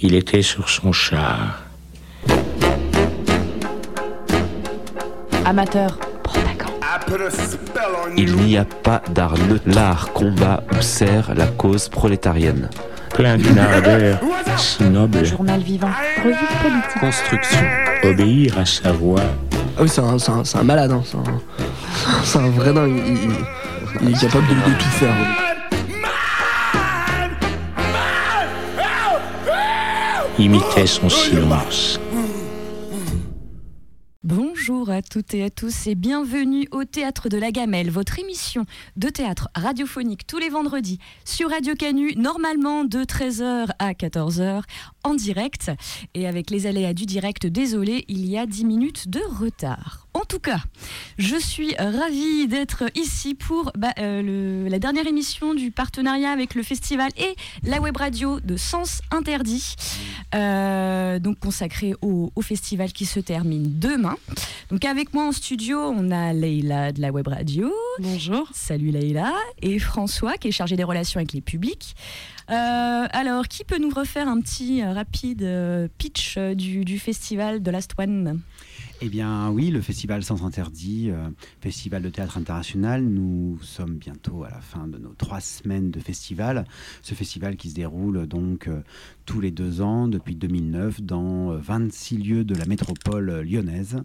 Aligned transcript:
Il 0.00 0.14
était 0.14 0.42
sur 0.42 0.68
son 0.68 0.92
char. 0.92 1.62
Amateur, 5.44 5.98
propagande. 6.22 6.70
Il 8.16 8.36
n'y 8.36 8.56
a 8.56 8.64
pas 8.64 9.02
d'art 9.12 9.34
neutre. 9.48 9.64
L'art 9.66 10.12
combat 10.12 10.62
ou 10.72 10.80
sert 10.82 11.34
la 11.34 11.46
cause 11.46 11.88
prolétarienne. 11.88 12.68
Plein 13.14 13.36
d'une 13.36 13.58
ardeur 13.58 14.20
si 14.56 14.84
noble. 14.84 15.24
Journal 15.24 15.60
vivant. 15.60 15.90
Revue 16.22 16.34
politique. 16.62 17.00
Construction. 17.00 17.60
Obéir 18.04 18.58
à 18.58 18.64
sa 18.64 18.92
voix. 18.92 19.20
Ah 19.76 19.82
oui, 19.82 19.88
c'est 19.88 20.00
un, 20.00 20.18
c'est 20.18 20.30
un- 20.30 20.44
c'est 20.44 20.58
un 20.58 20.62
malade, 20.62 20.92
hein. 20.92 21.02
c'est 22.24 22.38
un, 22.38 22.48
vrai 22.50 22.72
dingue. 22.72 22.96
Il, 23.06 23.12
il- 23.24 23.30
il 24.02 24.08
est 24.10 24.20
capable 24.20 24.46
de, 24.46 24.54
de 24.54 24.76
tout 24.78 25.04
Imitait 30.40 30.86
son 30.86 31.10
silence. 31.10 32.00
Bonjour 34.22 34.88
à 34.88 35.02
toutes 35.02 35.34
et 35.34 35.44
à 35.44 35.50
tous 35.50 35.86
et 35.86 35.94
bienvenue 35.94 36.66
au 36.70 36.84
Théâtre 36.84 37.28
de 37.28 37.36
la 37.36 37.50
Gamelle, 37.50 37.90
votre 37.90 38.18
émission 38.18 38.64
de 38.96 39.10
théâtre 39.10 39.48
radiophonique 39.54 40.26
tous 40.26 40.38
les 40.38 40.48
vendredis 40.48 40.98
sur 41.26 41.50
Radio 41.50 41.74
Canu, 41.74 42.14
normalement 42.16 42.84
de 42.84 43.04
13h 43.04 43.68
à 43.78 43.92
14h 43.92 44.62
en 45.04 45.14
direct. 45.14 45.70
Et 46.14 46.26
avec 46.26 46.50
les 46.50 46.66
aléas 46.66 46.94
du 46.94 47.06
direct, 47.06 47.46
désolé, 47.46 48.04
il 48.08 48.26
y 48.26 48.36
a 48.38 48.46
10 48.46 48.64
minutes 48.64 49.08
de 49.08 49.20
retard. 49.40 50.06
En 50.12 50.24
tout 50.24 50.40
cas, 50.40 50.58
je 51.18 51.36
suis 51.36 51.74
ravie 51.76 52.48
d'être 52.48 52.84
ici 52.96 53.34
pour 53.36 53.70
bah, 53.78 53.92
euh, 53.98 54.22
le- 54.22 54.68
la 54.68 54.80
dernière 54.80 55.06
émission 55.06 55.54
du 55.54 55.70
partenariat 55.70 56.30
avec 56.32 56.56
le 56.56 56.64
festival 56.64 57.10
et 57.16 57.36
la 57.62 57.80
web 57.80 57.96
radio 57.96 58.40
de 58.40 58.56
Sens 58.56 59.02
Interdit, 59.12 59.76
euh, 60.34 61.18
donc 61.18 61.38
consacrée 61.38 61.94
au, 62.02 62.32
au 62.34 62.42
festival 62.42 62.92
qui 62.92 63.06
se 63.06 63.20
termine 63.20 63.78
demain. 63.78 64.16
Donc 64.70 64.84
avec 64.84 65.14
moi 65.14 65.26
en 65.28 65.32
studio, 65.32 65.78
on 65.80 66.10
a 66.10 66.32
Leïla 66.32 66.92
de 66.92 67.00
la 67.00 67.10
web 67.12 67.28
radio. 67.28 67.72
Bonjour. 68.00 68.48
Salut 68.52 68.90
Leïla. 68.90 69.32
Et 69.62 69.78
François 69.78 70.36
qui 70.38 70.48
est 70.48 70.52
chargé 70.52 70.76
des 70.76 70.84
relations 70.84 71.18
avec 71.18 71.32
les 71.32 71.40
publics. 71.40 71.94
Euh, 72.50 73.06
alors, 73.12 73.46
qui 73.46 73.62
peut 73.62 73.78
nous 73.78 73.90
refaire 73.90 74.26
un 74.26 74.40
petit 74.40 74.82
euh, 74.82 74.92
rapide 74.92 75.44
euh, 75.44 75.86
pitch 75.98 76.36
du, 76.36 76.98
festival 76.98 77.62
de 77.62 77.70
Last 77.70 77.94
Eh 79.00 79.08
bien 79.08 79.50
oui, 79.50 79.70
le 79.70 79.80
festival 79.80 80.24
Sans 80.24 80.44
Interdit, 80.44 81.12
festival 81.60 82.02
de 82.02 82.08
théâtre 82.08 82.38
international, 82.38 83.04
nous 83.04 83.58
sommes 83.62 83.94
bientôt 83.94 84.42
à 84.42 84.50
la 84.50 84.60
fin 84.60 84.88
de 84.88 84.98
nos 84.98 85.14
trois 85.14 85.40
semaines 85.40 85.92
de 85.92 86.00
festival. 86.00 86.66
Ce 87.02 87.14
festival 87.14 87.56
qui 87.56 87.70
se 87.70 87.74
déroule 87.74 88.26
donc 88.26 88.68
tous 89.30 89.40
les 89.40 89.52
deux 89.52 89.80
ans 89.80 90.08
depuis 90.08 90.34
2009 90.34 91.02
dans 91.02 91.52
euh, 91.52 91.58
26 91.58 92.18
lieux 92.18 92.44
de 92.44 92.56
la 92.56 92.66
métropole 92.66 93.42
lyonnaise. 93.42 94.02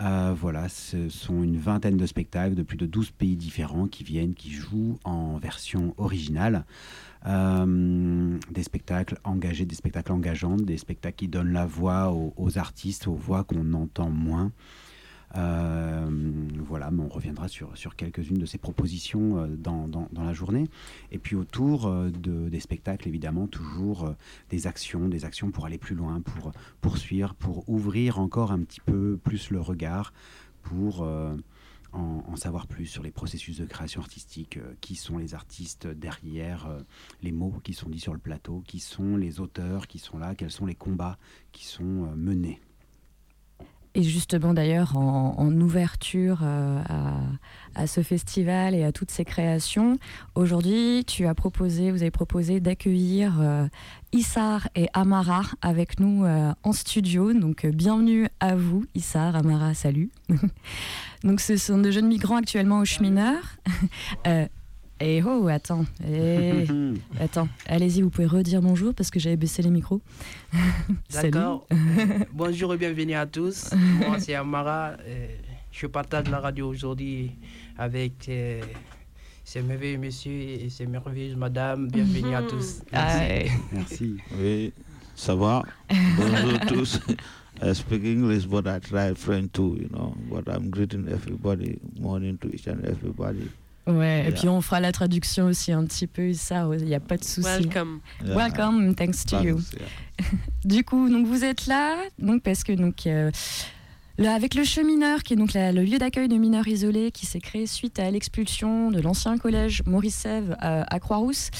Euh, 0.00 0.34
voilà, 0.34 0.68
ce 0.68 1.08
sont 1.10 1.42
une 1.42 1.58
vingtaine 1.58 1.96
de 1.96 2.06
spectacles 2.06 2.54
de 2.54 2.62
plus 2.62 2.78
de 2.78 2.86
12 2.86 3.10
pays 3.10 3.36
différents 3.36 3.86
qui 3.86 4.02
viennent, 4.02 4.34
qui 4.34 4.50
jouent 4.50 4.98
en 5.04 5.36
version 5.36 5.94
originale. 5.98 6.64
Euh, 7.26 8.38
des 8.50 8.62
spectacles 8.62 9.18
engagés, 9.24 9.66
des 9.66 9.74
spectacles 9.74 10.12
engageants, 10.12 10.56
des 10.56 10.78
spectacles 10.78 11.16
qui 11.16 11.28
donnent 11.28 11.52
la 11.52 11.66
voix 11.66 12.12
aux, 12.12 12.32
aux 12.38 12.56
artistes, 12.56 13.08
aux 13.08 13.14
voix 13.14 13.44
qu'on 13.44 13.74
entend 13.74 14.08
moins. 14.08 14.52
Euh, 15.36 16.08
voilà, 16.58 16.90
mais 16.90 17.02
on 17.02 17.08
reviendra 17.08 17.48
sur, 17.48 17.76
sur 17.76 17.94
quelques-unes 17.94 18.38
de 18.38 18.46
ces 18.46 18.58
propositions 18.58 19.38
euh, 19.38 19.46
dans, 19.56 19.86
dans- 19.86 20.08
la 20.24 20.32
journée. 20.32 20.68
Et 21.12 21.18
puis 21.18 21.36
autour 21.36 21.86
euh, 21.86 22.10
de, 22.10 22.48
des 22.48 22.60
spectacles, 22.60 23.08
évidemment, 23.08 23.46
toujours 23.46 24.14
des 24.50 24.66
actions, 24.66 25.08
des 25.08 25.24
actions 25.24 25.50
pour 25.50 25.66
aller 25.66 25.78
plus 25.78 25.94
loin, 25.94 26.20
pour 26.20 26.52
poursuivre, 26.80 27.34
pour 27.34 27.68
ouvrir 27.68 28.18
encore 28.18 28.52
un 28.52 28.60
petit 28.60 28.80
peu 28.80 29.18
plus 29.22 29.50
le 29.50 29.60
regard, 29.60 30.12
pour 30.62 31.08
en, 31.92 32.36
savoir 32.36 32.66
plus 32.66 32.86
sur 32.86 33.02
les 33.02 33.10
processus 33.10 33.58
de 33.58 33.64
création 33.64 34.00
artistique, 34.00 34.58
qui 34.80 34.94
sont 34.94 35.18
les 35.18 35.34
artistes 35.34 35.86
derrière 35.86 36.68
les 37.22 37.32
mots 37.32 37.54
qui 37.64 37.72
sont 37.72 37.88
dits 37.88 38.00
sur 38.00 38.12
le 38.12 38.18
plateau, 38.18 38.62
qui 38.66 38.78
sont 38.78 39.16
les 39.16 39.40
auteurs 39.40 39.86
qui 39.86 39.98
sont 39.98 40.18
là, 40.18 40.34
quels 40.34 40.50
sont 40.50 40.66
les 40.66 40.74
combats 40.74 41.18
qui 41.52 41.64
sont 41.64 42.12
menés. 42.14 42.60
Et 43.94 44.02
justement 44.04 44.54
d'ailleurs 44.54 44.96
en, 44.96 45.50
ouverture 45.60 46.40
euh, 46.42 46.80
à, 47.74 47.86
ce 47.88 48.02
festival 48.02 48.74
et 48.74 48.84
à 48.84 48.92
toutes 48.92 49.10
ces 49.10 49.24
créations, 49.24 49.98
aujourd'hui 50.36 51.04
tu 51.04 51.26
as 51.26 51.34
proposé, 51.34 51.90
vous 51.90 52.02
avez 52.02 52.12
proposé 52.12 52.60
d'accueillir 52.60 53.40
euh, 53.40 53.66
Issar 54.12 54.68
et 54.76 54.86
Amara 54.92 55.42
avec 55.60 55.98
nous 55.98 56.24
euh, 56.24 56.52
en 56.62 56.72
studio. 56.72 57.32
Donc 57.32 57.66
bienvenue 57.66 58.28
à 58.38 58.54
vous 58.54 58.84
Issar, 58.94 59.34
Amara, 59.34 59.74
salut. 59.74 60.10
Donc 61.24 61.40
ce 61.40 61.56
sont 61.56 61.78
de 61.78 61.90
jeunes 61.90 62.08
migrants 62.08 62.36
actuellement 62.36 62.78
au 62.78 62.84
chemineur. 62.84 63.42
Et 65.02 65.22
oh, 65.22 65.48
attends, 65.48 65.86
eh, 66.06 66.66
attends, 67.20 67.48
allez-y, 67.66 68.02
vous 68.02 68.10
pouvez 68.10 68.26
redire 68.26 68.60
bonjour 68.60 68.92
parce 68.92 69.10
que 69.10 69.18
j'avais 69.18 69.38
baissé 69.38 69.62
les 69.62 69.70
micros. 69.70 70.02
D'accord. 71.10 71.66
Bonjour 72.34 72.74
et 72.74 72.76
bienvenue 72.76 73.14
à 73.14 73.24
tous. 73.24 73.70
Moi, 73.98 74.20
c'est 74.20 74.34
Amara. 74.34 74.96
Euh, 75.06 75.28
je 75.72 75.86
partage 75.86 76.28
la 76.28 76.40
radio 76.40 76.68
aujourd'hui 76.68 77.30
avec 77.78 78.28
euh, 78.28 78.60
ces 79.42 79.62
merveilleux 79.62 79.96
messieurs 79.96 80.32
et 80.32 80.68
ces 80.68 80.86
merveilleuses 80.86 81.36
madames. 81.36 81.88
Bienvenue 81.88 82.34
à 82.34 82.42
tous. 82.42 82.82
Ah, 82.92 83.20
ouais. 83.20 83.50
Merci. 83.72 84.18
Oui, 84.38 84.70
ça 85.16 85.34
va? 85.34 85.62
Bonjour 85.88 86.60
tous. 86.68 87.00
I 87.62 87.74
speak 87.74 88.04
English, 88.04 88.46
but 88.46 88.66
I 88.66 88.80
try 88.80 89.14
French 89.14 89.52
too, 89.52 89.78
you 89.80 89.88
know. 89.88 90.14
But 90.30 90.46
I'm 90.48 90.68
greeting 90.70 91.08
everybody, 91.08 91.78
morning 91.98 92.36
to 92.38 92.48
each 92.48 92.66
and 92.66 92.84
everybody. 92.84 93.48
Ouais, 93.98 94.26
et 94.28 94.32
puis 94.32 94.48
on 94.48 94.60
fera 94.60 94.80
la 94.80 94.92
traduction 94.92 95.46
aussi 95.46 95.72
un 95.72 95.84
petit 95.84 96.06
peu, 96.06 96.32
ça, 96.32 96.66
il 96.78 96.84
n'y 96.84 96.94
a 96.94 97.00
pas 97.00 97.16
de 97.16 97.24
souci. 97.24 97.46
Welcome. 97.48 98.00
Yeah. 98.24 98.36
Welcome, 98.36 98.94
thanks 98.94 99.24
to 99.26 99.42
you. 99.42 99.56
Thanks, 99.56 99.72
yeah. 99.72 100.26
Du 100.64 100.84
coup, 100.84 101.08
donc 101.08 101.26
vous 101.26 101.44
êtes 101.44 101.66
là, 101.66 101.96
donc 102.18 102.42
parce 102.42 102.62
que 102.64 102.72
donc 102.72 103.06
euh, 103.06 103.30
là, 104.18 104.34
avec 104.34 104.54
le 104.54 104.64
chemineur, 104.64 105.22
qui 105.22 105.32
est 105.32 105.36
donc 105.36 105.54
la- 105.54 105.72
le 105.72 105.82
lieu 105.82 105.96
d'accueil 105.98 106.28
de 106.28 106.36
mineurs 106.36 106.68
isolés, 106.68 107.10
qui 107.10 107.24
s'est 107.24 107.40
créé 107.40 107.66
suite 107.66 107.98
à 107.98 108.10
l'expulsion 108.10 108.90
de 108.90 109.00
l'ancien 109.00 109.38
collège 109.38 109.82
Maurice 109.86 110.14
Sèvres 110.16 110.56
à, 110.58 110.82
à 110.94 110.98
Croix-Rousse, 111.00 111.50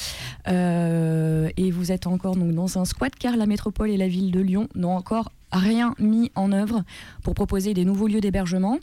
Euh, 0.47 1.49
et 1.57 1.71
vous 1.71 1.91
êtes 1.91 2.07
encore 2.07 2.35
donc 2.35 2.51
dans 2.53 2.77
un 2.77 2.85
squat 2.85 3.13
car 3.17 3.35
la 3.37 3.45
métropole 3.45 3.89
et 3.89 3.97
la 3.97 4.07
ville 4.07 4.31
de 4.31 4.39
Lyon 4.39 4.67
n'ont 4.75 4.95
encore 4.95 5.31
rien 5.51 5.95
mis 5.99 6.31
en 6.35 6.51
œuvre 6.51 6.83
pour 7.23 7.33
proposer 7.33 7.73
des 7.73 7.85
nouveaux 7.85 8.07
lieux 8.07 8.21
d'hébergement. 8.21 8.79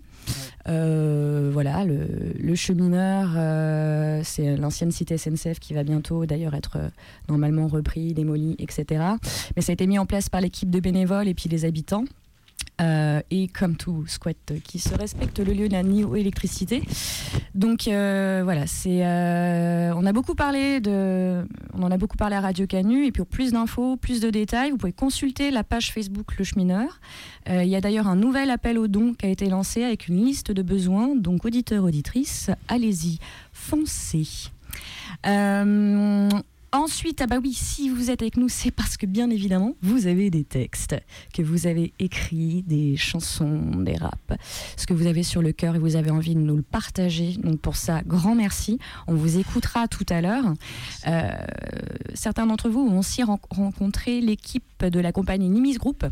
Euh, 0.69 1.51
voilà, 1.53 1.85
le, 1.85 2.07
le 2.39 2.55
chemineur, 2.55 3.31
euh, 3.37 4.21
c'est 4.25 4.57
l'ancienne 4.57 4.93
cité 4.93 5.17
SNCF 5.17 5.59
qui 5.61 5.73
va 5.73 5.83
bientôt 5.83 6.27
d'ailleurs 6.27 6.55
être 6.55 6.77
euh, 6.77 6.89
normalement 7.29 7.69
repris, 7.69 8.13
démoli, 8.13 8.57
etc. 8.59 9.03
Mais 9.57 9.63
ça 9.63 9.73
a 9.73 9.75
été 9.75 9.87
mis 9.87 9.99
en 9.99 10.07
place 10.07 10.29
par 10.29 10.41
l'équipe 10.41 10.71
de 10.71 10.81
bénévoles 10.81 11.29
et 11.29 11.35
puis 11.35 11.49
les 11.49 11.65
habitants. 11.65 12.05
Euh, 12.81 13.21
et 13.31 13.49
comme 13.49 13.77
tout 13.77 14.07
squat 14.07 14.37
qui 14.63 14.79
se 14.79 14.95
respecte, 14.95 15.41
le 15.41 15.53
lieu 15.53 15.67
n'a 15.69 15.83
ni 15.83 16.05
eau 16.05 16.15
électricité. 16.15 16.83
Donc 17.55 17.89
euh, 17.89 18.43
voilà, 18.45 18.67
c'est, 18.67 19.05
euh, 19.05 19.93
on 19.97 20.07
a 20.07 20.13
beaucoup 20.13 20.37
parlé 20.37 20.81
de, 20.81 21.45
on 21.75 21.83
en 21.83 21.91
a 21.91 21.97
beaucoup 21.97 22.17
parlé 22.17 22.37
à 22.37 22.41
Radio 22.41 22.67
Canu. 22.67 23.05
Et 23.05 23.13
pour 23.13 23.27
plus 23.27 23.53
d'infos, 23.53 23.97
plus 23.97 24.21
de 24.21 24.31
détails, 24.31 24.71
vous 24.71 24.77
pouvez 24.77 24.93
consulter 24.93 25.51
la 25.51 25.65
page 25.65 25.93
Facebook 25.93 26.37
Le 26.39 26.45
Chemineur. 26.45 27.01
Il 27.51 27.65
y 27.65 27.77
a 27.77 27.81
d'ailleurs 27.81 28.07
un 28.07 28.17
nouvel 28.17 28.51
appel 28.51 28.77
aux 28.79 28.89
dons 28.89 29.15
qui 29.15 29.25
a 29.25 29.31
été 29.31 29.49
lancé 29.49 29.83
avec 29.83 30.09
une 30.09 30.23
liste 30.23 30.53
de 30.53 30.61
besoins. 30.63 31.17
Donc 31.17 31.47
auditeurs, 31.47 31.85
auditrices, 31.85 32.51
allez-y, 32.69 33.19
foncez. 33.53 34.51
Ensuite, 36.71 37.23
ah 37.23 37.27
bah 37.27 37.39
oui, 37.43 37.55
si 37.55 37.89
vous 37.89 38.11
êtes 38.11 38.21
avec 38.21 38.37
nous, 38.37 38.51
c'est 38.51 38.71
parce 38.71 38.99
que 38.99 39.07
bien 39.07 39.31
évidemment, 39.31 39.75
vous 39.81 40.07
avez 40.07 40.29
des 40.29 40.45
textes, 40.45 40.95
que 41.33 41.41
vous 41.41 41.67
avez 41.67 41.95
écrits, 41.99 42.63
des 42.63 42.95
chansons, 42.97 43.61
des 43.81 43.97
raps, 43.97 44.35
ce 44.77 44.85
que 44.87 44.93
vous 44.93 45.07
avez 45.07 45.23
sur 45.23 45.41
le 45.41 45.53
cœur 45.53 45.77
et 45.77 45.79
vous 45.79 45.97
avez 45.97 46.11
envie 46.11 46.35
de 46.35 46.41
nous 46.41 46.57
le 46.57 46.63
partager. 46.63 47.37
Donc 47.43 47.59
pour 47.61 47.77
ça, 47.77 48.03
grand 48.03 48.35
merci. 48.35 48.79
On 49.07 49.15
vous 49.15 49.39
écoutera 49.39 49.89
tout 49.89 50.05
à 50.11 50.21
l'heure. 50.21 50.45
Euh, 51.07 51.31
certains 52.13 52.47
d'entre 52.47 52.69
vous 52.69 52.81
ont 52.81 52.99
aussi 52.99 53.23
ren- 53.23 53.41
rencontré 53.49 54.21
l'équipe 54.21 54.85
de 54.85 55.01
la 55.01 55.11
compagnie 55.13 55.49
Nimis 55.49 55.77
Group 55.79 56.05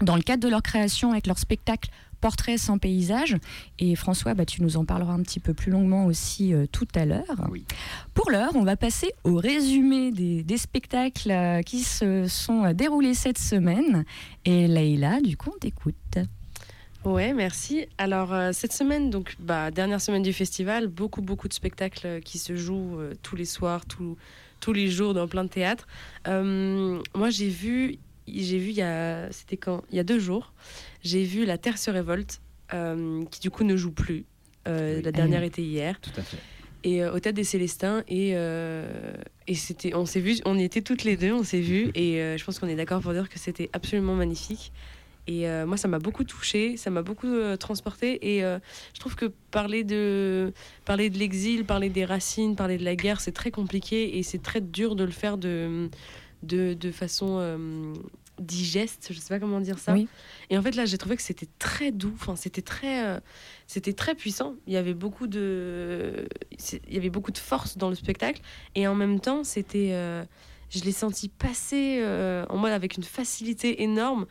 dans 0.00 0.16
le 0.16 0.22
cadre 0.22 0.42
de 0.42 0.48
leur 0.48 0.62
création 0.62 1.12
avec 1.12 1.28
leur 1.28 1.38
spectacle 1.38 1.90
Portrait 2.22 2.56
sans 2.56 2.78
paysage. 2.78 3.36
Et 3.78 3.96
François, 3.96 4.32
bah, 4.34 4.46
tu 4.46 4.62
nous 4.62 4.76
en 4.76 4.84
parleras 4.84 5.12
un 5.12 5.22
petit 5.22 5.40
peu 5.40 5.54
plus 5.54 5.72
longuement 5.72 6.06
aussi 6.06 6.54
euh, 6.54 6.66
tout 6.70 6.86
à 6.94 7.04
l'heure. 7.04 7.48
Oui. 7.50 7.64
Pour 8.14 8.30
l'heure, 8.30 8.52
on 8.54 8.62
va 8.62 8.76
passer 8.76 9.12
au 9.24 9.34
résumé 9.34 10.12
des, 10.12 10.42
des 10.44 10.56
spectacles 10.56 11.32
euh, 11.32 11.62
qui 11.62 11.80
se 11.80 12.28
sont 12.28 12.64
euh, 12.64 12.72
déroulés 12.72 13.14
cette 13.14 13.38
semaine. 13.38 14.04
Et 14.44 14.68
Leïla, 14.68 15.20
du 15.20 15.36
coup, 15.36 15.50
on 15.54 15.58
t'écoute. 15.58 15.96
Ouais, 17.04 17.32
merci. 17.32 17.86
Alors 17.98 18.32
euh, 18.32 18.50
cette 18.52 18.72
semaine, 18.72 19.10
donc 19.10 19.34
bah, 19.40 19.72
dernière 19.72 20.00
semaine 20.00 20.22
du 20.22 20.32
festival, 20.32 20.86
beaucoup 20.86 21.20
beaucoup 21.20 21.48
de 21.48 21.52
spectacles 21.52 22.20
qui 22.24 22.38
se 22.38 22.54
jouent 22.54 23.00
euh, 23.00 23.14
tous 23.22 23.34
les 23.34 23.44
soirs, 23.44 23.84
tous 23.86 24.16
tous 24.60 24.72
les 24.72 24.88
jours 24.88 25.12
dans 25.12 25.26
plein 25.26 25.42
de 25.42 25.48
théâtres. 25.48 25.88
Euh, 26.28 27.02
moi, 27.16 27.30
j'ai 27.30 27.48
vu, 27.48 27.98
j'ai 28.26 28.58
vu 28.58 28.68
il 28.70 28.76
y 28.76 28.82
a, 28.82 29.30
c'était 29.32 29.56
quand 29.56 29.82
Il 29.90 29.96
y 29.96 30.00
a 30.00 30.04
deux 30.04 30.18
jours, 30.18 30.52
j'ai 31.02 31.24
vu 31.24 31.44
La 31.44 31.58
Terre 31.58 31.78
se 31.78 31.90
révolte, 31.90 32.40
euh, 32.72 33.24
qui 33.30 33.40
du 33.40 33.50
coup 33.50 33.64
ne 33.64 33.76
joue 33.76 33.92
plus. 33.92 34.24
Euh, 34.68 34.96
Oui. 34.96 35.02
La 35.02 35.12
dernière 35.12 35.40
oui. 35.40 35.46
était 35.48 35.62
hier 35.62 36.00
Tout 36.00 36.12
à 36.16 36.22
fait. 36.22 36.36
et 36.84 37.02
euh, 37.02 37.12
au 37.12 37.18
théâtre 37.18 37.34
des 37.36 37.42
Célestins 37.44 38.04
et 38.06 38.30
euh, 38.34 39.12
et 39.48 39.54
c'était 39.56 39.92
on 39.94 40.06
s'est 40.06 40.20
vu 40.20 40.36
on 40.44 40.56
y 40.56 40.62
était 40.62 40.82
toutes 40.82 41.02
les 41.02 41.16
deux 41.16 41.32
on 41.32 41.42
s'est 41.42 41.60
vu 41.60 41.90
et 41.96 42.14
je 42.38 42.44
pense 42.44 42.60
qu'on 42.60 42.68
est 42.68 42.76
d'accord 42.76 43.00
pour 43.02 43.12
dire 43.12 43.28
que 43.28 43.40
c'était 43.40 43.70
absolument 43.72 44.14
magnifique 44.14 44.72
et 45.26 45.46
moi 45.66 45.76
ça 45.76 45.88
m'a 45.88 45.98
beaucoup 45.98 46.22
touché 46.24 46.76
ça 46.76 46.90
m'a 46.90 47.02
beaucoup 47.02 47.26
euh, 47.26 47.56
transporté 47.56 48.36
et 48.36 48.40
je 48.40 49.00
trouve 49.00 49.16
que 49.16 49.32
parler 49.50 49.82
de 49.84 50.52
parler 50.84 51.10
de 51.10 51.18
l'exil 51.18 51.64
parler 51.64 51.88
des 51.88 52.04
racines 52.04 52.54
parler 52.56 52.78
de 52.78 52.84
la 52.84 52.94
guerre 52.96 53.20
c'est 53.20 53.32
très 53.32 53.50
compliqué 53.50 54.18
et 54.18 54.22
c'est 54.22 54.42
très 54.42 54.60
dur 54.60 54.94
de 54.96 55.02
le 55.04 55.10
faire 55.12 55.38
de 55.38 55.50
de, 55.52 55.90
de 56.42 56.90
façon 56.90 57.38
euh, 57.38 57.92
digeste 58.40 59.08
je 59.10 59.18
sais 59.18 59.28
pas 59.28 59.38
comment 59.38 59.60
dire 59.60 59.78
ça 59.78 59.92
Oui. 59.92 60.08
et 60.50 60.58
en 60.58 60.62
fait 60.62 60.74
là 60.74 60.84
j'ai 60.84 60.98
trouvé 60.98 61.16
que 61.16 61.22
c'était 61.22 61.48
très 61.58 61.92
doux 61.92 62.12
enfin 62.14 62.34
c'était 62.34 62.62
très 62.62 63.06
euh, 63.06 63.20
c'était 63.66 63.94
très 63.94 64.14
puissant. 64.14 64.56
Il 64.66 64.74
y 64.74 64.76
avait 64.76 64.92
beaucoup 64.92 65.26
de, 65.26 66.26
il 66.88 66.94
y 66.94 66.98
avait 66.98 67.08
beaucoup 67.08 67.30
de 67.30 67.38
force 67.38 67.78
dans 67.78 67.88
le 67.88 67.94
spectacle, 67.94 68.42
et 68.74 68.86
en 68.86 68.94
même 68.94 69.18
temps, 69.18 69.44
c'était, 69.44 69.92
euh, 69.92 70.22
je 70.68 70.80
l'ai 70.80 70.92
senti 70.92 71.30
passer 71.30 72.04
en 72.50 72.58
mode 72.58 72.72
avec 72.72 72.98
une 72.98 73.02
facilité 73.02 73.82
énorme. 73.82 74.26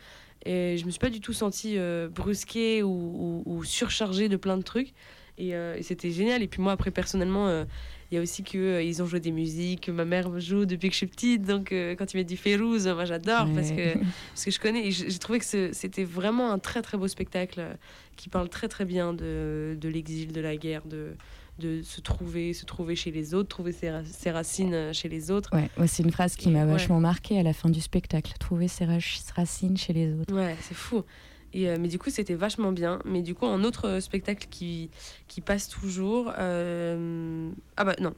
Et 0.45 0.77
je 0.77 0.85
me 0.85 0.91
suis 0.91 0.99
pas 0.99 1.09
du 1.09 1.21
tout 1.21 1.33
sentie 1.33 1.77
brusquée 2.13 2.83
ou, 2.83 2.89
ou, 2.89 3.43
ou 3.45 3.63
surchargée 3.63 4.29
de 4.29 4.37
plein 4.37 4.57
de 4.57 4.63
trucs. 4.63 4.93
Et, 5.37 5.55
euh, 5.55 5.75
et 5.75 5.83
c'était 5.83 6.11
génial. 6.11 6.43
Et 6.43 6.47
puis 6.47 6.61
moi, 6.61 6.71
après, 6.71 6.91
personnellement, 6.91 7.47
euh, 7.47 7.65
il 8.11 8.15
y 8.15 8.17
a 8.17 8.21
aussi 8.21 8.43
que 8.43 8.57
euh, 8.57 9.01
ont 9.01 9.05
joué 9.05 9.19
des 9.21 9.31
musiques 9.31 9.81
que 9.85 9.91
ma 9.91 10.03
mère 10.05 10.37
joue 10.39 10.65
depuis 10.65 10.89
que 10.89 10.93
je 10.93 10.97
suis 10.97 11.07
petite. 11.07 11.43
Donc, 11.43 11.71
euh, 11.71 11.95
quand 11.95 12.13
ils 12.13 12.17
mettent 12.17 12.27
du 12.29 12.35
Férouz, 12.37 12.85
moi, 12.87 13.05
j'adore 13.05 13.47
parce 13.55 13.69
que 13.71 13.75
Ouais. 13.75 13.97
parce 14.33 14.45
que 14.45 14.51
je 14.51 14.59
connais 14.59 14.87
et 14.87 14.91
j'ai 14.91 15.17
trouvé 15.19 15.39
que 15.39 15.45
c'était 15.73 16.03
vraiment 16.03 16.51
un 16.51 16.59
très 16.59 16.81
très 16.81 16.97
beau 16.97 17.07
spectacle 17.07 17.59
euh, 17.59 17.73
qui 18.17 18.27
parle 18.29 18.49
très 18.49 18.67
très 18.67 18.85
bien 18.85 19.13
de, 19.13 19.77
de 19.79 19.89
l'exil, 19.89 20.31
de 20.33 20.41
la 20.41 20.57
guerre, 20.57 20.83
de, 20.85 21.15
de 21.59 21.81
se 21.83 22.01
trouver, 22.01 22.53
se 22.53 22.65
trouver 22.65 22.95
chez 22.95 23.11
les 23.11 23.33
autres, 23.33 23.47
trouver 23.49 23.71
ses, 23.71 23.89
ra- 23.89 24.03
ses 24.05 24.31
racines 24.31 24.73
euh, 24.73 24.93
chez 24.93 25.07
les 25.09 25.31
autres. 25.31 25.49
Ouais, 25.55 25.69
ouais, 25.77 25.87
c'est 25.87 26.03
une 26.03 26.11
phrase 26.11 26.35
qui 26.35 26.49
m'a 26.49 26.65
ouais. 26.65 26.71
vachement 26.71 26.99
marquée 26.99 27.39
à 27.39 27.43
la 27.43 27.53
fin 27.53 27.69
du 27.69 27.79
spectacle. 27.81 28.33
Trouver 28.39 28.67
ses 28.67 28.85
rac- 28.85 29.31
racines 29.35 29.77
chez 29.77 29.93
les 29.93 30.13
autres. 30.13 30.33
Ouais, 30.35 30.55
c'est 30.61 30.75
fou. 30.75 31.03
Et, 31.53 31.67
euh, 31.69 31.77
mais 31.79 31.87
du 31.89 31.99
coup, 31.99 32.09
c'était 32.09 32.33
vachement 32.35 32.71
bien. 32.71 32.99
Mais 33.05 33.21
du 33.21 33.35
coup, 33.35 33.45
un 33.45 33.63
autre 33.63 33.87
euh, 33.87 33.99
spectacle 33.99 34.47
qui, 34.49 34.89
qui 35.27 35.41
passe 35.41 35.67
toujours. 35.67 36.31
euh, 36.37 37.49
Ah 37.77 37.83
bah 37.83 37.95
non. 37.99 38.13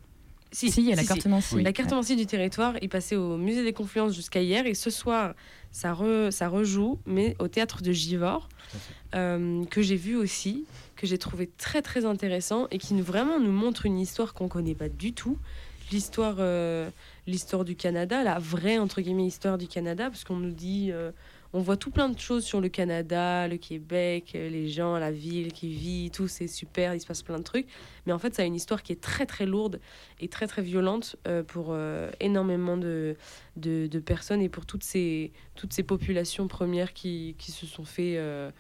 Si, 0.52 0.70
Si, 0.70 0.82
il 0.82 0.90
y 0.90 0.94
a 0.94 0.96
la 0.96 1.02
si, 1.02 1.08
si. 1.08 1.14
carte 1.16 1.26
Nancy. 1.26 1.64
La 1.64 1.74
carte 1.74 1.92
Nancy 1.92 2.16
du 2.16 2.28
territoire, 2.28 2.76
il 2.84 2.90
passait 2.90 3.16
au 3.16 3.38
musée 3.38 3.64
des 3.64 3.74
Confluences 3.74 4.14
jusqu'à 4.14 4.40
hier. 4.42 4.68
Et 4.68 4.76
ce 4.76 4.92
soir, 4.92 5.34
ça, 5.72 5.94
re- 5.94 6.30
ça 6.30 6.48
rejoue, 6.48 7.00
mais 7.08 7.36
au 7.40 7.48
théâtre 7.48 7.82
de 7.82 7.92
euh, 9.16 9.66
que 9.66 9.82
j'ai 9.82 9.96
vu 9.96 10.16
aussi, 10.16 10.66
que 10.96 11.08
j'ai 11.08 11.18
trouvé 11.18 11.50
très 11.58 11.82
très 11.82 12.06
intéressant 12.06 12.68
et 12.72 12.78
qui 12.78 12.94
nous, 12.94 13.04
vraiment 13.04 13.40
nous 13.40 13.52
montre 13.52 13.86
une 13.88 14.00
histoire 14.00 14.34
qu'on 14.36 14.48
connaît 14.48 14.76
pas 14.76 14.90
du 14.90 15.14
tout. 15.14 15.38
L'histoire 15.92 16.36
euh, 16.40 16.90
l'histoire 17.28 17.66
du 17.66 17.76
Canada, 17.76 18.24
la 18.24 18.40
vraie 18.40 18.78
entre 18.78 19.02
guillemets 19.02 19.26
histoire 19.26 19.58
du 19.58 19.68
Canada, 19.68 20.10
parce 20.10 20.24
qu'on 20.24 20.38
nous 20.38 20.52
dit. 20.52 20.92
On 21.54 21.60
voit 21.60 21.78
tout 21.78 21.92
plein 21.92 22.10
de 22.10 22.20
choses 22.20 22.44
sur 22.44 22.60
le 22.60 22.68
Canada, 22.70 23.48
le 23.48 23.58
Québec, 23.58 24.34
euh, 24.36 24.50
les 24.50 24.68
gens, 24.68 24.98
la 24.98 25.12
ville 25.12 25.54
qui 25.54 25.70
vit, 25.70 26.10
tout 26.12 26.28
c'est 26.28 26.48
super, 26.48 26.94
il 26.96 27.00
se 27.00 27.06
passe 27.06 27.22
plein 27.22 27.38
de 27.38 27.44
trucs. 27.44 27.68
Mais 28.06 28.14
en 28.14 28.20
fait, 28.20 28.34
ça 28.34 28.42
a 28.42 28.46
une 28.46 28.56
histoire 28.56 28.82
qui 28.84 28.92
est 28.92 29.02
très 29.02 29.26
très 29.26 29.46
lourde 29.46 29.80
et 30.20 30.28
très 30.28 30.48
très 30.48 30.62
violente 30.62 31.16
euh, 31.28 31.44
pour 31.44 31.68
euh, 31.70 32.10
énormément 32.20 32.76
de, 32.78 33.16
de, 33.56 33.88
de 33.88 34.00
personnes 34.00 34.42
et 34.42 34.50
pour 34.50 34.66
toutes 34.66 34.84
ces, 34.84 35.32
toutes 35.56 35.74
ces 35.74 35.84
populations 35.84 36.48
premières 36.48 36.94
qui, 36.94 37.36
qui 37.38 37.52
se 37.52 37.66
sont 37.66 37.86
fait 37.86 38.16
euh, 38.18 38.52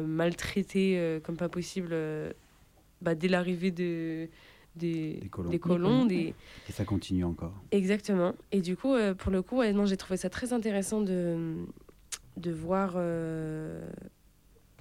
maltraiter 0.00 1.20
comme 1.24 1.36
pas 1.36 1.48
possible 1.48 1.94
bah, 3.02 3.14
dès 3.14 3.28
l'arrivée 3.28 3.70
de, 3.70 4.28
des, 4.76 5.14
Des 5.20 5.28
colons. 5.28 5.50
des 5.50 5.58
colons, 5.58 6.04
des, 6.06 6.34
Et 6.68 6.72
ça 6.72 6.84
continue 6.84 7.24
encore. 7.24 7.52
Exactement. 7.70 8.34
Et 8.52 8.60
du 8.60 8.76
coup, 8.76 8.94
euh, 8.94 9.14
pour 9.14 9.30
le 9.32 9.42
coup, 9.42 9.58
ouais, 9.58 9.72
non, 9.72 9.86
j'ai 9.86 9.96
trouvé 9.96 10.16
ça 10.16 10.30
très 10.30 10.52
intéressant 10.52 11.00
de, 11.00 11.56
de, 12.40 12.50
voir, 12.50 12.92
euh, 12.96 13.88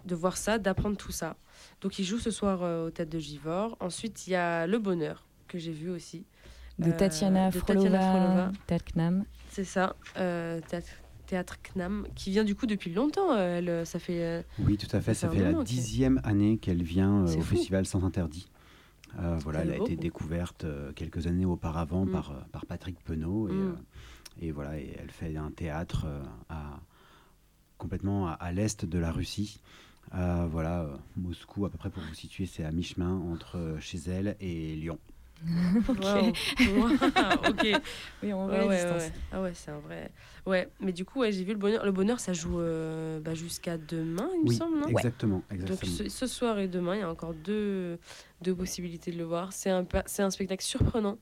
de 0.06 0.15
voir 0.15 0.38
ça, 0.38 0.57
d'apprendre 0.57 0.97
tout 0.97 1.11
ça. 1.11 1.35
Donc, 1.81 2.00
il 2.00 2.06
joue 2.06 2.19
ce 2.19 2.31
soir 2.31 2.63
euh, 2.63 2.88
au 2.88 2.89
Tête 2.91 3.09
de 3.09 3.19
Givors. 3.19 3.77
Ensuite, 3.79 4.27
il 4.27 4.31
y 4.31 4.35
a 4.35 4.65
Le 4.67 4.79
Bonheur, 4.79 5.25
que 5.47 5.57
j'ai 5.57 5.71
vu 5.71 5.89
aussi. 5.89 6.25
De 6.79 6.89
Euh, 6.89 6.97
Tatiana 6.97 7.50
de 7.51 7.57
Frolova, 7.59 8.00
Frolova. 8.00 8.51
Théâtre 8.67 8.85
Knam. 8.95 9.25
C'est 9.50 9.65
ça, 9.65 9.95
euh, 10.17 10.61
théâtre, 10.67 10.88
théâtre 11.25 11.57
Knam, 11.75 12.07
qui 12.15 12.31
vient 12.31 12.45
du 12.45 12.56
coup 12.56 12.65
depuis 12.67 12.94
longtemps. 12.94 13.35
Elle, 13.38 13.85
ça 13.85 14.00
fait. 14.00 14.45
Oui, 14.59 14.77
tout 14.77 14.88
à 14.95 15.01
fait. 15.01 15.13
Ça 15.13 15.27
Ça 15.27 15.33
fait 15.35 15.51
la 15.51 15.63
dixième 15.63 16.21
année 16.23 16.57
qu'elle 16.57 16.81
vient 16.83 17.23
euh, 17.25 17.35
au 17.35 17.41
fou. 17.41 17.56
festival 17.56 17.85
Sans 17.85 18.06
Interdit. 18.06 18.47
Euh, 19.19 19.38
voilà, 19.44 19.61
elle 19.61 19.71
a 19.71 19.77
été 19.77 19.95
découverte 19.97 20.63
euh, 20.65 20.91
quelques 20.94 21.25
années 21.27 21.45
auparavant 21.45 22.06
Mm. 22.06 22.11
par, 22.11 22.45
par 22.51 22.65
Patrick 22.67 23.03
Penaud. 23.03 23.50
Et, 23.50 23.53
Mm. 23.53 23.67
euh, 23.67 23.73
et 24.41 24.51
voilà, 24.51 24.77
et 24.77 24.95
elle 25.01 25.09
fait 25.11 25.35
un 25.35 25.51
théâtre 25.51 26.06
euh, 26.07 26.21
à, 26.47 26.79
complètement 27.80 28.28
à, 28.28 28.34
à 28.34 28.52
l'est 28.52 28.86
de 28.86 29.00
la 29.00 29.12
Russie. 29.12 29.60
Euh, 30.14 30.48
voilà, 30.50 30.81
euh, 30.81 30.96
Moscou, 31.18 31.66
à 31.66 31.70
peu 31.70 31.78
près 31.78 31.90
pour 31.90 32.04
vous 32.04 32.14
situer, 32.14 32.46
c'est 32.46 32.64
à 32.64 32.72
mi-chemin 32.72 33.12
entre 33.31 33.58
euh, 33.58 33.80
chez 33.80 33.98
elle 34.08 34.36
et 34.40 34.76
Lyon. 34.76 35.00
Ok. 35.88 35.98
ok. 37.48 37.68
Oui, 38.24 38.34
en 38.34 38.50
Ouais, 38.50 38.60
ouais, 38.68 38.68
ouais. 38.68 39.12
Ah 39.31 39.42
ouais, 39.42 39.54
c'est 39.54 39.72
un 39.72 39.80
vrai. 39.80 40.12
Ouais, 40.46 40.68
mais 40.81 40.92
du 40.92 41.06
coup, 41.06 41.20
ouais, 41.22 41.31
j'ai 41.31 41.46
vu 41.46 41.54
le 41.54 41.58
bonheur. 41.58 41.86
Le 41.86 41.92
bonheur, 41.94 42.20
ça 42.20 42.34
joue 42.34 42.60
euh, 42.60 43.22
bah, 43.22 43.34
jusqu'à 43.34 43.78
demain, 43.78 44.30
il 44.36 44.50
me 44.50 44.54
semble, 44.54 44.78
non? 44.80 44.88
exactement. 44.88 45.38
Donc 45.50 45.60
exactement. 45.62 45.92
ce, 45.94 46.10
ce 46.10 46.28
soir 46.28 46.60
et 46.60 46.68
demain, 46.68 46.96
il 46.96 47.00
y 47.00 47.04
a 47.04 47.10
encore 47.10 47.34
deux, 47.34 47.98
deux 48.42 48.54
possibilités 48.54 49.12
de 49.12 49.18
le 49.18 49.24
voir. 49.24 49.54
C'est 49.54 49.70
un, 49.70 49.86
c'est 50.08 50.24
un 50.24 50.30
spectacle 50.30 50.64
surprenant, 50.64 51.18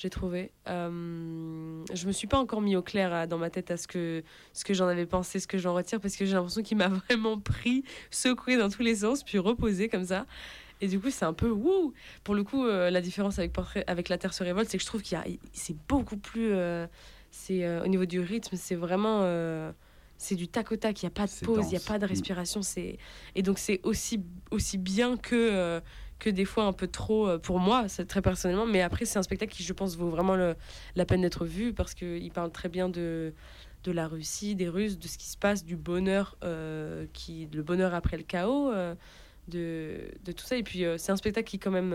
j'ai 0.00 0.10
trouvé. 0.10 0.52
Euh, 0.68 1.82
je 1.92 2.06
me 2.06 2.12
suis 2.12 2.28
pas 2.28 2.38
encore 2.38 2.60
mis 2.60 2.76
au 2.76 2.82
clair 2.82 3.12
à- 3.12 3.26
dans 3.26 3.36
ma 3.38 3.50
tête 3.50 3.72
à 3.72 3.76
ce 3.76 3.88
que, 3.88 4.22
ce 4.52 4.64
que 4.64 4.72
j'en 4.72 4.86
avais 4.86 5.06
pensé, 5.06 5.40
ce 5.40 5.48
que 5.48 5.58
j'en 5.58 5.74
retire, 5.74 6.00
parce 6.00 6.14
que 6.14 6.24
j'ai 6.24 6.34
l'impression 6.34 6.62
qu'il 6.62 6.76
m'a 6.76 6.86
vraiment 7.08 7.38
pris, 7.40 7.82
secoué 8.12 8.56
dans 8.56 8.68
tous 8.68 8.82
les 8.82 8.94
sens, 8.96 9.24
puis 9.24 9.38
reposé 9.38 9.88
comme 9.88 10.04
ça. 10.04 10.26
Et 10.80 10.86
du 10.86 11.00
coup, 11.00 11.10
c'est 11.10 11.24
un 11.24 11.32
peu 11.32 11.50
wouh 11.50 11.92
Pour 12.22 12.36
le 12.36 12.44
coup, 12.44 12.64
euh, 12.64 12.90
la 12.90 13.00
différence 13.00 13.40
avec, 13.40 13.52
Portrait, 13.52 13.82
avec 13.88 14.08
La 14.08 14.18
Terre 14.18 14.32
se 14.32 14.44
révolte, 14.44 14.68
c'est 14.70 14.78
que 14.78 14.82
je 14.84 14.88
trouve 14.88 15.02
qu'il 15.02 15.18
y 15.18 15.20
a, 15.20 15.24
c'est 15.52 15.76
beaucoup 15.88 16.16
plus. 16.16 16.52
euh, 16.52 16.86
c'est 17.32 17.64
euh, 17.64 17.82
Au 17.82 17.88
niveau 17.88 18.06
du 18.06 18.20
rythme, 18.20 18.54
c'est 18.56 18.76
vraiment. 18.76 19.22
euh, 19.24 19.72
c'est 20.20 20.34
du 20.36 20.46
tac 20.48 20.70
au 20.72 20.76
tac, 20.76 21.00
il 21.02 21.06
n'y 21.06 21.08
a 21.08 21.10
pas 21.14 21.26
de 21.26 21.44
pause, 21.44 21.66
il 21.66 21.70
n'y 21.70 21.76
a 21.76 21.80
pas 21.80 21.98
de 21.98 22.04
Mm. 22.04 22.08
respiration. 22.08 22.62
c'est 22.62 22.98
Et 23.34 23.42
donc, 23.42 23.58
c'est 23.58 23.80
aussi, 23.84 24.20
aussi 24.52 24.78
bien 24.78 25.16
que, 25.16 25.34
euh, 25.34 25.80
que 26.18 26.30
des 26.30 26.44
fois 26.44 26.64
un 26.64 26.72
peu 26.72 26.86
trop 26.88 27.28
euh, 27.28 27.38
pour 27.38 27.58
moi, 27.60 27.88
c'est 27.88 28.06
très 28.06 28.22
personnellement. 28.22 28.66
Mais 28.66 28.80
après, 28.80 29.04
c'est 29.04 29.18
un 29.18 29.22
spectacle 29.22 29.52
qui, 29.52 29.62
je 29.62 29.72
pense, 29.72 29.96
vaut 29.96 30.10
vraiment 30.10 30.34
le- 30.36 30.56
la 30.96 31.04
peine 31.04 31.20
d'être 31.22 31.44
vu 31.44 31.72
parce 31.72 31.94
qu'il 31.94 32.30
parle 32.32 32.50
très 32.50 32.68
bien 32.68 32.88
de, 32.88 33.32
de 33.84 33.92
la 33.92 34.08
Russie, 34.08 34.54
des 34.56 34.68
Russes, 34.68 34.98
de 34.98 35.06
ce 35.06 35.16
qui 35.16 35.26
se 35.28 35.36
passe, 35.36 35.64
du 35.64 35.76
bonheur, 35.76 36.36
euh, 36.42 37.06
qui, 37.12 37.48
le 37.54 37.62
bonheur 37.62 37.94
après 37.94 38.16
le 38.16 38.24
chaos, 38.24 38.70
euh, 38.72 38.94
de, 39.46 40.10
de 40.24 40.32
tout 40.32 40.44
ça. 40.44 40.56
Et 40.56 40.62
puis, 40.64 40.84
euh, 40.84 40.98
c'est 40.98 41.12
un 41.12 41.16
spectacle 41.16 41.48
qui, 41.48 41.58
quand 41.60 41.70
même, 41.70 41.94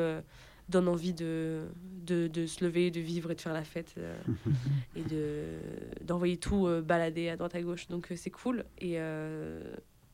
donne 0.70 0.88
envie 0.88 1.13
de, 1.13 1.63
de, 2.06 2.27
de 2.27 2.46
se 2.46 2.63
lever, 2.63 2.89
de 2.92 3.01
vivre 3.01 3.30
et 3.32 3.36
de 3.36 3.42
faire 3.42 3.51
la 3.53 3.65
fête 3.65 3.96
et 4.96 5.03
de, 5.03 5.58
d'envoyer 6.01 6.38
tout 6.38 6.70
balader 6.82 7.27
à 7.27 7.36
droite 7.36 7.53
à 7.56 7.62
gauche. 7.62 7.88
Donc, 7.89 8.08
c'est 8.15 8.30
cool. 8.32 8.63
Et. 8.80 8.98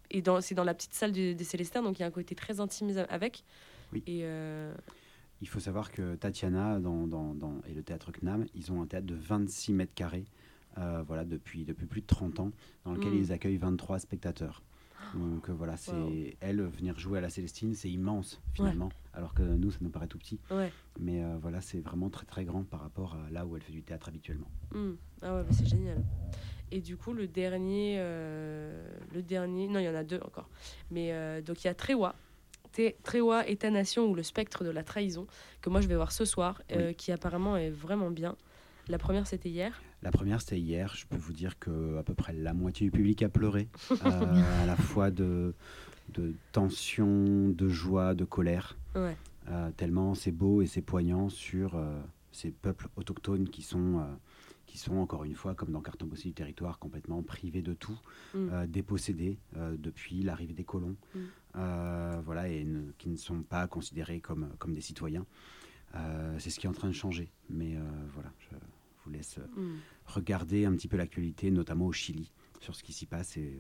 et 0.10 0.22
dans, 0.24 0.42
c'est 0.42 0.56
dans 0.56 0.64
la 0.64 0.74
petite 0.74 0.96
salle 0.96 1.12
des 1.12 1.44
Célestins, 1.44 1.84
donc 1.84 2.00
il 2.00 2.02
y 2.02 2.04
a 2.04 2.08
un 2.08 2.12
côté 2.12 2.34
très 2.34 2.60
intime 2.60 2.92
avec. 3.10 3.44
Oui. 3.94 4.04
Et 4.08 4.22
euh, 4.24 4.74
Il 5.42 5.48
faut 5.48 5.60
savoir 5.60 5.92
que 5.92 6.16
Tatiana 6.16 6.80
dans, 6.80 7.08
dans- 7.08 7.34
dans- 7.34 7.62
et 7.68 7.74
le 7.74 7.82
théâtre 7.84 8.12
CNAM, 8.12 8.46
ils 8.56 8.72
ont 8.72 8.82
un 8.82 8.86
théâtre 8.88 9.06
de 9.08 9.16
26 9.16 9.74
mètres 9.74 9.94
carrés 9.94 10.26
euh, 10.78 11.02
voilà, 11.08 11.26
depuis, 11.26 11.66
depuis 11.66 11.88
plus 11.88 12.02
de 12.02 12.06
30 12.08 12.40
ans, 12.40 12.52
dans 12.86 12.94
lequel 12.94 13.12
Mm. 13.14 13.18
ils 13.18 13.32
accueillent 13.32 13.58
23 13.58 14.00
spectateurs. 14.00 14.62
Donc 15.16 15.50
euh, 15.50 15.54
voilà, 15.54 15.76
c'est 15.78 15.92
Wow. 15.92 16.12
elle 16.42 16.62
venir 16.62 17.00
jouer 17.00 17.18
à 17.18 17.22
la 17.22 17.30
Célestine, 17.30 17.74
c'est 17.74 17.90
immense 17.90 18.40
finalement, 18.54 18.90
alors 19.14 19.34
que 19.34 19.42
nous 19.42 19.72
ça 19.72 19.80
nous 19.82 19.90
paraît 19.90 20.08
tout 20.08 20.20
petit. 20.20 20.40
ouais. 20.52 20.72
Mais 21.00 21.24
euh, 21.24 21.38
voilà, 21.42 21.62
c'est 21.62 21.80
vraiment 21.80 22.10
très 22.12 22.26
très 22.28 22.46
grand 22.46 22.64
par 22.64 22.82
rapport 22.82 23.16
à 23.16 23.30
là 23.32 23.46
où 23.46 23.56
elle 23.56 23.64
fait 23.64 23.72
du 23.72 23.82
théâtre 23.82 24.08
habituellement. 24.10 24.50
Mm. 24.74 24.92
Ah 25.24 25.36
ouais, 25.36 25.44
bah 25.44 25.50
c'est 25.52 25.66
génial. 25.66 26.04
Et 26.72 26.82
du 26.82 26.96
coup, 26.98 27.14
le 27.14 27.28
dernier, 27.28 27.98
le 27.98 29.22
dernier, 29.24 29.68
non, 29.68 29.80
il 29.80 29.86
y 29.86 29.90
en 29.90 29.96
a 29.96 30.04
deux 30.04 30.20
encore. 30.24 30.48
Mais 30.92 31.42
donc 31.42 31.64
il 31.64 31.68
y 31.68 31.70
a 31.70 31.74
Trewa, 31.74 32.14
Té- 32.72 32.96
Trewa, 33.04 33.48
État 33.48 33.70
Nation 33.72 34.06
ou 34.08 34.16
le 34.16 34.24
spectre 34.24 34.64
de 34.64 34.70
la 34.70 34.84
trahison, 34.84 35.28
que 35.62 35.70
moi 35.70 35.82
je 35.82 35.88
vais 35.88 35.96
voir 35.96 36.12
ce 36.12 36.26
soir, 36.26 36.62
euh, 36.72 36.94
qui 36.94 37.12
apparemment 37.12 37.58
est 37.58 37.70
vraiment 37.70 38.12
bien. 38.12 38.36
La 38.88 38.98
première 38.98 39.28
c'était 39.28 39.50
hier. 39.50 39.82
La 40.02 40.12
première 40.12 40.42
c'était 40.42 40.60
hier, 40.60 40.94
je 40.96 41.06
peux 41.06 41.18
vous 41.18 41.34
dire 41.34 41.60
que 41.60 41.98
à 41.98 42.04
peu 42.04 42.14
près 42.14 42.34
la 42.34 42.54
moitié 42.54 42.86
du 42.86 42.92
public 42.92 43.22
a 43.24 43.30
pleuré, 43.30 43.68
euh, 43.92 44.62
à 44.64 44.66
la 44.66 44.76
fois 44.76 45.12
de, 45.12 45.54
de 46.14 46.34
tension, 46.52 47.50
de 47.50 47.70
joie, 47.70 48.14
de 48.16 48.26
colère. 48.26 48.78
Ouais. 48.96 49.16
Euh, 49.50 49.70
tellement 49.78 50.16
c'est 50.16 50.32
beau 50.32 50.62
et 50.62 50.68
c'est 50.68 50.82
poignant 50.82 51.30
sur, 51.30 51.80
ces 52.32 52.52
peuples 52.52 52.88
autochtones 52.96 53.50
qui 53.50 53.64
sont, 53.64 54.06
qui 54.70 54.78
sont, 54.78 54.98
encore 54.98 55.24
une 55.24 55.34
fois, 55.34 55.56
comme 55.56 55.72
dans 55.72 55.82
Cartographie 55.82 56.28
du 56.28 56.34
territoire, 56.36 56.78
complètement 56.78 57.24
privés 57.24 57.64
de 57.64 57.74
tout, 57.74 57.98
Mm. 58.36 58.50
euh, 58.52 58.68
dépossédés 58.68 59.40
euh, 59.58 59.76
depuis 59.78 60.22
l'arrivée 60.22 60.54
des 60.54 60.64
colons, 60.64 60.96
Mm. 61.16 61.20
euh, 61.56 62.22
voilà, 62.24 62.48
et 62.50 62.64
ne- 62.64 62.92
qui 63.00 63.10
ne 63.10 63.18
sont 63.18 63.42
pas 63.42 63.68
considérés 63.68 64.20
comme, 64.22 64.50
comme 64.60 64.74
des 64.76 64.82
citoyens. 64.82 65.26
C'est 66.38 66.52
ce 66.52 66.60
qui 66.60 66.68
est 66.68 66.70
en 66.70 66.74
train 66.74 66.88
de 66.88 66.94
changer. 66.94 67.32
Mais 67.50 67.76
voilà, 68.14 68.32
je 68.40 68.56
vous 69.04 69.10
laisse 69.10 69.40
Mm. 69.58 69.78
regarder 70.06 70.66
un 70.66 70.74
petit 70.74 70.88
peu 70.88 70.98
l'actualité, 70.98 71.50
notamment 71.50 71.88
au 71.88 71.92
Chili, 71.92 72.32
sur 72.60 72.76
ce 72.76 72.84
qui 72.84 72.94
s'y 72.94 73.08
passe. 73.08 73.38
Et 73.38 73.58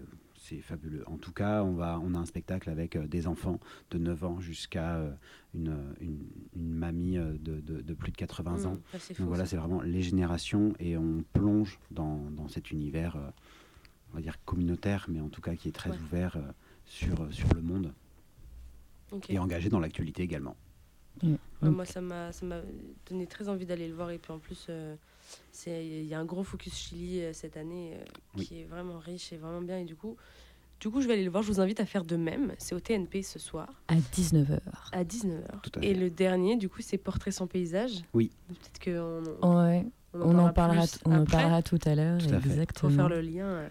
c'est 0.49 0.61
fabuleux. 0.61 1.03
En 1.07 1.17
tout 1.17 1.31
cas, 1.31 1.63
on, 1.63 1.73
va, 1.73 1.99
on 2.03 2.13
a 2.15 2.17
un 2.17 2.25
spectacle 2.25 2.69
avec 2.69 2.95
euh, 2.95 3.07
des 3.07 3.27
enfants 3.27 3.59
de 3.91 3.97
9 3.97 4.23
ans 4.23 4.39
jusqu'à 4.39 4.95
euh, 4.97 5.11
une, 5.53 5.77
une, 6.01 6.19
une 6.55 6.71
mamie 6.73 7.17
euh, 7.17 7.33
de, 7.39 7.59
de- 7.59 7.81
de 7.81 7.93
plus 7.93 8.11
de 8.11 8.17
80 8.17 8.65
ans. 8.65 8.73
Mm. 8.73 8.79
Ah, 8.93 8.97
c'est 8.99 9.13
fou, 9.13 9.21
Donc 9.23 9.29
voilà, 9.29 9.45
c'est 9.45 9.57
vraiment 9.57 9.81
les 9.81 10.01
générations 10.01 10.73
et 10.79 10.97
on 10.97 11.23
plonge 11.33 11.79
dans, 11.91 12.17
dans 12.31 12.47
cet 12.47 12.71
univers, 12.71 13.15
euh, 13.15 13.29
on 14.11 14.15
va 14.15 14.21
dire 14.21 14.43
communautaire, 14.45 15.05
mais 15.09 15.19
en 15.19 15.29
tout 15.29 15.41
cas 15.41 15.55
qui 15.55 15.67
est 15.67 15.71
très 15.71 15.91
Ouais. 15.91 15.97
ouvert 15.97 16.35
euh, 16.37 16.41
sur, 16.85 17.21
euh, 17.21 17.31
sur 17.31 17.53
le 17.53 17.61
monde 17.61 17.93
et 19.27 19.39
engagé 19.39 19.69
dans 19.69 19.79
l'actualité 19.79 20.23
également. 20.23 20.55
Mm. 21.23 21.35
Ouais, 21.61 21.69
moi, 21.69 21.85
ça 21.85 21.99
m'a 22.01 22.31
ça 22.31 22.45
m'a 22.45 22.61
donné 23.09 23.27
très 23.27 23.49
envie 23.49 23.65
d'aller 23.65 23.87
le 23.87 23.93
voir. 23.95 24.09
Et 24.11 24.17
puis 24.17 24.31
en 24.31 24.39
plus, 24.39 24.67
euh, 24.69 24.95
il 25.67 26.05
y 26.05 26.13
a 26.13 26.19
un 26.19 26.25
gros 26.25 26.43
focus 26.43 26.73
Chili 26.75 27.21
euh, 27.21 27.33
cette 27.33 27.57
année 27.57 27.93
euh, 27.95 28.03
Oui. 28.37 28.45
qui 28.47 28.61
est 28.61 28.65
vraiment 28.65 28.97
riche 28.99 29.31
et 29.33 29.37
vraiment 29.37 29.61
bien. 29.61 29.77
Et 29.79 29.83
du 29.85 29.95
coup, 29.95 30.15
du 30.79 30.89
coup, 30.89 31.01
je 31.01 31.07
vais 31.07 31.13
aller 31.13 31.23
le 31.25 31.29
voir. 31.29 31.43
Je 31.43 31.51
vous 31.51 31.59
invite 31.59 31.79
à 31.81 31.85
faire 31.85 32.05
de 32.05 32.15
même. 32.15 32.53
C'est 32.57 32.73
au 32.75 32.79
TNP 32.79 33.21
ce 33.21 33.37
soir 33.39 33.67
À 33.89 33.95
19h. 33.95 34.59
à 34.93 35.03
19h. 35.03 35.41
Tout 35.61 35.79
à 35.79 35.83
Et 35.83 35.93
le 35.93 36.09
dernier, 36.09 36.55
du 36.55 36.69
coup, 36.69 36.81
c'est 36.81 36.97
Portrait 36.97 37.31
sans 37.31 37.47
paysage. 37.47 38.01
Oui. 38.13 38.31
Peut-être 38.47 38.83
qu'on 39.41 39.65
Ouais, 39.67 39.85
on 40.13 40.37
en 40.39 40.51
parlera, 40.53 40.85
on 41.05 41.13
en 41.21 41.25
parlera 41.25 41.61
tout 41.61 41.79
à 41.85 41.95
l'heure. 41.95 42.19
Exactement. 42.21 42.89
Faut 42.89 42.95
faire 42.95 43.09
le 43.09 43.21
lien. 43.21 43.45
euh. 43.45 43.67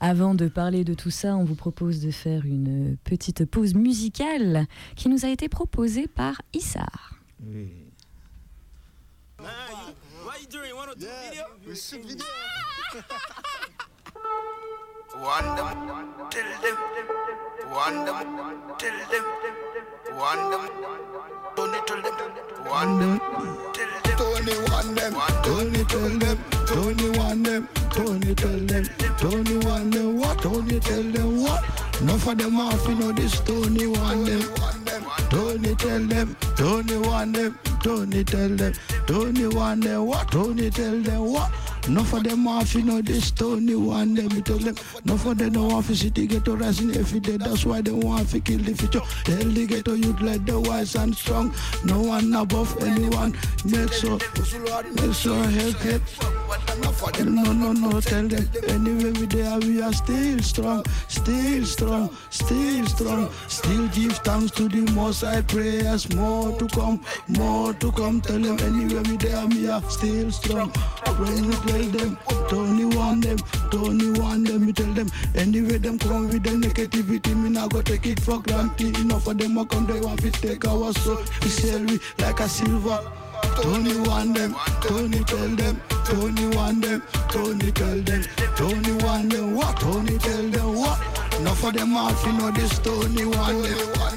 Avant 0.00 0.34
de 0.34 0.48
parler 0.48 0.84
de 0.84 0.92
tout 0.92 1.10
ça, 1.10 1.34
on 1.36 1.44
vous 1.44 1.54
propose 1.54 2.00
de 2.02 2.10
faire 2.10 2.44
une 2.44 2.96
petite 3.04 3.46
pause 3.46 3.74
musicale 3.74 4.66
qui 4.96 5.08
nous 5.08 5.24
a 5.24 5.28
été 5.30 5.48
proposée 5.48 6.08
par 6.08 6.42
Issar. 6.52 7.14
Oui. 7.42 7.68
One 15.14 15.56
them, 15.56 15.68
tell 16.30 16.50
them, 16.62 16.76
one 17.70 18.04
them, 18.04 18.18
tell 18.78 18.98
them, 19.10 19.24
one 20.14 20.50
them, 20.50 20.68
Tony 21.56 21.78
tell 21.86 22.02
them, 22.02 22.14
one 22.64 22.98
them, 23.00 23.20
tell 23.72 23.92
them, 24.02 24.14
Tony 24.16 24.54
one 24.68 24.94
them, 24.94 25.14
Tony 25.42 25.84
tell 25.84 26.08
them, 26.18 26.38
Tony 26.66 27.08
one 27.18 27.42
them, 27.42 27.68
Tony 27.90 28.34
tell 28.34 28.58
them, 28.58 28.84
Tony 29.18 29.56
one 29.66 29.90
them, 29.90 30.18
what? 30.18 30.38
Tony 30.40 30.78
tell 30.80 31.02
them 31.02 31.42
what? 31.42 31.62
No 32.02 32.16
for 32.18 32.34
them 32.34 32.60
off, 32.60 32.86
you 32.88 32.94
know 32.94 33.12
this 33.12 33.40
Tony 33.40 33.86
one 33.88 34.24
them, 34.24 34.42
Tony 35.30 35.74
tell 35.74 36.00
them, 36.00 36.36
Tony 36.56 36.96
one 36.98 37.32
them, 37.32 37.58
Tony 37.82 38.22
tell 38.24 38.48
them, 38.48 38.72
Tony 39.06 39.46
one 39.48 39.80
them, 39.80 40.06
what? 40.06 40.30
Tony 40.30 40.70
tell 40.70 40.98
them 41.00 41.24
what? 41.32 41.50
No 41.86 42.02
for 42.02 42.20
them 42.20 42.48
off, 42.48 42.74
you 42.74 42.82
know 42.82 43.02
this 43.02 43.30
Tony 43.30 43.74
one 43.74 44.14
them, 44.14 44.28
me 44.28 44.40
tell 44.40 44.56
them, 44.56 44.74
no 45.04 45.18
for 45.18 45.34
them 45.34 45.52
no 45.52 45.82
see 45.82 46.08
the 46.08 46.26
ghetto 46.26 46.56
rising 46.56 46.96
every 46.96 47.20
day, 47.20 47.36
that's 47.36 47.66
why 47.66 47.82
they 47.82 47.90
want 47.90 48.30
to 48.30 48.40
kill 48.40 48.58
the 48.58 48.74
future. 48.74 49.02
The 49.26 49.66
ghetto 49.66 49.92
youth 49.92 50.20
let 50.22 50.46
the 50.46 50.58
wise 50.58 50.94
and 50.94 51.14
strong, 51.14 51.54
no 51.84 52.00
one 52.00 52.32
above 52.32 52.74
anyone, 52.82 53.36
make 53.66 53.92
sure, 53.92 54.18
make 54.94 55.14
sure 55.14 55.44
help 55.44 55.76
help. 55.76 56.02
No, 57.20 57.52
no, 57.52 57.72
no, 57.72 58.00
tell 58.00 58.28
them, 58.28 58.48
anyway 58.66 59.12
we 59.12 59.26
there, 59.26 59.58
we 59.58 59.82
are 59.82 59.92
still 59.92 60.38
strong, 60.38 60.84
still 61.08 61.64
strong, 61.66 62.16
still 62.30 62.86
strong, 62.86 63.30
still 63.48 63.88
give 63.88 64.16
thanks 64.18 64.50
to 64.52 64.68
the 64.68 64.90
most 64.92 65.22
I 65.22 65.42
prayers, 65.42 66.12
more 66.14 66.58
to 66.58 66.66
come, 66.68 67.04
more 67.28 67.74
to 67.74 67.92
come, 67.92 68.22
tell 68.22 68.38
them, 68.38 68.58
anyway 68.60 69.02
we 69.10 69.16
there, 69.18 69.46
we 69.46 69.68
are 69.68 69.82
still 69.90 70.30
strong. 70.30 70.72
Tell 71.74 71.90
them, 71.90 72.18
Tony 72.48 72.84
want 72.84 73.24
them, 73.24 73.36
Tony 73.70 74.18
want 74.20 74.46
them, 74.46 74.66
you 74.66 74.72
tell 74.72 74.92
them, 74.92 75.10
anyway 75.34 75.78
them 75.78 75.98
come 75.98 76.28
with 76.28 76.42
the 76.42 76.50
negativity, 76.50 77.34
me 77.36 77.50
not 77.50 77.72
go 77.72 77.82
take 77.82 78.06
it 78.06 78.20
for 78.20 78.38
granted, 78.40 78.96
enough 78.98 79.26
of 79.26 79.38
them 79.38 79.58
a 79.58 79.66
come, 79.66 79.86
they 79.86 80.00
want 80.00 80.20
to 80.20 80.30
take 80.30 80.64
our 80.66 80.92
soul, 80.92 81.18
we 81.42 81.48
sell 81.48 81.80
we 81.84 81.98
like 82.18 82.40
a 82.40 82.48
silver. 82.48 83.00
Tony 83.60 83.96
want 84.08 84.34
them, 84.36 84.54
Tony 84.82 85.18
tell 85.24 85.48
them, 85.48 85.80
Tony 86.04 86.56
want 86.56 86.80
them, 86.82 87.02
Tony 87.30 87.72
tell 87.72 88.00
them, 88.02 88.22
Tony 88.56 88.92
want 89.04 89.32
them, 89.32 89.54
what? 89.54 89.76
Tony 89.80 90.18
tell 90.18 90.48
them 90.50 90.74
what? 90.76 91.00
Enough 91.40 91.64
of 91.64 91.74
them 91.74 91.96
off, 91.96 92.24
you 92.26 92.32
know 92.32 92.50
this 92.52 92.78
Tony 92.78 93.24
want 93.24 93.62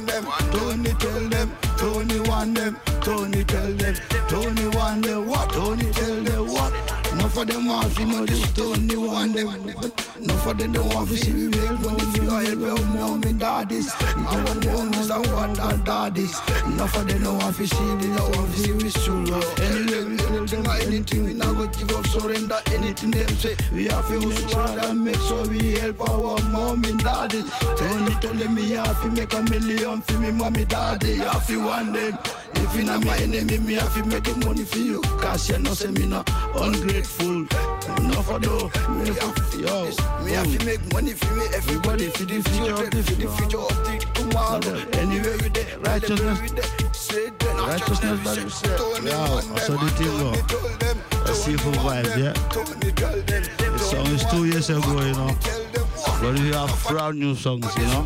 them, 0.07 0.25
Tony 0.51 0.93
tell 0.99 1.29
them, 1.29 1.51
Tony 1.77 2.19
want 2.21 2.55
them, 2.55 2.77
Tony 3.01 3.43
tell 3.43 3.71
them, 3.73 3.95
Tony 4.29 4.67
want 4.69 5.05
them, 5.05 5.27
what? 5.27 5.49
Tony 5.49 5.91
tell 5.91 6.23
them 6.23 6.47
what? 6.47 6.96
Enough 7.17 7.37
of 7.37 7.47
them 7.47 7.69
off, 7.69 7.99
you 7.99 8.05
know 8.05 8.25
this 8.27 8.51
Tony 8.53 8.95
want 8.95 9.33
them. 9.33 9.47
Enough 9.47 10.45
of 10.45 10.57
them 10.57 10.71
don't 10.71 10.93
want 10.93 11.09
to 11.09 11.17
see 11.17 11.33
me 11.33 11.57
well, 11.57 11.77
but 11.81 12.01
if 12.03 12.17
you 12.17 12.29
are 12.29 12.41
help 12.43 12.59
your 12.59 12.85
mom 12.93 13.23
and 13.23 13.39
daddies, 13.39 13.91
I 13.99 14.43
want 14.45 14.61
them 14.61 14.93
is 14.93 15.09
a 15.09 15.17
what 15.17 15.59
and 15.59 15.83
daddies. 15.83 16.39
Enough 16.65 16.95
of 16.95 17.07
them 17.07 17.23
don't 17.23 17.37
want 17.39 17.55
to 17.55 17.67
see 17.67 17.95
me, 17.95 18.15
don't 18.15 18.35
want 18.35 18.53
to 18.53 18.59
see 18.59 18.71
me 18.71 18.89
true 18.91 19.25
love. 19.25 19.59
Anyway, 19.59 20.03
we 20.11 20.17
tell 20.17 20.45
them 20.45 20.65
anything, 20.81 21.25
we 21.25 21.33
not 21.33 21.55
go 21.57 21.65
give 21.65 21.91
up, 21.97 22.05
surrender 22.05 22.59
anything 22.67 23.09
them 23.09 23.27
say. 23.29 23.55
We 23.73 23.85
have 23.85 24.07
to 24.09 24.19
make 24.19 24.49
sure 24.49 24.79
and 24.79 25.03
make 25.03 25.15
sure 25.21 25.47
we 25.47 25.71
help 25.79 26.01
our 26.07 26.39
mom 26.49 26.83
and. 26.85 26.97
Tony 26.99 28.13
tell 28.21 28.33
them 28.33 28.53
me 28.53 28.71
have 28.71 29.01
to 29.01 29.09
make 29.09 29.33
a 29.33 29.41
million 29.43 30.01
for 30.01 30.19
me 30.19 30.31
mommy 30.31 30.65
daddy. 30.65 31.13
You 31.13 31.21
have 31.23 31.47
to 31.47 31.65
want 31.65 31.93
them. 31.93 32.17
If 32.69 32.75
you 32.75 32.83
not 32.83 33.05
my 33.05 33.15
enemy, 33.17 33.59
me 33.59 33.73
have 33.75 33.93
to 33.93 34.03
make 34.05 34.27
money 34.45 34.65
for 34.65 34.77
you. 34.77 35.01
Cause 35.01 35.49
you 35.49 35.57
know 35.59 35.73
say 35.73 35.89
me 35.89 36.05
not 36.05 36.29
ungrateful. 36.53 37.47
No 38.03 38.21
for 38.21 38.39
do. 38.39 38.69
Me 38.91 39.11
for 39.11 39.57
yo. 39.57 39.89
Me 40.25 40.31
have 40.33 40.51
to 40.51 40.65
make 40.65 40.81
money 40.91 41.13
for 41.13 41.33
me. 41.35 41.45
Everybody 41.55 42.09
for 42.09 42.25
the 42.25 42.41
future, 42.43 42.75
for 42.75 42.89
the 42.89 43.27
future 43.37 43.59
of 43.59 43.69
the 43.85 44.05
tomorrow. 44.13 44.99
Anyway 44.99 45.37
we 45.41 45.49
there, 45.49 45.79
Righteousness. 45.79 46.41
we 46.41 46.47
there. 46.49 46.93
Say 46.93 47.29
then, 47.39 47.55
Righteousness 47.55 48.23
by 48.25 48.35
the 48.35 48.49
self. 48.49 49.03
Yeah, 49.03 49.41
that's 49.53 49.67
how 49.67 49.77
the 49.77 49.89
thing 49.91 50.17
go. 50.19 50.33
If 51.31 51.47
we 51.47 51.71
vibe, 51.71 52.17
yeah. 52.17 52.33
The 53.71 53.79
song 53.79 54.07
is 54.07 54.25
two 54.25 54.45
years 54.45 54.69
ago, 54.69 54.91
you 55.01 55.13
know. 55.13 55.35
But 56.21 56.33
we 56.37 56.51
have 56.51 56.85
brand 56.87 57.17
new 57.17 57.33
songs, 57.33 57.73
you 57.77 57.85
know. 57.85 58.05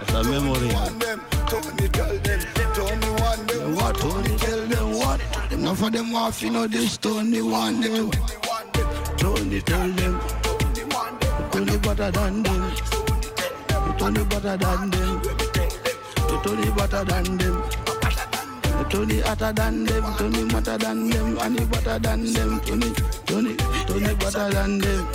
It's 0.00 0.12
a 0.12 0.22
memory. 0.22 1.33
What 3.74 3.96
Tony 3.96 4.36
tell 4.38 4.66
them 4.66 4.98
what? 4.98 5.20
Enough 5.52 5.82
of 5.82 5.92
them 5.92 6.14
off, 6.14 6.42
you 6.42 6.50
know 6.50 6.66
this 6.66 6.96
Tony 6.96 7.42
want 7.42 7.82
them. 7.82 8.10
Tony 9.16 9.60
tell 9.60 9.88
them. 9.88 10.20
Tony 11.50 11.78
better 11.78 12.10
than 12.10 12.42
them. 12.42 12.72
Tony 13.98 14.24
better 14.24 14.56
than 14.56 14.90
them. 14.90 15.22
Tony 16.42 16.70
better 16.72 17.04
than 17.04 17.38
them. 17.38 17.62
Tony 18.90 19.20
hotter 19.20 19.52
than 19.52 19.84
them, 19.84 20.04
Tony 20.16 20.44
better 20.44 20.78
than 20.78 21.10
them, 21.10 21.38
and 21.38 21.58
he 21.58 21.64
better 21.66 21.98
than 21.98 22.32
them, 22.32 22.60
Tony, 22.60 22.92
Tony, 23.26 23.56
Tony 23.86 24.14
better 24.14 24.50
than 24.50 24.78
them. 24.78 25.08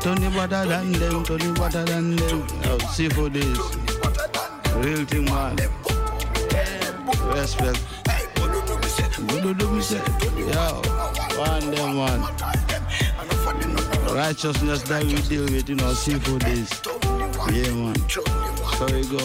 Tony 0.00 0.28
better 0.30 0.66
than 0.66 0.92
them, 0.92 1.24
Tony 1.24 1.52
better 1.52 1.84
than 1.84 2.16
them. 2.16 2.46
Yo, 2.64 2.78
see 2.78 3.08
for 3.10 3.28
this. 3.28 3.87
Real 4.80 5.04
thing, 5.06 5.24
man. 5.24 5.56
Respect. 7.34 7.78
What 9.30 9.42
do 9.42 9.52
do 9.54 9.70
me 9.72 9.80
say? 9.80 9.98
Yo, 10.36 10.82
one 11.36 11.70
them, 11.72 11.96
man. 11.96 12.20
Righteousness 14.14 14.82
that 14.82 15.04
we 15.04 15.14
deal 15.22 15.44
with, 15.44 15.68
you 15.68 15.74
know, 15.74 15.92
see 15.94 16.14
for 16.20 16.38
this. 16.38 16.70
Yeah, 17.50 17.72
man. 17.74 17.96
So 18.08 18.86
we 18.86 19.02
go. 19.06 19.18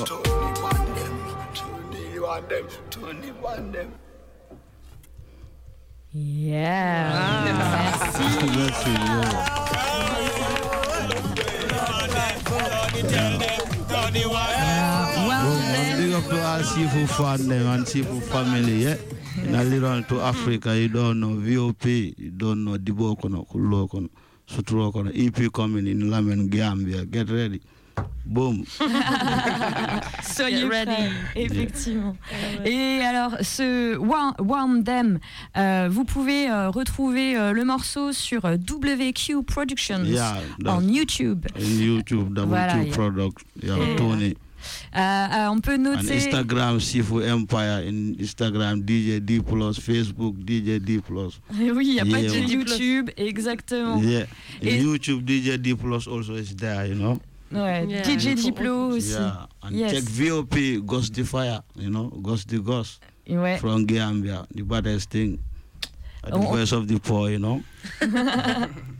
Tony 1.54 2.20
want 2.20 2.50
them, 2.50 2.68
Tony 2.90 3.32
want 3.42 3.74
them. 3.74 3.94
Yeah. 6.12 7.44
Merci. 7.46 8.48
Merci, 8.58 8.92
yo. 8.92 9.22
Ah, 9.76 10.24
well 13.90 14.30
Well, 14.30 14.63
to 16.30 16.36
all 16.42 16.60
Sifu 16.62 17.08
fan 17.08 17.48
them 17.48 17.68
and 17.68 17.86
Sifu 17.86 18.22
family, 18.24 18.84
yeah. 18.84 18.96
In 19.44 19.56
a 19.56 19.64
little 19.64 20.04
to 20.04 20.22
Africa, 20.22 20.78
you 20.78 20.88
don't 20.90 21.20
know 21.20 21.36
VOP, 21.36 21.86
you 22.18 22.32
don't 22.32 22.64
know 22.64 22.78
Dibo 22.78 23.16
Kono, 23.20 23.46
Kulo 23.48 23.88
Kono, 23.90 24.10
Sutro 24.48 24.92
Kono, 24.92 25.12
EP 25.14 25.52
coming 25.52 25.88
in 25.88 26.10
Lamen, 26.10 26.48
Gambia. 26.50 27.06
Get 27.06 27.30
ready. 27.30 27.62
Boom. 28.26 28.66
Soyez 30.24 30.64
ready. 30.68 31.12
effectivement. 31.36 32.16
Et 32.66 33.02
alors, 33.04 33.36
ce 33.42 33.98
Warm, 33.98 34.84
Them, 34.84 35.20
euh, 35.58 35.90
vous 35.92 36.06
pouvez 36.06 36.50
euh, 36.50 36.70
retrouver 36.70 37.38
euh, 37.38 37.52
le 37.52 37.66
morceau 37.66 38.12
sur 38.14 38.46
euh, 38.46 38.56
WQ 38.56 39.44
Productions 39.44 40.04
Yeah, 40.06 40.38
en 40.66 40.82
YouTube. 40.82 41.46
YouTube, 41.60 42.30
WQ 42.38 42.48
Voilà, 42.48 42.78
yeah. 42.84 42.94
Product. 42.94 43.38
Yeah, 43.62 43.76
Yeah. 43.78 43.96
Tony. 43.98 44.38
Euh, 44.96 45.00
euh, 45.00 45.48
on 45.50 45.60
peut 45.60 45.78
noter. 45.78 46.16
Instagram, 46.18 46.80
Sifu 46.80 47.24
Empire. 47.24 47.84
In 47.88 48.14
Instagram, 48.20 48.82
DJ 48.82 49.20
D 49.22 49.42
Plus. 49.42 49.80
Facebook, 49.80 50.36
DJ 50.46 50.80
D 50.80 51.00
Plus. 51.02 51.40
Oui, 51.76 51.88
il 51.88 51.94
y 51.96 52.00
a 52.00 52.06
pas 52.06 52.20
Yeah, 52.20 52.32
de 52.32 52.40
man. 52.40 52.50
YouTube, 52.50 53.10
exactement. 53.18 54.02
Yeah. 54.02 54.26
Et- 54.62 54.82
YouTube, 54.82 55.24
DJ 55.28 55.58
D 55.58 55.76
Plus 55.76 56.08
also 56.08 56.36
is 56.36 56.56
there, 56.56 56.88
you 56.88 56.96
know. 56.96 57.20
Ouais, 57.52 57.86
Yeah, 57.88 58.02
DJ 58.04 58.34
Diplo 58.36 58.96
aussi. 58.96 59.12
Yeah. 59.14 59.48
And 59.62 59.72
Yes. 59.76 59.92
check 59.94 60.04
VOP, 60.10 60.80
Ghost 60.84 61.14
the 61.14 61.24
Fire, 61.24 61.62
you 61.80 61.90
know, 61.90 62.10
Ghost 62.22 62.48
the 62.50 62.58
Ghost 62.60 63.00
Ouais. 63.30 63.58
from 63.60 63.86
Gambia, 63.86 64.46
the 64.56 64.64
baddest 64.64 65.12
thing. 65.12 65.38
The 66.26 66.34
Oh. 66.36 66.42
voice 66.42 66.72
of 66.72 66.88
the 66.88 66.98
poor, 67.00 67.30
you 67.30 67.38
know. 67.38 67.62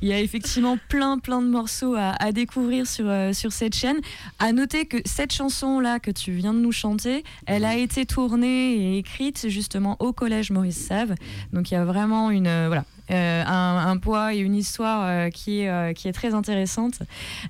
Il 0.00 0.08
y 0.08 0.12
a 0.12 0.20
effectivement 0.20 0.78
plein 0.88 1.18
plein 1.18 1.42
de 1.42 1.48
morceaux 1.48 1.94
à, 1.94 2.10
à 2.22 2.32
découvrir 2.32 2.86
sur, 2.86 3.08
euh, 3.08 3.32
sur 3.32 3.52
cette 3.52 3.74
chaîne. 3.74 3.98
À 4.38 4.52
noter 4.52 4.86
que 4.86 4.98
cette 5.04 5.32
chanson-là 5.32 6.00
que 6.00 6.10
tu 6.10 6.32
viens 6.32 6.54
de 6.54 6.58
nous 6.60 6.72
chanter, 6.72 7.24
elle 7.46 7.64
a 7.64 7.76
été 7.76 8.06
tournée 8.06 8.74
et 8.74 8.98
écrite 8.98 9.48
justement 9.48 9.96
au 10.00 10.12
collège 10.12 10.50
Maurice 10.50 10.78
Save. 10.78 11.14
Donc 11.52 11.70
il 11.70 11.74
y 11.74 11.76
a 11.76 11.84
vraiment 11.84 12.30
une, 12.30 12.46
euh, 12.46 12.66
voilà, 12.68 12.84
euh, 13.10 13.44
un, 13.44 13.90
un 13.90 13.96
poids 13.98 14.34
et 14.34 14.38
une 14.38 14.54
histoire 14.54 15.04
euh, 15.04 15.28
qui, 15.30 15.60
est, 15.60 15.68
euh, 15.68 15.92
qui 15.92 16.08
est 16.08 16.12
très 16.12 16.34
intéressante. 16.34 17.00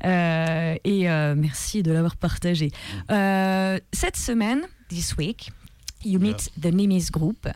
Et 0.04 1.06
merci 1.36 1.82
de 1.82 1.92
l'avoir 1.92 2.16
partagé. 2.16 2.70
Cette 3.08 4.16
semaine, 4.16 4.62
this 4.88 5.16
week, 5.16 5.50
you 6.04 6.18
meet 6.18 6.50
the 6.60 6.72
Nimis 6.72 7.10
Group. 7.10 7.48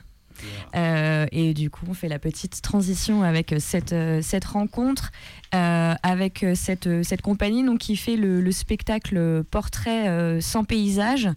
Euh, 0.75 1.27
et 1.33 1.55
du 1.55 1.71
coup, 1.71 1.87
on 1.89 1.95
fait 1.95 2.09
la 2.09 2.19
petite 2.19 2.61
transition 2.63 3.23
avec 3.23 3.53
euh, 3.53 3.59
cette, 3.59 3.93
euh, 3.93 4.21
cette 4.23 4.45
rencontre, 4.45 5.11
euh, 5.55 5.95
avec 6.03 6.45
cette, 6.55 7.03
cette 7.03 7.23
compagnie 7.23 7.65
donc, 7.65 7.79
qui 7.79 7.97
fait 7.97 8.17
le, 8.17 8.41
le 8.41 8.53
spectacle 8.53 9.45
Portrait 9.51 10.09
euh, 10.09 10.41
sans 10.41 10.65
paysage. 10.65 11.29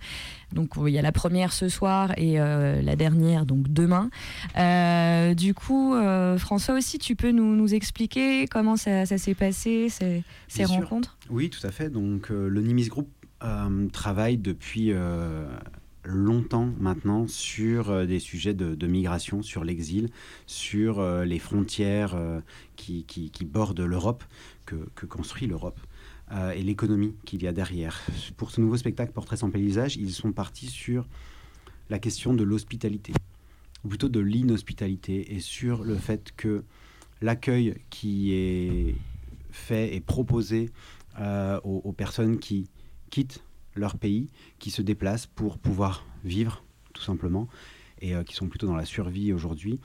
Donc, 0.54 0.72
il 0.86 0.94
y 0.94 0.98
a 0.98 1.02
la 1.04 1.12
première 1.12 1.54
ce 1.54 1.70
soir 1.70 2.12
et 2.18 2.40
euh, 2.40 2.82
la 2.82 2.96
dernière 2.96 3.46
donc 3.46 3.68
demain. 3.68 4.10
Euh, 4.58 5.36
du 5.36 5.54
coup, 5.54 5.94
euh, 5.94 6.38
François 6.40 6.76
aussi, 6.76 6.98
tu 6.98 7.16
peux 7.16 7.32
nous, 7.32 7.56
nous 7.56 7.74
expliquer 7.76 8.48
comment 8.48 8.76
ça, 8.76 9.06
ça 9.06 9.18
s'est 9.20 9.36
passé, 9.36 9.90
ces, 9.90 10.24
ces 10.48 10.66
sûr. 10.66 10.76
rencontres? 10.76 11.18
Oui, 11.30 11.52
tout 11.52 11.66
à 11.66 11.72
fait. 11.72 11.90
Donc, 11.90 12.30
le 12.30 12.62
Nimis 12.62 12.88
Group 12.88 13.10
travaille 13.94 14.38
depuis 14.38 14.92
longtemps 16.04 16.70
maintenant 16.80 17.28
sur 17.28 17.90
euh, 17.90 18.06
des 18.06 18.20
sujets 18.20 18.54
de, 18.54 18.88
migration, 18.88 19.42
sur 19.42 19.64
l'exil, 19.64 20.10
sur 20.46 21.00
euh, 21.00 21.26
les 21.26 21.40
frontières 21.40 22.16
euh, 22.16 22.42
qui, 22.76 23.06
bordent 23.46 23.82
l'Europe, 23.82 24.24
que, 24.66 25.06
construit 25.06 25.48
l'Europe. 25.48 25.80
et 26.56 26.62
l'économie 26.62 27.16
qu'il 27.26 27.42
y 27.44 27.48
a 27.48 27.52
derrière. 27.52 28.00
Pour 28.38 28.52
ce 28.52 28.62
nouveau 28.62 28.78
spectacle 28.78 29.12
Portrait 29.12 29.38
sans 29.38 29.50
paysage, 29.50 29.98
ils 29.98 30.12
sont 30.12 30.32
partis 30.32 30.68
sur 30.68 31.08
la 31.90 31.98
question 31.98 32.34
de 32.36 32.44
l'hospitalité, 32.44 33.14
ou 33.84 33.88
plutôt 33.88 34.10
de 34.10 34.20
l'inhospitalité, 34.20 35.34
et 35.34 35.40
sur 35.40 35.84
le 35.84 35.96
fait 35.96 36.32
que 36.38 36.64
l'accueil 37.22 37.76
qui 37.90 38.34
est 38.34 38.96
fait 39.50 39.96
et 39.96 40.02
proposé 40.02 40.70
aux 41.64 41.94
personnes 41.98 42.38
qui 42.38 42.70
quittent 43.10 43.42
leur 43.80 43.98
pays, 43.98 44.28
qui 44.60 44.70
se 44.72 44.82
déplacent 44.82 45.26
pour 45.28 45.58
pouvoir 45.58 46.06
vivre, 46.24 46.64
tout 46.94 47.02
simplement, 47.02 47.48
et 48.02 48.16
euh, 48.16 48.24
qui 48.24 48.36
sont 48.36 48.48
plutôt 48.48 48.68
dans 48.68 48.76
la 48.76 48.86
survie 48.86 49.34
aujourd'hui, 49.34 49.80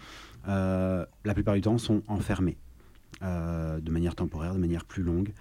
euh, 0.49 1.05
la 1.25 1.35
plupart 1.35 1.55
du 1.55 1.61
temps 1.63 1.79
sont 1.79 2.03
enfermés 2.07 2.57
euh, 3.23 3.81
de 3.81 3.91
manière 3.91 4.15
temporaire, 4.15 4.55
de 4.55 4.59
manière 4.61 4.85
plus 4.85 5.03
longue. 5.03 5.33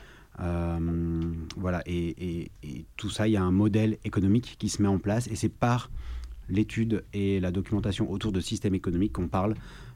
Voilà, 1.58 1.84
et, 1.86 2.08
et- 2.42 2.52
et 2.64 2.86
tout 2.98 3.10
ça, 3.10 3.28
il 3.28 3.32
y 3.32 3.38
a 3.38 3.44
un 3.44 3.52
modèle 3.52 3.98
économique 4.04 4.56
qui 4.58 4.70
se 4.70 4.82
met 4.82 4.88
en 4.88 4.98
place, 4.98 5.28
et 5.28 5.36
c'est 5.36 5.50
par 5.50 5.92
l'étude 6.50 7.04
et 7.14 7.40
la 7.40 7.52
documentation 7.52 8.10
autour 8.12 8.32
de 8.32 8.40
systèmes 8.40 8.76
économiques 8.76 9.14
qu'on 9.14 9.28
parle 9.28 9.54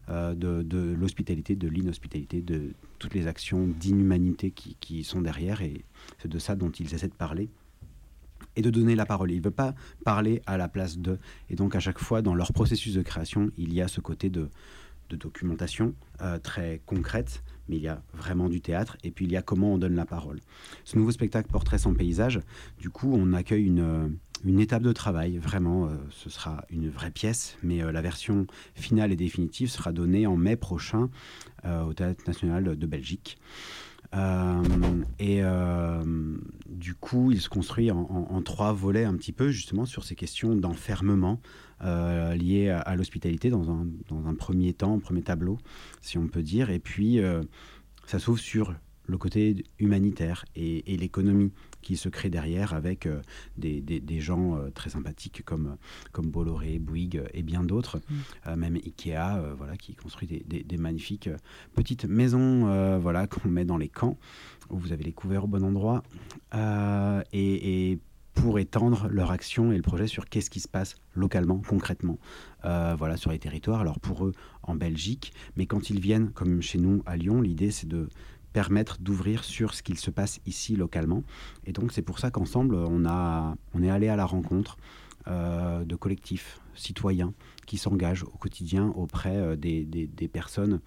de, 0.09 0.61
de 0.63 0.93
l'hospitalité, 0.97 1.55
de 1.55 1.67
l'inhospitalité, 1.67 2.41
de 2.41 2.71
toutes 2.99 3.13
les 3.15 3.27
actions 3.27 3.67
d'inhumanité 3.67 4.51
qui, 4.51 4.77
qui 4.79 5.03
sont 5.03 5.21
derrière, 5.21 5.61
et 5.61 5.83
c'est 6.19 6.29
de 6.29 6.39
ça 6.39 6.55
dont 6.55 6.69
ils 6.69 6.93
essaient 6.93 7.09
de 7.09 7.13
parler 7.13 7.49
et 8.57 8.61
de 8.61 8.69
donner 8.69 8.95
la 8.95 9.05
parole. 9.05 9.31
Ils 9.31 9.37
ne 9.37 9.43
veulent 9.43 9.53
pas 9.53 9.73
parler 10.03 10.41
à 10.45 10.57
la 10.57 10.67
place 10.67 10.97
d'eux. 10.97 11.19
Et 11.49 11.55
donc 11.55 11.75
à 11.75 11.79
chaque 11.79 11.99
fois, 11.99 12.21
dans 12.21 12.35
leur 12.35 12.51
processus 12.51 12.93
de 12.93 13.01
création, 13.01 13.51
il 13.57 13.73
y 13.73 13.81
a 13.81 13.87
ce 13.87 14.01
côté 14.01 14.29
de, 14.29 14.49
de 15.09 15.15
documentation 15.15 15.93
euh, 16.21 16.37
très 16.39 16.81
concrète, 16.85 17.43
mais 17.69 17.77
il 17.77 17.81
y 17.81 17.87
a 17.87 18.01
vraiment 18.13 18.49
du 18.49 18.61
théâtre, 18.61 18.97
et 19.03 19.11
puis 19.11 19.25
il 19.25 19.31
y 19.31 19.37
a 19.37 19.41
comment 19.41 19.73
on 19.73 19.77
donne 19.77 19.95
la 19.95 20.05
parole. 20.05 20.39
Ce 20.83 20.97
nouveau 20.97 21.11
spectacle 21.11 21.49
Portrait 21.51 21.77
sans 21.77 21.93
paysage, 21.93 22.41
du 22.79 22.89
coup, 22.89 23.13
on 23.13 23.33
accueille 23.33 23.65
une, 23.65 23.79
euh, 23.79 24.59
étape 24.59 24.83
de 24.83 24.93
travail, 24.93 25.37
vraiment, 25.37 25.87
euh, 25.87 25.95
ce 26.09 26.29
sera 26.29 26.65
une 26.69 26.89
vraie 26.89 27.11
pièce, 27.11 27.57
mais 27.63 27.79
la 27.91 28.01
version 28.01 28.47
finale 28.75 29.11
et 29.11 29.15
définitive 29.15 29.69
sera 29.69 29.91
donnée 29.91 30.27
en 30.27 30.37
mai 30.37 30.55
prochain 30.55 31.09
au 31.65 31.93
Théâtre 31.93 32.23
national 32.27 32.77
de 32.77 32.85
Belgique. 32.85 33.37
Et 34.13 35.41
il 37.13 37.41
se 37.41 37.49
construit 37.49 37.91
en, 37.91 38.41
trois 38.41 38.73
volets 38.73 39.03
un 39.03 39.15
petit 39.15 39.31
peu, 39.31 39.49
justement, 39.49 39.85
sur 39.85 40.03
ces 40.03 40.15
questions 40.15 40.55
d'enfermement 40.55 41.39
euh, 41.83 42.35
liées 42.35 42.69
à, 42.69 42.95
l'hospitalité 42.95 43.49
dans 43.49 43.71
un, 43.71 43.87
dans 44.09 44.27
un 44.27 44.35
premier 44.35 44.73
temps, 44.73 44.95
un 44.95 44.99
premier 44.99 45.21
tableau, 45.21 45.57
si 46.01 46.17
on 46.17 46.27
peut 46.27 46.43
dire. 46.43 46.69
Et 46.69 46.79
puis, 46.79 47.19
euh, 47.19 47.43
ça 48.05 48.19
s'ouvre 48.19 48.39
sur 48.39 48.73
le 49.05 49.17
côté 49.17 49.63
humanitaire 49.79 50.45
et 50.55 50.97
l'économie 50.97 51.51
qui 51.87 51.95
se 51.95 52.09
crée 52.09 52.29
derrière 52.29 52.73
avec 52.73 53.05
euh, 53.05 53.21
des, 53.57 53.79
des- 53.79 54.01
des 54.01 54.19
gens 54.19 54.57
euh, 54.57 54.69
très 54.71 54.89
sympathiques 54.89 55.41
comme, 55.45 55.77
comme 56.11 56.29
Bolloré, 56.29 56.79
Bouygues 56.79 57.23
et 57.33 57.43
bien 57.43 57.63
d'autres, 57.63 58.01
Euh, 58.45 58.55
même 58.57 58.75
Ikea, 58.75 59.55
voilà, 59.57 59.77
qui 59.77 59.95
construit 59.95 60.27
des, 60.27 60.63
des- 60.63 60.77
magnifiques 60.77 61.29
petites 61.75 62.05
maisons 62.05 62.97
voilà, 62.99 63.25
qu'on 63.31 63.47
met 63.49 63.63
dans 63.65 63.77
les 63.77 63.87
camps, 63.89 64.17
où 64.69 64.77
vous 64.77 64.91
avez 64.91 65.03
les 65.05 65.13
couverts 65.13 65.45
au 65.45 65.47
bon 65.47 65.63
endroit, 65.63 66.03
et, 67.31 67.91
et 67.91 67.99
pour 68.33 68.59
étendre 68.59 69.07
leur 69.09 69.31
action 69.31 69.71
et 69.71 69.77
le 69.77 69.81
projet 69.81 70.05
sur 70.07 70.25
qu'est-ce 70.29 70.49
qui 70.51 70.59
se 70.59 70.67
passe 70.67 70.95
localement, 71.15 71.59
concrètement, 71.67 72.19
euh, 72.65 72.95
voilà, 72.97 73.17
sur 73.17 73.31
les 73.31 73.39
territoires. 73.39 73.81
Alors 73.81 73.99
pour 73.99 74.25
eux, 74.27 74.33
en 74.61 74.75
Belgique, 74.75 75.33
mais 75.55 75.65
quand 75.65 75.89
ils 75.89 75.99
viennent, 75.99 76.29
comme 76.31 76.61
chez 76.61 76.77
nous 76.77 77.01
à 77.07 77.15
Lyon, 77.17 77.41
l'idée 77.41 77.71
c'est 77.71 77.87
de 77.87 78.09
permettre 78.61 78.97
d'ouvrir 78.99 79.43
sur 79.43 79.75
ce 79.75 79.83
qu'il 79.83 79.99
se 79.99 80.09
passe 80.09 80.39
ici 80.47 80.75
localement. 80.75 81.21
Et 81.67 81.73
donc 81.73 81.91
c'est 81.91 82.01
pour 82.01 82.17
ça 82.17 82.31
qu'ensemble, 82.31 82.73
on, 82.73 83.03
on 83.75 83.83
est 83.83 83.91
allé 83.91 84.07
à 84.07 84.15
la 84.15 84.25
rencontre 84.25 84.77
euh, 85.27 85.85
de 85.85 85.95
collectifs 85.95 86.59
citoyens 86.73 87.33
qui 87.67 87.77
s'engagent 87.77 88.23
au 88.23 88.37
quotidien 88.45 88.85
auprès 88.95 89.37
euh, 89.37 89.55
des, 89.55 89.85
des- 89.85 90.27
personnes 90.27 90.79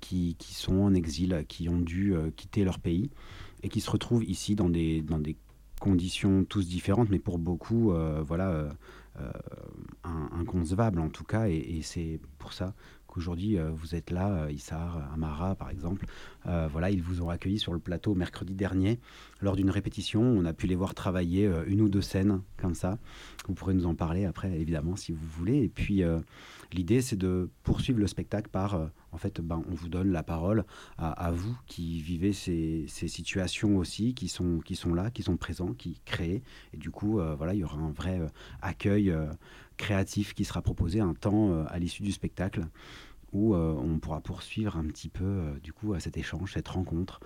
qui, 0.00 0.34
qui 0.40 0.54
sont 0.54 0.78
en 0.88 0.92
exil, 0.92 1.44
qui 1.46 1.68
ont 1.68 1.78
dû 1.78 2.16
euh, 2.16 2.32
quitter 2.34 2.64
leur 2.64 2.80
pays 2.80 3.10
et 3.62 3.68
qui 3.68 3.80
se 3.80 3.90
retrouvent 3.92 4.24
ici 4.24 4.56
dans 4.56 4.68
des, 4.68 5.00
dans 5.00 5.20
des 5.20 5.36
conditions 5.80 6.44
tous 6.44 6.66
différentes, 6.66 7.10
mais 7.10 7.20
pour 7.20 7.38
beaucoup, 7.38 7.92
euh, 7.92 8.22
voilà, 8.26 8.48
in- 10.02 10.30
inconcevables 10.40 10.98
en 10.98 11.10
tout 11.10 11.24
cas. 11.24 11.46
Et 11.48 11.80
c'est 11.82 12.18
pour 12.38 12.52
ça 12.52 12.74
qu'aujourd'hui, 13.14 13.56
euh, 13.56 13.70
vous 13.70 13.94
êtes 13.94 14.10
là, 14.10 14.44
euh, 14.44 14.52
Issar, 14.52 15.08
Amara 15.14 15.54
par 15.54 15.70
exemple. 15.70 16.06
Euh, 16.46 16.68
voilà, 16.70 16.90
ils 16.90 17.02
vous 17.02 17.22
ont 17.22 17.30
accueilli 17.30 17.58
sur 17.58 17.72
le 17.72 17.78
plateau 17.78 18.14
mercredi 18.14 18.54
dernier 18.54 18.98
lors 19.40 19.54
d'une 19.54 19.70
répétition. 19.70 20.22
On 20.22 20.44
a 20.44 20.52
pu 20.52 20.66
les 20.66 20.74
voir 20.74 20.94
travailler 20.94 21.46
euh, 21.46 21.64
une 21.66 21.80
ou 21.80 21.88
deux 21.88 22.02
scènes 22.02 22.40
comme 22.56 22.74
ça. 22.74 22.98
Vous 23.46 23.54
pourrez 23.54 23.74
nous 23.74 23.86
en 23.86 23.94
parler 23.94 24.24
après, 24.24 24.58
évidemment, 24.58 24.96
si 24.96 25.12
vous 25.12 25.26
voulez. 25.26 25.62
Et 25.62 25.68
puis, 25.68 26.02
euh, 26.02 26.18
l'idée, 26.72 27.00
c'est 27.00 27.16
de 27.16 27.50
poursuivre 27.62 28.00
le 28.00 28.06
spectacle 28.06 28.48
par, 28.50 28.74
euh, 28.74 28.86
en 29.12 29.18
fait, 29.18 29.40
ben, 29.40 29.62
on 29.70 29.74
vous 29.74 29.88
donne 29.88 30.10
la 30.10 30.22
parole 30.22 30.64
à, 30.98 31.30
vous 31.30 31.56
qui 31.66 32.00
vivez 32.00 32.32
ces, 32.32 32.86
situations 32.88 33.76
aussi, 33.76 34.14
qui 34.14 34.28
sont, 34.28 34.58
qui 34.58 34.74
sont 34.74 34.92
là, 34.92 35.10
qui 35.10 35.22
sont 35.22 35.36
présents, 35.36 35.72
qui 35.72 36.00
créent. 36.04 36.42
Et 36.72 36.76
du 36.76 36.90
coup, 36.90 37.20
euh, 37.20 37.34
voilà, 37.36 37.54
il 37.54 37.60
y 37.60 37.64
aura 37.64 37.78
un 37.78 37.92
vrai 37.92 38.18
euh, 38.18 38.26
accueil 38.60 39.10
euh, 39.10 39.26
créatif 39.76 40.34
qui 40.34 40.44
sera 40.44 40.62
proposé 40.62 41.00
un 41.00 41.14
temps 41.14 41.50
euh, 41.50 41.64
à 41.68 41.78
l'issue 41.78 42.02
du 42.02 42.12
spectacle 42.12 42.66
où 43.32 43.54
euh, 43.54 43.74
on 43.74 43.98
pourra 43.98 44.20
poursuivre 44.20 44.76
un 44.76 44.84
petit 44.84 45.08
peu 45.08 45.24
euh, 45.24 45.58
du 45.60 45.72
coup 45.72 45.94
à 45.94 46.00
cet 46.00 46.16
échange, 46.16 46.52
cette 46.52 46.68
rencontre, 46.68 47.20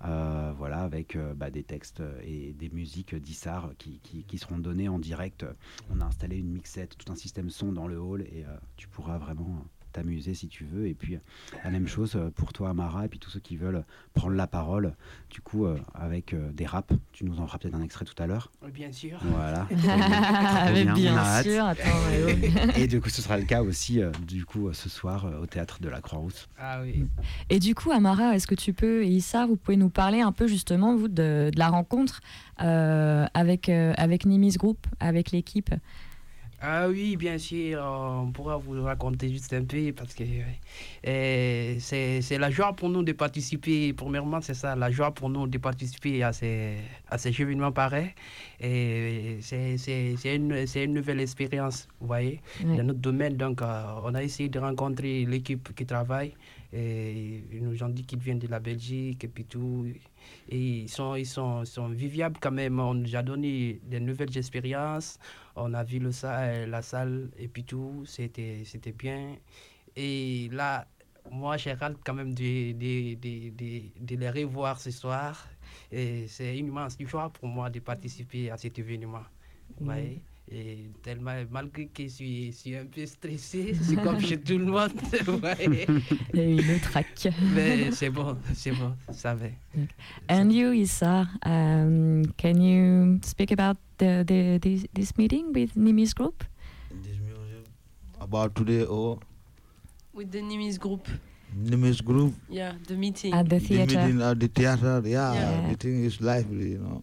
voilà, 0.00 0.80
avec 0.82 1.16
bah, 1.36 1.50
des 1.50 1.62
textes 1.62 2.02
et 2.22 2.52
des 2.52 2.68
musiques 2.68 3.14
d'Issar 3.14 3.70
qui, 3.78 4.00
qui- 4.00 4.36
seront 4.38 4.58
données 4.58 4.88
en 4.88 4.98
direct. 4.98 5.46
On 5.90 6.00
a 6.02 6.04
installé 6.04 6.36
une 6.36 6.50
mixette, 6.52 6.98
tout 6.98 7.10
un 7.10 7.16
système 7.16 7.48
son 7.48 7.72
dans 7.72 7.86
le 7.86 7.98
hall 7.98 8.20
et 8.20 8.44
tu 8.76 8.86
pourras 8.86 9.16
vraiment 9.16 9.64
t'amuser 9.94 10.34
si 10.34 10.48
tu 10.48 10.64
veux. 10.64 10.86
Et 10.86 10.94
puis 10.94 11.18
la 11.64 11.70
même 11.70 11.88
chose 11.88 12.16
euh, 12.16 12.30
pour 12.34 12.52
toi, 12.52 12.70
Amara, 12.70 13.06
et 13.06 13.08
puis 13.08 13.18
tous 13.18 13.30
ceux 13.30 13.40
qui 13.40 13.56
veulent 13.56 13.84
prendre 14.12 14.34
la 14.34 14.46
parole. 14.46 14.94
Du 15.30 15.40
coup, 15.40 15.64
euh, 15.66 15.76
avec 15.94 16.32
euh, 16.34 16.50
des 16.52 16.66
raps, 16.66 16.94
tu 17.12 17.24
nous 17.24 17.40
en 17.40 17.46
feras 17.46 17.58
peut-être 17.58 17.74
un 17.74 17.82
extrait 17.82 18.04
tout 18.04 18.20
à 18.22 18.26
l'heure. 18.26 18.50
Oui, 18.62 18.70
Bien 18.72 18.92
sûr. 18.92 19.18
Voilà. 19.22 19.66
Ah, 19.86 20.70
bien, 20.72 20.94
bien 20.94 21.42
sûr, 21.42 21.64
attends. 21.64 21.82
ouais, 22.10 22.24
ouais. 22.24 22.40
Et 22.80 22.86
du 22.86 23.00
coup, 23.00 23.08
ce 23.08 23.22
sera 23.22 23.38
le 23.38 23.44
cas 23.44 23.62
aussi, 23.62 24.00
euh, 24.02 24.10
du 24.26 24.44
coup, 24.44 24.72
ce 24.72 24.88
soir 24.88 25.24
euh, 25.26 25.40
au 25.42 25.46
théâtre 25.46 25.80
de 25.80 25.88
la 25.88 26.00
Croix-Rousse. 26.00 26.48
Ah 26.58 26.80
oui. 26.82 27.04
Et 27.50 27.58
du 27.58 27.74
coup, 27.74 27.90
Amara, 27.92 28.34
est-ce 28.34 28.46
que 28.46 28.54
tu 28.54 28.72
peux, 28.72 29.02
et 29.04 29.08
Issa, 29.08 29.46
vous 29.46 29.56
pouvez 29.56 29.76
nous 29.76 29.90
parler 29.90 30.20
un 30.20 30.32
peu 30.32 30.46
justement, 30.46 30.96
vous, 30.96 31.08
de, 31.08 31.50
de 31.52 31.58
la 31.58 31.68
rencontre 31.68 32.20
euh, 32.62 33.26
avec, 33.34 33.68
euh, 33.68 33.92
avec 33.96 34.26
Nimis 34.26 34.56
Group, 34.56 34.86
avec 35.00 35.30
l'équipe? 35.30 35.70
Ah 36.66 36.88
oui, 36.88 37.16
bien 37.16 37.36
sûr, 37.36 37.78
on 37.84 38.32
pourra 38.32 38.56
vous 38.56 38.82
raconter 38.82 39.28
juste 39.28 39.52
un 39.52 39.64
peu 39.64 39.92
parce 39.92 40.14
que 40.14 40.24
euh, 41.06 41.76
c'est 41.78 42.22
c'est 42.22 42.38
la 42.38 42.50
joie 42.50 42.72
pour 42.72 42.88
nous 42.88 43.02
de 43.02 43.12
participer. 43.12 43.92
Premièrement, 43.92 44.40
c'est 44.40 44.54
ça, 44.54 44.74
la 44.74 44.90
joie 44.90 45.12
pour 45.12 45.28
nous 45.28 45.46
de 45.46 45.58
participer 45.58 46.22
à 46.22 46.32
ces, 46.32 46.76
à 47.10 47.18
ces 47.18 47.38
événements 47.38 47.70
pareils. 47.70 48.14
Et 48.60 49.36
c'est 49.42 49.76
une, 50.34 50.66
c'est 50.66 50.84
une 50.84 50.94
nouvelle 50.94 51.20
expérience, 51.20 51.86
vous 52.00 52.06
voyez, 52.06 52.40
dans 52.78 52.82
notre 52.84 53.00
domaine. 53.00 53.36
Donc, 53.36 53.60
euh, 53.60 53.84
on 54.02 54.14
a 54.14 54.22
essayé 54.22 54.48
de 54.48 54.58
rencontrer 54.58 55.26
l'équipe 55.26 55.74
qui 55.74 55.84
travaille. 55.84 56.32
Et 56.72 57.44
ils 57.52 57.62
nous 57.62 57.82
ont 57.82 57.88
dit 57.90 58.04
qu'ils 58.04 58.20
viennent 58.20 58.38
de 58.38 58.48
la 58.48 58.58
Belgique 58.58 59.22
et 59.22 59.28
puis 59.28 59.44
tout. 59.44 59.86
Et 60.48 60.58
ils 60.58 60.88
sont, 60.88 61.14
ils 61.16 61.26
sont, 61.26 61.62
ils 61.62 61.66
sont 61.66 61.88
viviables 61.88 62.38
quand 62.40 62.50
même. 62.52 62.78
On 62.80 62.94
nous 62.94 63.14
a 63.16 63.22
donné 63.22 63.80
des 63.84 64.00
nouvelles 64.00 64.36
expériences. 64.36 65.18
On 65.56 65.72
a 65.74 65.82
vu 65.84 65.98
le, 65.98 66.12
sa- 66.12 66.66
la 66.66 66.82
salle 66.82 67.30
et 67.38 67.48
puis 67.48 67.64
tout. 67.64 68.04
C'était 68.06 68.62
c'était 68.64 68.92
bien. 68.92 69.36
Et 69.96 70.48
là, 70.52 70.86
moi, 71.30 71.56
j'ai 71.56 71.70
hâte 71.72 71.96
quand 72.04 72.14
même 72.14 72.34
de, 72.34 72.72
de, 72.72 73.14
de, 73.14 73.50
de, 73.50 73.82
de 74.00 74.16
les 74.16 74.30
revoir 74.30 74.80
ce 74.80 74.90
soir. 74.90 75.48
Et 75.90 76.26
c'est 76.28 76.58
une 76.58 76.66
immense 76.68 76.96
joie 77.00 77.30
pour 77.30 77.48
moi 77.48 77.70
de 77.70 77.80
participer 77.80 78.50
à 78.50 78.56
cet 78.56 78.78
événement. 78.78 79.24
Voyez 79.80 80.22
et 80.50 80.90
tellement, 81.02 81.32
malgré 81.50 81.86
que 81.86 82.02
je 82.04 82.08
suis, 82.08 82.46
je 82.52 82.56
suis 82.56 82.76
un 82.76 82.84
peu 82.86 83.06
stressé, 83.06 83.74
c'est 83.82 83.96
comme 83.96 84.20
chez 84.20 84.38
tout 84.38 84.58
le 84.58 84.66
monde. 84.66 84.90
a 85.42 85.62
eu 85.62 86.56
le 86.56 86.80
track. 86.80 87.28
Mais 87.54 87.90
c'est 87.92 88.10
bon, 88.10 88.36
c'est 88.54 88.72
bon, 88.72 88.94
ça 89.10 89.34
va. 89.34 89.46
And 90.28 90.50
you, 90.50 90.72
Issa, 90.72 91.26
um, 91.46 92.24
can 92.36 92.60
you 92.60 93.18
speak 93.24 93.52
about 93.52 93.78
the, 93.98 94.22
the, 94.26 94.58
this, 94.60 94.84
this 94.92 95.16
meeting 95.16 95.52
with 95.54 95.74
Nimis 95.76 96.14
Group? 96.14 96.44
This 97.02 97.18
music 97.18 97.66
about 98.20 98.54
today 98.54 98.84
or? 98.84 99.18
With 100.12 100.30
the 100.30 100.42
Nimis 100.42 100.78
group. 100.78 101.08
Nimis 101.56 102.02
group? 102.04 102.34
Yeah, 102.50 102.74
the 102.86 102.94
meeting. 102.96 103.32
At 103.32 103.48
the 103.48 103.58
The 103.58 103.66
theater. 103.66 104.00
meeting 104.06 104.22
at 104.22 104.38
the 104.40 104.48
theater, 104.48 105.02
yeah, 105.04 105.34
Yeah. 105.34 105.68
the 105.70 105.76
thing 105.76 106.04
is 106.04 106.20
lively, 106.20 106.72
you 106.72 106.78
know. 106.78 107.02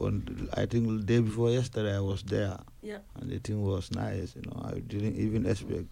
On, 0.00 0.48
I 0.54 0.64
think 0.66 0.86
the 0.88 1.04
day 1.04 1.20
before 1.20 1.50
yesterday 1.50 1.94
I 1.96 2.00
was 2.00 2.22
there, 2.22 2.58
Yeah. 2.82 2.98
and 3.16 3.30
the 3.30 3.38
thing 3.38 3.62
was 3.62 3.90
nice, 3.90 4.34
you 4.34 4.42
know. 4.42 4.62
I 4.64 4.78
didn't 4.80 5.16
even 5.16 5.44
expect 5.46 5.84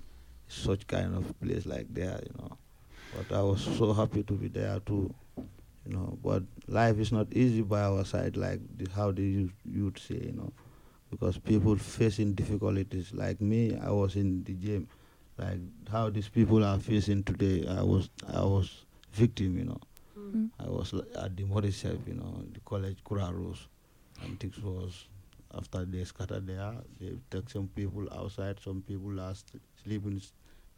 such 0.48 0.86
kind 0.86 1.14
of 1.14 1.38
place 1.40 1.66
like 1.66 1.92
there, 1.92 2.18
you 2.24 2.32
know. 2.38 2.56
But 3.14 3.36
I 3.36 3.42
was 3.42 3.60
so 3.62 3.92
happy 3.92 4.22
to 4.22 4.32
be 4.32 4.48
there 4.48 4.80
too, 4.80 5.12
you 5.36 5.92
know. 5.94 6.16
But 6.24 6.42
life 6.68 6.98
is 6.98 7.12
not 7.12 7.26
easy 7.32 7.60
by 7.62 7.82
our 7.82 8.04
side, 8.06 8.36
like 8.36 8.60
the, 8.78 8.88
how 8.90 9.12
the 9.12 9.22
youth, 9.22 9.52
youth 9.70 9.98
say, 9.98 10.20
you 10.24 10.32
know, 10.32 10.52
because 11.10 11.36
people 11.36 11.76
facing 11.76 12.32
difficulties. 12.32 13.12
Like 13.12 13.40
me, 13.42 13.76
I 13.76 13.90
was 13.90 14.16
in 14.16 14.42
the 14.44 14.54
gym, 14.54 14.88
like 15.36 15.58
how 15.90 16.08
these 16.08 16.28
people 16.28 16.64
are 16.64 16.78
facing 16.78 17.24
today. 17.24 17.66
I 17.68 17.82
was, 17.82 18.08
I 18.32 18.40
was 18.42 18.84
victim, 19.12 19.58
you 19.58 19.64
know. 19.64 19.80
Mm. 20.18 20.48
I 20.58 20.68
was 20.70 20.94
at 20.94 21.36
the 21.36 21.44
Morris 21.44 21.84
you 21.84 22.14
know, 22.14 22.42
the 22.54 22.60
college 22.60 22.96
Kura 23.04 23.30
Rose. 23.30 23.68
And 24.24 24.38
things 24.40 24.58
was 24.62 25.06
after 25.54 25.84
they 25.84 26.04
scattered 26.04 26.46
there, 26.46 26.74
they 27.00 27.12
take 27.30 27.50
some 27.50 27.68
people 27.68 28.06
outside, 28.12 28.58
some 28.60 28.82
people 28.86 29.20
are 29.20 29.34
st- 29.34 29.62
sleeping 29.82 30.20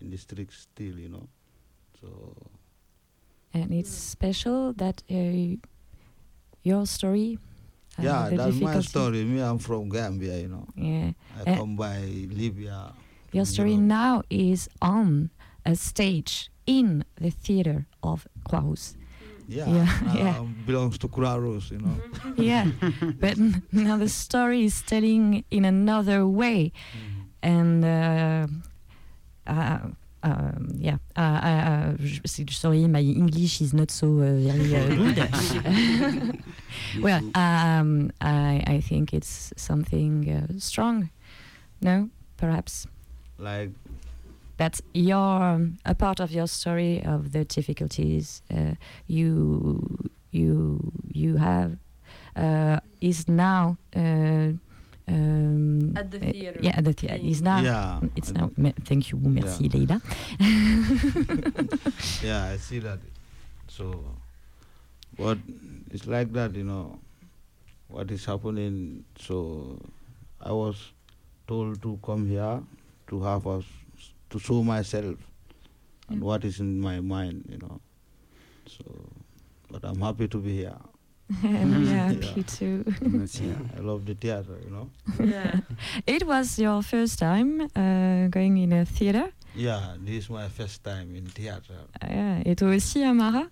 in 0.01 0.11
the 0.11 0.17
streets 0.17 0.67
still, 0.73 0.99
you 0.99 1.09
know. 1.09 1.29
So 2.01 2.35
And 3.53 3.73
it's 3.73 3.91
special 3.91 4.73
that 4.75 5.03
uh, 5.11 5.57
your 6.63 6.87
story. 6.87 7.39
uh, 7.99 8.03
yeah, 8.03 8.29
the 8.31 8.37
that's 8.37 8.57
my 8.61 8.81
story. 8.81 9.25
Me, 9.25 9.41
I'm 9.41 9.59
from 9.59 9.89
Gambia, 9.89 10.39
you 10.41 10.49
know. 10.49 10.67
Yeah. 10.77 11.13
I 11.39 11.51
Uh, 11.53 11.57
come 11.57 11.77
by 11.77 12.01
Libya. 12.31 12.93
Your 13.33 13.45
story 13.45 13.73
Europe. 13.75 13.87
now 13.87 14.23
is 14.31 14.69
on 14.83 15.31
a 15.65 15.75
stage 15.77 16.51
in 16.67 17.05
the 17.21 17.31
theater 17.31 17.87
of 18.03 18.27
Croix. 18.49 18.95
Yeah, 19.49 19.69
Yeah, 19.69 19.87
now 20.01 20.15
yeah. 20.19 20.39
belongs 20.67 20.99
to 20.99 21.09
Kura 21.09 21.37
you 21.71 21.79
know. 21.79 21.97
yeah, 22.37 22.67
but 23.21 23.37
now 23.73 23.97
the 23.99 24.09
story 24.09 24.65
is 24.65 24.83
telling 24.83 25.45
in 25.51 25.65
another 25.65 26.27
way, 26.27 26.73
and 27.43 27.85
uh, 27.85 28.47
uh, 29.47 29.79
um, 30.23 30.69
yeah, 30.79 30.97
uh, 31.17 31.21
uh, 31.21 31.71
uh, 31.71 31.93
j- 32.01 32.21
s- 32.25 32.57
sorry, 32.57 32.87
my 32.89 33.01
English 33.01 33.61
is 33.61 33.75
not 33.75 33.91
so 33.91 34.07
uh, 34.07 34.33
very 34.41 34.75
uh, 34.75 34.89
good. 34.97 36.37
well, 37.03 37.21
um, 37.35 38.11
I 38.21 38.63
I 38.67 38.81
think 38.81 39.13
it's 39.13 39.53
something 39.57 40.29
uh, 40.31 40.47
strong. 40.59 41.11
No, 41.81 42.09
perhaps? 42.37 42.87
Like 43.39 43.73
that's 44.57 44.81
your 44.93 45.43
um, 45.43 45.79
a 45.85 45.95
part 45.95 46.21
of 46.21 46.31
your 46.31 46.47
story 46.47 47.03
of 47.05 47.33
the 47.33 47.45
difficulties 47.45 48.43
uh, 48.51 48.75
you 49.07 50.11
you 50.31 50.93
you 51.13 51.37
have 51.37 51.77
uh, 52.37 52.79
is 53.01 53.29
now 53.29 53.77
uh, 53.97 54.51
um, 55.07 55.93
At 55.97 56.11
the 56.11 56.17
uh, 56.19 56.33
theater. 56.33 56.59
yeah 56.63 56.77
at 56.79 56.85
the 56.85 56.93
theater 56.93 57.19
is 57.23 57.43
now 57.43 57.61
Yeah. 57.61 58.01
it's 58.17 58.33
now 58.33 58.51
me- 58.57 58.75
thank 58.85 59.11
you 59.13 59.19
merci 59.19 59.65
Yeah. 59.65 59.71
Leila 59.75 60.01
yeah, 62.23 62.45
I 62.53 62.57
see 62.57 62.79
that. 62.81 62.99
So, 63.69 64.05
but 65.19 65.39
it's 65.91 66.07
like 66.07 66.33
that, 66.33 66.55
you 66.55 66.65
know, 66.65 66.99
what 67.89 68.11
is 68.11 68.25
happening. 68.25 69.05
So, 69.19 69.79
I 70.41 70.53
was 70.53 70.77
told 71.47 71.81
to 71.83 71.99
come 72.05 72.27
here 72.29 72.61
to 73.09 73.23
have 73.23 73.47
us 73.47 73.65
to 74.31 74.39
show 74.39 74.63
myself 74.63 75.17
and 76.09 76.19
Yeah. 76.19 76.25
what 76.25 76.45
is 76.45 76.61
in 76.61 76.81
my 76.81 77.01
mind, 77.01 77.45
you 77.49 77.59
know. 77.59 77.81
So, 78.67 78.85
but 79.71 79.85
I'm 79.85 80.01
happy 80.01 80.29
to 80.29 80.39
be 80.39 80.57
here. 80.57 80.77
yeah, 81.43 82.11
Yeah. 82.13 82.37
me 82.37 82.43
too 82.43 82.85
aussi. 83.23 83.45
I 83.77 83.81
love 83.81 84.05
the 84.05 84.15
theater, 84.15 84.59
you 84.65 84.71
know. 84.71 84.91
Yeah. 85.19 85.61
it 86.07 86.27
was 86.27 86.59
your 86.59 86.83
first 86.83 87.19
time 87.19 87.63
uh, 87.75 88.29
going 88.29 88.59
in 88.59 88.73
a 88.73 88.85
theater? 88.85 89.33
Yeah, 89.57 89.97
this 90.05 90.25
is 90.25 90.31
my 90.31 90.49
first 90.49 90.83
time 90.85 91.15
in 91.17 91.27
theater. 91.27 91.87
Yeah. 92.03 92.43
et 92.45 92.57
toi 92.57 92.75
aussi 92.75 93.03
Amara? 93.05 93.47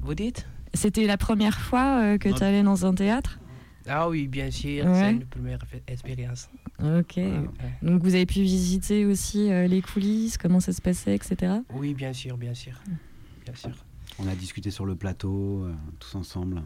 Vous 0.00 0.14
dites? 0.14 0.46
C'était 0.74 1.06
la 1.06 1.18
première 1.18 1.58
fois 1.60 2.00
euh, 2.02 2.18
que 2.18 2.30
tu 2.30 2.42
allais 2.42 2.62
dans 2.62 2.86
un 2.86 2.94
théâtre? 2.94 3.38
Ah 3.86 4.08
oui, 4.08 4.28
bien 4.28 4.50
sûr, 4.50 4.84
Ouais. 4.86 4.94
c'est 4.94 5.10
une 5.12 5.24
première 5.26 5.58
expérience. 5.88 6.48
ok 6.80 7.16
Ouais. 7.16 7.40
Donc 7.82 8.02
vous 8.02 8.14
avez 8.14 8.26
pu 8.26 8.40
visiter 8.42 9.04
aussi 9.06 9.50
euh, 9.52 9.66
les 9.66 9.82
coulisses, 9.82 10.38
comment 10.38 10.60
ça 10.60 10.72
se 10.72 10.80
passait, 10.80 11.14
etc. 11.14 11.54
Oui, 11.74 11.94
bien 11.94 12.12
sûr, 12.12 12.36
bien 12.36 12.54
sûr. 12.54 12.80
Bien 13.44 13.54
sûr. 13.54 13.72
On 14.18 14.26
a 14.28 14.34
discuté 14.34 14.70
sur 14.70 14.86
le 14.86 14.94
plateau, 14.94 15.64
euh, 15.64 15.74
tous 15.98 16.14
ensemble, 16.14 16.62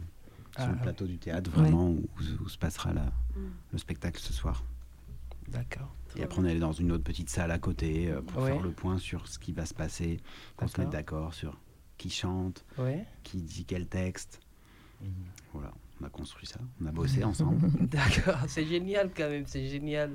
Ah, 0.55 0.63
sur 0.63 0.71
le 0.71 0.77
ah. 0.79 0.83
plateau 0.83 1.05
du 1.07 1.17
théâtre, 1.17 1.49
vraiment, 1.49 1.89
où, 1.89 2.03
où 2.43 2.49
se 2.49 2.57
passera 2.57 2.93
la- 2.93 3.11
le 3.71 3.77
spectacle 3.77 4.19
ce 4.19 4.33
soir. 4.33 4.63
D'accord. 5.49 5.93
Et 6.15 6.23
après, 6.23 6.39
on 6.41 6.45
est 6.45 6.51
allé 6.51 6.59
dans 6.59 6.71
une 6.73 6.91
autre 6.91 7.03
petite 7.03 7.29
salle 7.29 7.51
à 7.51 7.59
côté 7.59 8.09
euh, 8.09 8.21
pour 8.21 8.41
Ouais. 8.43 8.51
faire 8.51 8.61
le 8.61 8.71
point 8.71 8.97
sur 8.97 9.27
ce 9.27 9.39
qui 9.39 9.53
va 9.53 9.65
se 9.65 9.73
passer, 9.73 10.19
qu'on 10.55 10.67
se 10.67 10.73
D'accord. 10.73 10.85
mette 10.85 10.93
d'accord 10.93 11.33
sur 11.33 11.59
qui 11.97 12.09
chante, 12.09 12.65
Ouais. 12.77 13.05
qui 13.23 13.37
dit 13.41 13.65
quel 13.65 13.87
texte. 13.87 14.39
Mhm. 15.01 15.09
Voilà, 15.53 15.71
on 16.01 16.05
a 16.05 16.09
construit 16.09 16.45
ça, 16.47 16.59
on 16.81 16.85
a 16.87 16.91
bossé 16.91 17.23
ensemble. 17.23 17.69
D'accord, 17.81 18.39
c'est 18.47 18.65
génial 18.65 19.09
quand 19.15 19.29
même, 19.29 19.43
c'est 19.47 19.65
génial. 19.67 20.11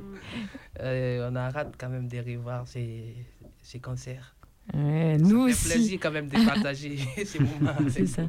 Euh, 0.80 1.28
on 1.30 1.36
a 1.36 1.40
hâte 1.54 1.74
quand 1.78 1.88
même 1.88 2.08
de 2.08 2.18
revoir 2.18 2.66
ces, 2.68 3.14
ces 3.62 3.78
concerts. 3.80 4.34
Ouais, 4.74 5.16
Ça 5.18 5.24
nous 5.24 5.46
fait 5.48 5.52
aussi. 5.52 5.68
plaisir 5.70 5.98
quand 6.00 6.10
même 6.12 6.28
de 6.28 6.44
partager 6.44 6.98
ces 7.24 7.38
moments. 7.40 7.76
C'est 7.88 8.06
ça. 8.06 8.22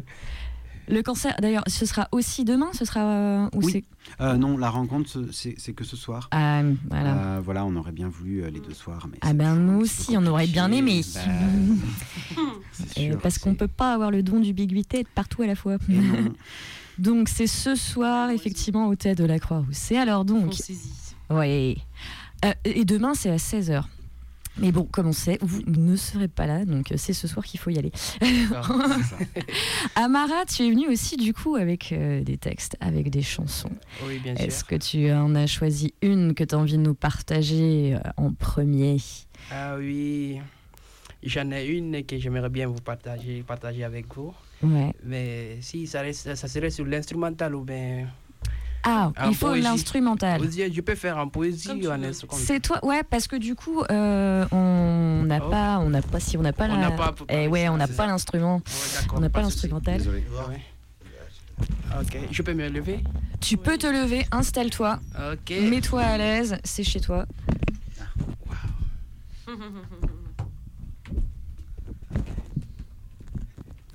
Le 0.89 1.01
concert, 1.01 1.33
d'ailleurs, 1.41 1.63
ce 1.67 1.85
sera 1.85 2.09
aussi 2.11 2.43
demain, 2.43 2.67
ce 2.73 2.83
sera 2.83 2.99
euh, 3.05 3.45
ou 3.53 3.59
Oui. 3.63 3.71
c'est 3.71 3.83
Euh, 4.21 4.35
non, 4.35 4.57
la 4.57 4.69
rencontre, 4.69 5.07
ce- 5.09 5.31
c'est 5.31 5.55
c'est 5.57 5.71
que 5.71 5.85
ce 5.85 5.95
soir. 5.95 6.27
ah 6.31 6.61
voilà. 6.89 7.35
Euh, 7.37 7.39
voilà, 7.41 7.63
on 7.65 7.73
aurait 7.77 7.93
bien 7.93 8.09
voulu 8.09 8.43
euh, 8.43 8.49
les 8.49 8.59
deux 8.59 8.73
soirs. 8.73 9.07
Mais 9.09 9.17
Ah 9.21 9.31
ben 9.33 9.55
nous 9.55 9.79
aussi, 9.79 10.17
on 10.17 10.25
aurait 10.25 10.47
bien 10.47 10.69
aimé. 10.73 10.99
Bah, 11.15 11.21
Et 12.97 13.11
sûr, 13.11 13.19
parce 13.21 13.37
qu'on 13.37 13.51
c'est- 13.51 13.57
peut 13.59 13.67
pas 13.69 13.93
avoir 13.93 14.11
le 14.11 14.23
don 14.23 14.41
d'ubiquité 14.41 14.99
être 14.99 15.09
partout 15.09 15.41
à 15.43 15.47
la 15.47 15.55
fois. 15.55 15.77
Et 15.89 15.93
non. 15.93 16.33
Donc 16.97 17.29
c'est 17.29 17.47
ce 17.47 17.75
soir 17.75 18.29
effectivement 18.29 18.87
au 18.87 18.95
théâtre 18.95 19.21
de 19.21 19.27
la 19.27 19.39
Croix-Rousse. 19.39 19.91
Et 19.91 19.97
alors 19.97 20.25
donc, 20.25 20.53
oui. 21.29 21.77
Euh, 22.45 22.53
et 22.65 22.85
demain 22.85 23.13
c'est 23.13 23.29
à 23.29 23.37
16h. 23.37 23.83
Mais 24.57 24.71
bon, 24.71 24.83
comme 24.83 25.07
on 25.07 25.13
sait, 25.13 25.39
vous 25.41 25.63
ne 25.65 25.95
serez 25.95 26.27
pas 26.27 26.45
là, 26.45 26.63
donc 26.63 26.91
euh, 26.91 26.95
c'est 26.95 27.13
ce 27.13 27.27
soir 27.27 27.43
qu'il 27.43 27.59
faut 27.59 27.71
y 27.71 27.79
aller. 27.79 27.91
Amara, 29.95 30.45
tu 30.45 30.63
es 30.63 30.69
venue 30.69 30.87
aussi 30.89 31.17
du 31.17 31.33
coup 31.33 31.55
avec 31.55 31.91
euh, 31.91 32.21
des 32.23 32.37
textes, 32.37 32.77
avec 32.79 33.09
des 33.09 33.23
chansons. 33.23 33.71
Oui, 34.05 34.19
bien 34.19 34.35
Est-ce 34.35 34.59
sûr. 34.59 34.67
que 34.67 34.75
tu 34.75 35.11
en 35.11 35.33
as 35.33 35.47
choisi 35.47 35.95
une 36.03 36.35
que 36.35 36.43
tu 36.43 36.53
as 36.53 36.59
envie 36.59 36.77
de 36.77 36.83
nous 36.83 36.93
partager 36.93 37.95
euh, 37.95 38.09
en 38.17 38.31
premier? 38.31 38.97
Ah 39.51 39.75
oui, 39.77 40.39
j'en 41.25 41.49
ai 41.51 41.65
une 41.65 42.03
que 42.05 42.17
j'aimerais 42.17 42.49
bien 42.49 42.67
vous 42.67 42.81
partager, 42.81 43.43
partager 43.45 43.83
avec 43.83 44.13
vous. 44.15 44.33
Ouais. 44.61 44.93
Mais 45.03 45.57
si 45.61 45.87
ça, 45.87 46.01
reste- 46.01 46.35
ça 46.35 46.47
serait 46.47 46.69
sur 46.69 46.85
l'instrumental 46.85 47.53
ou 47.55 47.63
bien. 47.63 48.07
Ah, 48.85 49.11
en 49.17 49.29
il 49.29 49.35
faut 49.35 49.53
l'instrumental. 49.55 50.41
Je 50.51 50.81
peux 50.81 50.95
faire 50.95 51.17
en 51.17 51.29
poésie 51.29 51.69
ou 51.71 51.89
en 51.89 52.03
instrumental. 52.03 52.45
C'est 52.45 52.59
toi, 52.59 52.85
ouais, 52.85 53.01
parce 53.03 53.27
que 53.29 53.37
du 53.37 53.55
coup, 53.55 53.81
euh, 53.89 54.45
on 54.51 55.23
n'a 55.25 55.39
pas, 55.39 55.79
on 55.79 55.89
n'a 55.89 56.01
pas, 56.01 56.19
si 56.19 56.37
on 56.37 56.41
n'a 56.41 56.51
pas 56.51 56.67
Oh. 56.69 56.73
On 56.73 56.75
la, 56.81 56.89
n'a 56.89 56.91
pas- 56.91 57.15
eh 57.29 57.47
ouais, 57.47 57.69
on 57.69 57.77
n'a 57.77 57.87
pas 57.87 58.07
l'instrument, 58.07 58.61
on 59.13 59.19
n'a 59.21 59.29
pas 59.29 59.39
pas 59.39 59.41
l'instrumental. 59.43 59.97
Désolé. 59.99 60.23
Ok, 62.01 62.17
je 62.31 62.41
peux 62.41 62.53
me 62.53 62.67
lever? 62.67 62.99
Tu 63.39 63.55
peux 63.57 63.77
te 63.77 63.87
lever, 63.87 64.25
installe-toi, 64.31 64.99
Ok. 65.31 65.51
mets-toi 65.69 66.01
à 66.01 66.17
l'aise, 66.17 66.57
c'est 66.65 66.83
chez 66.83 66.99
toi. 66.99 67.25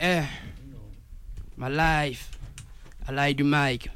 Eh, 0.00 0.22
ma 1.56 1.68
life, 1.68 2.30
à 3.04 3.10
l'ail 3.10 3.34
du 3.34 3.42
mic. 3.42 3.90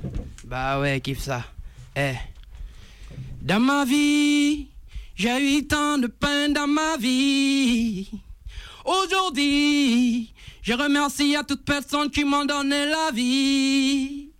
Bah 0.45 0.81
ouais, 0.81 1.01
kiffe 1.01 1.21
ça. 1.21 1.45
Eh, 1.95 2.15
dans 3.41 3.61
ma 3.61 3.85
vie, 3.85 4.67
j'ai 5.15 5.59
eu 5.59 5.65
tant 5.65 5.99
de 5.99 6.09
peine 6.09 6.55
dans 6.55 6.67
ma 6.67 6.97
vie. 6.97 8.11
Aujourd'hui, 8.85 10.33
je 10.63 10.73
remercie 10.73 11.37
à 11.37 11.45
toute 11.45 11.65
personne 11.65 12.11
qui 12.11 12.25
m'a 12.25 12.45
donné 12.47 12.87
la 12.87 13.13
vie. 13.13 14.31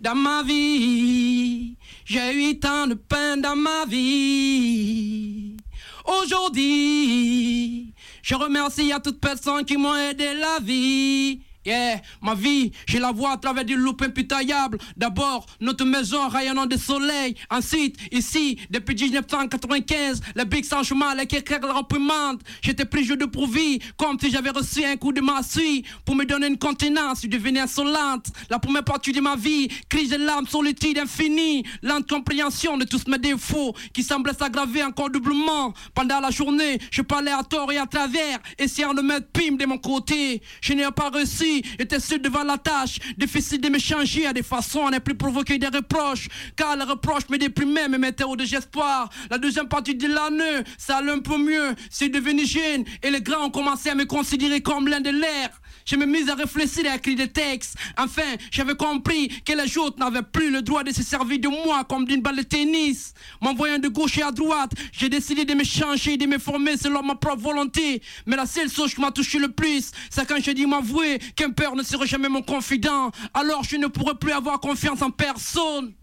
Dans 0.00 0.14
ma 0.14 0.42
vie, 0.42 1.76
j'ai 2.06 2.32
eu 2.50 2.58
tant 2.58 2.86
de 2.86 2.94
peine 2.94 3.42
dans 3.42 3.54
ma 3.56 3.84
vie. 3.84 5.58
Aujourd'hui, 6.06 7.92
je 8.22 8.34
remercie 8.34 8.92
à 8.92 9.00
toute 9.00 9.20
personne 9.20 9.64
qui 9.64 9.76
m'a 9.76 10.10
aidé 10.10 10.32
la 10.34 10.58
vie. 10.62 11.42
Yeah, 11.64 12.00
ma 12.20 12.34
vie, 12.34 12.72
je 12.88 12.98
la 12.98 13.12
vois 13.12 13.32
à 13.32 13.36
travers 13.36 13.64
du 13.64 13.76
loup 13.76 13.96
impitoyable. 14.00 14.78
D'abord, 14.96 15.46
notre 15.60 15.84
maison 15.84 16.28
rayonnant 16.28 16.66
de 16.66 16.76
soleil. 16.76 17.36
Ensuite, 17.50 17.96
ici, 18.10 18.58
depuis 18.68 18.96
1995, 18.96 20.20
le 20.34 20.44
big 20.44 20.68
changement, 20.68 21.14
les 21.14 21.26
quelques 21.26 21.64
remprimandes. 21.64 22.42
J'étais 22.62 22.84
pris 22.84 23.04
jeu 23.04 23.16
de 23.16 23.26
profit, 23.26 23.80
comme 23.96 24.18
si 24.18 24.30
j'avais 24.32 24.50
reçu 24.50 24.84
un 24.84 24.96
coup 24.96 25.12
de 25.12 25.20
massue. 25.20 25.84
Pour 26.04 26.16
me 26.16 26.24
donner 26.24 26.48
une 26.48 26.58
contenance, 26.58 27.20
je 27.22 27.28
devenais 27.28 27.60
insolente. 27.60 28.26
La 28.50 28.58
première 28.58 28.84
partie 28.84 29.12
de 29.12 29.20
ma 29.20 29.36
vie, 29.36 29.68
crise 29.88 30.10
de 30.10 30.16
larmes, 30.16 30.48
solitude 30.48 30.98
infinie. 30.98 31.62
Lente 31.82 32.08
compréhension 32.08 32.76
de 32.76 32.84
tous 32.84 33.06
mes 33.06 33.18
défauts, 33.18 33.72
qui 33.94 34.02
semblaient 34.02 34.34
s'aggraver 34.34 34.82
encore 34.82 35.10
doublement. 35.10 35.72
Pendant 35.94 36.18
la 36.18 36.30
journée, 36.30 36.80
je 36.90 37.02
parlais 37.02 37.30
à 37.30 37.44
tort 37.44 37.70
et 37.70 37.78
à 37.78 37.86
travers, 37.86 38.40
essayant 38.58 38.94
de 38.94 39.02
mettre 39.02 39.28
pime 39.28 39.56
de 39.56 39.66
mon 39.66 39.78
côté. 39.78 40.42
Je 40.60 40.72
n'ai 40.72 40.90
pas 40.90 41.10
réussi, 41.10 41.51
j'étais 41.78 42.00
seul 42.00 42.20
devant 42.20 42.44
la 42.44 42.58
tâche. 42.58 42.98
Difficile 43.18 43.60
de 43.60 43.68
me 43.68 43.78
changer 43.78 44.26
à 44.26 44.32
des 44.32 44.42
façons 44.42 44.86
à 44.86 44.90
ne 44.90 44.98
plus 44.98 45.14
provoquer 45.14 45.58
des 45.58 45.66
reproches. 45.66 46.28
Car 46.56 46.76
les 46.76 46.84
reproches 46.84 47.28
me 47.28 47.38
déprimaient, 47.38 47.88
me 47.88 47.98
mettaient 47.98 48.24
au 48.24 48.36
désespoir. 48.36 49.10
La 49.30 49.38
deuxième 49.38 49.68
partie 49.68 49.94
de 49.94 50.08
l'année, 50.08 50.64
ça 50.78 50.98
allait 50.98 51.12
un 51.12 51.18
peu 51.18 51.38
mieux. 51.38 51.74
C'est 51.90 52.08
devenu 52.08 52.46
jeune 52.46 52.84
et 53.02 53.10
les 53.10 53.20
grands 53.20 53.46
ont 53.46 53.50
commencé 53.50 53.90
à 53.90 53.94
me 53.94 54.04
considérer 54.04 54.60
comme 54.60 54.88
l'un 54.88 55.00
de 55.00 55.10
l'air. 55.10 55.50
Je 55.84 55.96
me 55.96 56.06
mis 56.06 56.28
à 56.30 56.34
réfléchir 56.34 56.86
et 56.86 56.88
à 56.88 56.96
écrire 56.96 57.16
des 57.16 57.28
textes. 57.28 57.76
Enfin, 57.96 58.36
j'avais 58.50 58.74
compris 58.74 59.28
que 59.44 59.52
les 59.52 59.78
autres 59.78 59.98
n'avaient 59.98 60.22
plus 60.22 60.50
le 60.50 60.62
droit 60.62 60.84
de 60.84 60.92
se 60.92 61.02
servir 61.02 61.38
de 61.38 61.48
moi 61.48 61.84
comme 61.84 62.04
d'une 62.04 62.20
balle 62.22 62.36
de 62.36 62.42
tennis. 62.42 63.14
M'envoyant 63.40 63.78
de 63.78 63.88
gauche 63.88 64.18
et 64.18 64.22
à 64.22 64.30
droite, 64.30 64.72
j'ai 64.92 65.08
décidé 65.08 65.44
de 65.44 65.54
me 65.54 65.64
changer 65.64 66.16
de 66.16 66.26
me 66.26 66.38
former 66.38 66.76
selon 66.76 67.02
ma 67.02 67.14
propre 67.14 67.42
volonté. 67.42 68.02
Mais 68.26 68.36
la 68.36 68.46
seule 68.46 68.70
chose 68.70 68.94
qui 68.94 69.00
m'a 69.00 69.10
touché 69.10 69.38
le 69.38 69.50
plus, 69.50 69.90
c'est 70.10 70.26
quand 70.26 70.38
j'ai 70.40 70.54
dit 70.54 70.66
m'avouer 70.66 71.18
qu'un 71.36 71.50
père 71.50 71.74
ne 71.74 71.82
serait 71.82 72.06
jamais 72.06 72.28
mon 72.28 72.42
confident. 72.42 73.10
Alors 73.34 73.64
je 73.64 73.76
ne 73.76 73.86
pourrais 73.86 74.14
plus 74.14 74.32
avoir 74.32 74.60
confiance 74.60 75.02
en 75.02 75.10
personne, 75.10 75.94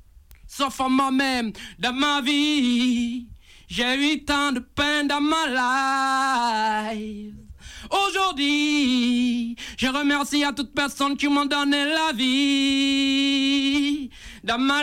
sauf 0.48 0.80
en 0.80 0.90
moi-même. 0.90 1.52
Dans 1.78 1.94
ma 1.94 2.22
vie, 2.22 3.28
j'ai 3.68 4.14
eu 4.14 4.24
tant 4.24 4.52
de 4.52 4.60
peine 4.60 5.08
dans 5.08 5.22
ma 5.22 6.92
life. 6.94 7.49
Aujourd'hui, 7.90 9.56
je 9.78 9.88
remercie 9.88 10.44
à 10.44 10.52
toute 10.52 10.74
personne 10.74 11.16
qui 11.16 11.28
m'a 11.28 11.46
donné 11.46 11.86
la 11.86 12.12
vie. 12.14 14.10
Dans 14.44 14.58
ma 14.58 14.82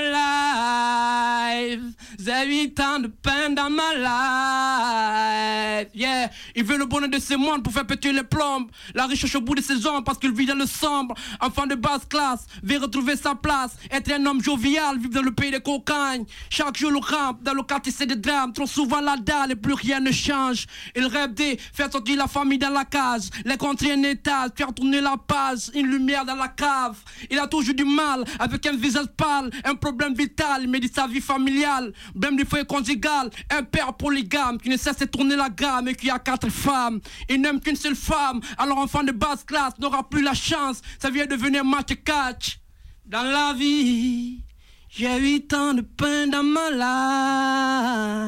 life, 1.60 1.80
j'ai 2.18 2.64
eu 2.64 2.74
tant 2.74 2.98
de 2.98 3.06
peine 3.08 3.54
dans 3.54 3.70
ma 3.70 3.94
life. 3.94 5.88
Yeah, 5.94 6.30
il 6.54 6.64
veut 6.64 6.76
le 6.76 6.84
bonheur 6.84 7.08
de 7.08 7.18
ses 7.18 7.36
moines 7.36 7.62
pour 7.62 7.72
faire 7.72 7.86
péter 7.86 8.12
les 8.12 8.22
plombes. 8.22 8.70
La 8.94 9.06
recherche 9.06 9.34
au 9.34 9.40
bout 9.40 9.54
de 9.54 9.62
ses 9.62 9.86
hommes 9.86 10.04
parce 10.04 10.18
qu'il 10.18 10.32
vit 10.32 10.46
dans 10.46 10.54
le 10.54 10.66
sombre. 10.66 11.14
Enfant 11.40 11.66
de 11.66 11.74
basse 11.74 12.04
classe, 12.08 12.46
veut 12.62 12.78
retrouver 12.78 13.16
sa 13.16 13.34
place. 13.34 13.76
Être 13.90 14.12
un 14.12 14.26
homme 14.26 14.42
jovial, 14.42 14.98
vivre 14.98 15.14
dans 15.14 15.22
le 15.22 15.32
pays 15.32 15.50
des 15.50 15.60
cocaignes. 15.60 16.26
Chaque 16.50 16.76
jour 16.76 16.90
le 16.90 16.98
rampe, 16.98 17.42
dans 17.42 17.54
le 17.54 17.62
quartier 17.62 17.92
c'est 17.96 18.06
des 18.06 18.16
drames. 18.16 18.52
Trop 18.52 18.66
souvent 18.66 19.00
la 19.00 19.16
dalle 19.16 19.52
et 19.52 19.56
plus 19.56 19.74
rien 19.74 20.00
ne 20.00 20.12
change. 20.12 20.66
Il 20.94 21.06
rêve 21.06 21.34
de 21.34 21.56
faire 21.72 21.90
sortir 21.90 22.16
la 22.16 22.26
famille 22.26 22.58
dans 22.58 22.70
la 22.70 22.84
case. 22.84 23.30
Les 23.44 23.56
contrer 23.56 23.92
un 23.92 24.02
étage, 24.02 24.50
faire 24.56 24.72
tourner 24.74 25.00
la 25.00 25.16
page. 25.16 25.70
Une 25.74 25.86
lumière 25.86 26.24
dans 26.24 26.34
la 26.36 26.48
cave. 26.48 26.96
Il 27.30 27.38
a 27.38 27.46
toujours 27.46 27.74
du 27.74 27.84
mal 27.84 28.24
avec 28.38 28.66
un 28.66 28.76
visage 28.76 29.06
pâle. 29.16 29.45
Un 29.64 29.74
problème 29.74 30.14
vital, 30.14 30.62
il 30.62 30.68
médite 30.68 30.94
sa 30.94 31.06
vie 31.06 31.20
familiale. 31.20 31.92
Même 32.14 32.36
du 32.36 32.44
foyer 32.44 32.64
conjugal. 32.64 33.30
Un 33.50 33.62
père 33.62 33.94
polygame 33.94 34.58
qui 34.58 34.68
ne 34.68 34.76
cesse 34.76 34.98
de 34.98 35.04
tourner 35.06 35.36
la 35.36 35.48
gamme 35.48 35.88
et 35.88 35.94
qui 35.94 36.10
a 36.10 36.18
quatre 36.18 36.50
femmes. 36.50 37.00
Il 37.28 37.40
n'aime 37.40 37.60
qu'une 37.60 37.76
seule 37.76 37.96
femme. 37.96 38.40
Alors 38.58 38.78
enfant 38.78 39.02
de 39.02 39.12
basse 39.12 39.44
classe 39.44 39.78
n'aura 39.78 40.08
plus 40.08 40.22
la 40.22 40.34
chance. 40.34 40.80
Ça 40.98 41.10
vient 41.10 41.26
devenir 41.26 41.64
match 41.64 41.94
catch. 42.04 42.58
Dans 43.04 43.22
la 43.22 43.54
vie, 43.56 44.42
j'ai 44.88 45.36
eu 45.36 45.46
tant 45.46 45.74
de 45.74 45.82
peine 45.82 46.30
dans 46.30 46.42
ma 46.42 46.70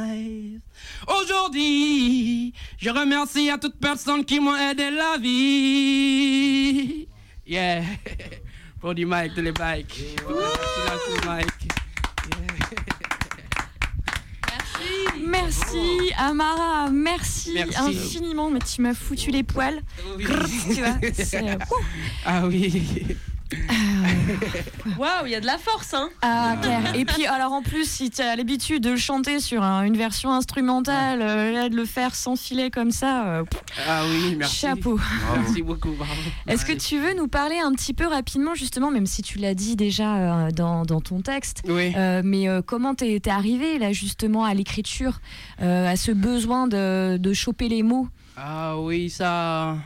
life. 0.06 0.60
Aujourd'hui, 1.20 2.52
je 2.78 2.90
remercie 2.90 3.50
à 3.50 3.58
toute 3.58 3.78
personne 3.80 4.24
qui 4.24 4.38
m'a 4.40 4.70
aidé 4.70 4.90
la 4.90 5.16
vie. 5.18 7.08
Yeah. 7.46 7.82
Pour 8.80 8.94
du 8.94 9.04
mic, 9.06 9.34
tous 9.34 9.40
les 9.42 9.52
bikes. 9.52 10.16
Mic. 11.26 11.72
Merci 15.26 16.12
Amara, 16.16 16.88
merci, 16.90 17.52
Merci. 17.54 17.76
infiniment, 17.80 18.50
mais 18.50 18.60
tu 18.60 18.80
m'as 18.80 18.94
foutu 18.94 19.30
les 19.30 19.42
poils. 19.42 19.80
Grrr, 20.18 20.46
tu 20.74 20.80
vois, 20.80 20.96
c'est, 21.12 21.42
ouh. 21.54 21.58
Ah 22.24 22.46
oui. 22.46 23.16
Waouh, 24.98 25.26
il 25.26 25.30
y 25.30 25.34
a 25.34 25.40
de 25.40 25.46
la 25.46 25.58
force, 25.58 25.94
hein 25.94 26.08
Ah, 26.22 26.56
clair. 26.60 26.94
Et 26.94 27.04
puis, 27.04 27.26
alors 27.26 27.52
en 27.52 27.62
plus, 27.62 27.88
si 27.88 28.10
tu 28.10 28.20
as 28.22 28.36
l'habitude 28.36 28.82
de 28.82 28.90
le 28.90 28.96
chanter 28.96 29.40
sur 29.40 29.62
un- 29.62 29.82
une 29.84 29.96
version 29.96 30.32
instrumentale, 30.32 31.20
euh, 31.22 31.52
là, 31.52 31.68
de 31.68 31.76
le 31.76 31.84
faire 31.84 32.14
sans 32.14 32.36
filet 32.36 32.70
comme 32.70 32.90
ça, 32.90 33.26
euh, 33.26 33.44
pff, 33.44 33.60
Ah 33.88 34.02
oui, 34.08 34.36
merci. 34.36 34.56
chapeau. 34.56 34.98
Merci 35.36 35.62
beaucoup. 35.62 35.92
bravo. 35.92 36.12
Est-ce 36.46 36.64
que 36.64 36.72
tu 36.72 36.98
veux 36.98 37.14
nous 37.14 37.28
parler 37.28 37.58
un 37.58 37.72
petit 37.72 37.94
peu 37.94 38.06
rapidement, 38.06 38.54
justement, 38.54 38.90
même 38.90 39.06
si 39.06 39.22
tu 39.22 39.38
l'as 39.38 39.54
dit 39.54 39.76
déjà 39.76 40.16
euh, 40.16 40.50
dans, 40.50 40.84
dans 40.84 41.00
ton 41.00 41.20
texte, 41.20 41.62
Oui. 41.68 41.92
euh, 41.96 42.22
mais 42.24 42.48
euh, 42.48 42.60
comment 42.64 42.94
t'es 42.94 43.18
t'es 43.20 43.30
arrivé 43.30 43.78
là 43.78 43.92
justement 43.92 44.44
à 44.44 44.54
l'écriture, 44.54 45.20
euh, 45.62 45.90
à 45.90 45.96
ce 45.96 46.12
besoin 46.12 46.66
de, 46.66 47.16
de 47.18 47.32
choper 47.32 47.68
les 47.68 47.82
mots? 47.82 48.08
Ah 48.36 48.78
oui, 48.78 49.10
ça. 49.10 49.76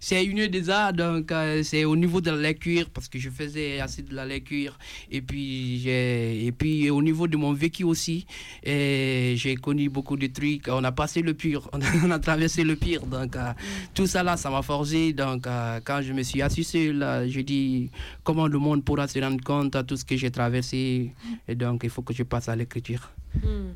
C'est 0.00 0.24
une 0.24 0.46
des 0.46 0.70
arts, 0.70 0.92
donc 0.92 1.32
euh, 1.32 1.62
c'est 1.62 1.84
au 1.84 1.96
niveau 1.96 2.20
de 2.20 2.30
la 2.30 2.36
lecture, 2.36 2.90
parce 2.90 3.08
que 3.08 3.18
je 3.18 3.30
faisais 3.30 3.80
assez 3.80 4.02
de 4.02 4.14
la 4.14 4.24
lecture. 4.24 4.78
Et 5.10 5.20
puis, 5.20 5.80
j'ai, 5.80 6.46
et 6.46 6.52
puis 6.52 6.90
au 6.90 7.02
niveau 7.02 7.26
de 7.26 7.36
mon 7.36 7.52
vécu 7.52 7.84
aussi, 7.84 8.26
j'ai 8.64 9.56
connu 9.60 9.88
beaucoup 9.88 10.16
de 10.16 10.26
trucs. 10.26 10.68
On 10.68 10.84
a 10.84 10.92
passé 10.92 11.22
le 11.22 11.34
pur, 11.34 11.70
on 12.04 12.10
a, 12.10 12.18
traversé 12.18 12.64
le 12.64 12.76
pire. 12.76 13.06
Donc, 13.06 13.36
euh, 13.36 13.52
tout 13.94 14.06
ça 14.06 14.22
là, 14.22 14.36
ça 14.36 14.50
m'a 14.50 14.62
forgé. 14.62 15.12
Donc, 15.12 15.46
euh, 15.46 15.80
quand 15.84 16.00
je 16.02 16.12
me 16.12 16.22
suis 16.22 16.42
assis 16.42 16.92
là, 16.92 17.26
je 17.28 17.40
dis 17.40 17.90
comment 18.24 18.46
le 18.46 18.58
monde 18.58 18.84
pourra 18.84 19.08
se 19.08 19.18
rendre 19.20 19.42
compte 19.42 19.76
à 19.76 19.82
tout 19.82 19.96
ce 19.96 20.04
que 20.04 20.16
j'ai 20.16 20.30
traversé? 20.30 21.12
Et 21.48 21.54
donc, 21.54 21.82
il 21.84 21.90
faut 21.90 22.02
que 22.02 22.14
je 22.14 22.22
passe 22.22 22.48
à 22.48 22.56
l'écriture. 22.56 23.10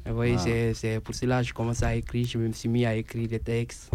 Vous 0.06 0.14
voyez, 0.14 0.34
Wow. 0.34 0.40
c'est, 0.42 0.74
c'est 0.74 1.00
pour 1.00 1.14
cela 1.14 1.42
que 1.42 1.48
je 1.48 1.54
commence 1.54 1.82
à 1.82 1.94
écrire, 1.94 2.26
je 2.26 2.38
me 2.38 2.52
suis 2.52 2.68
mis 2.68 2.84
à 2.84 2.96
écrire 2.96 3.28
des 3.28 3.38
textes. 3.38 3.90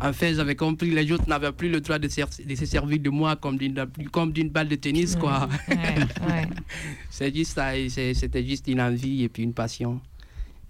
En 0.00 0.12
fait, 0.12 0.34
j'avais 0.34 0.54
compris 0.56 0.90
que 0.90 0.94
les 0.94 1.10
autres 1.12 1.28
n'avaient 1.28 1.52
plus 1.52 1.68
le 1.70 1.80
droit 1.80 1.98
de, 1.98 2.08
ser- 2.08 2.24
de 2.44 2.54
se 2.54 2.66
servir 2.66 2.98
de 3.00 3.10
moi 3.10 3.36
comme 3.36 3.56
d'une, 3.58 3.84
comme 4.12 4.32
d'une 4.32 4.50
balle 4.50 4.68
de 4.68 4.76
tennis, 4.76 5.16
quoi. 5.16 5.48
c'est 7.10 7.34
juste 7.34 7.52
ça, 7.52 7.72
c'était 7.88 8.44
juste 8.44 8.66
une 8.68 8.80
envie 8.80 9.24
et 9.24 9.28
puis 9.28 9.42
une 9.42 9.54
passion. 9.54 10.00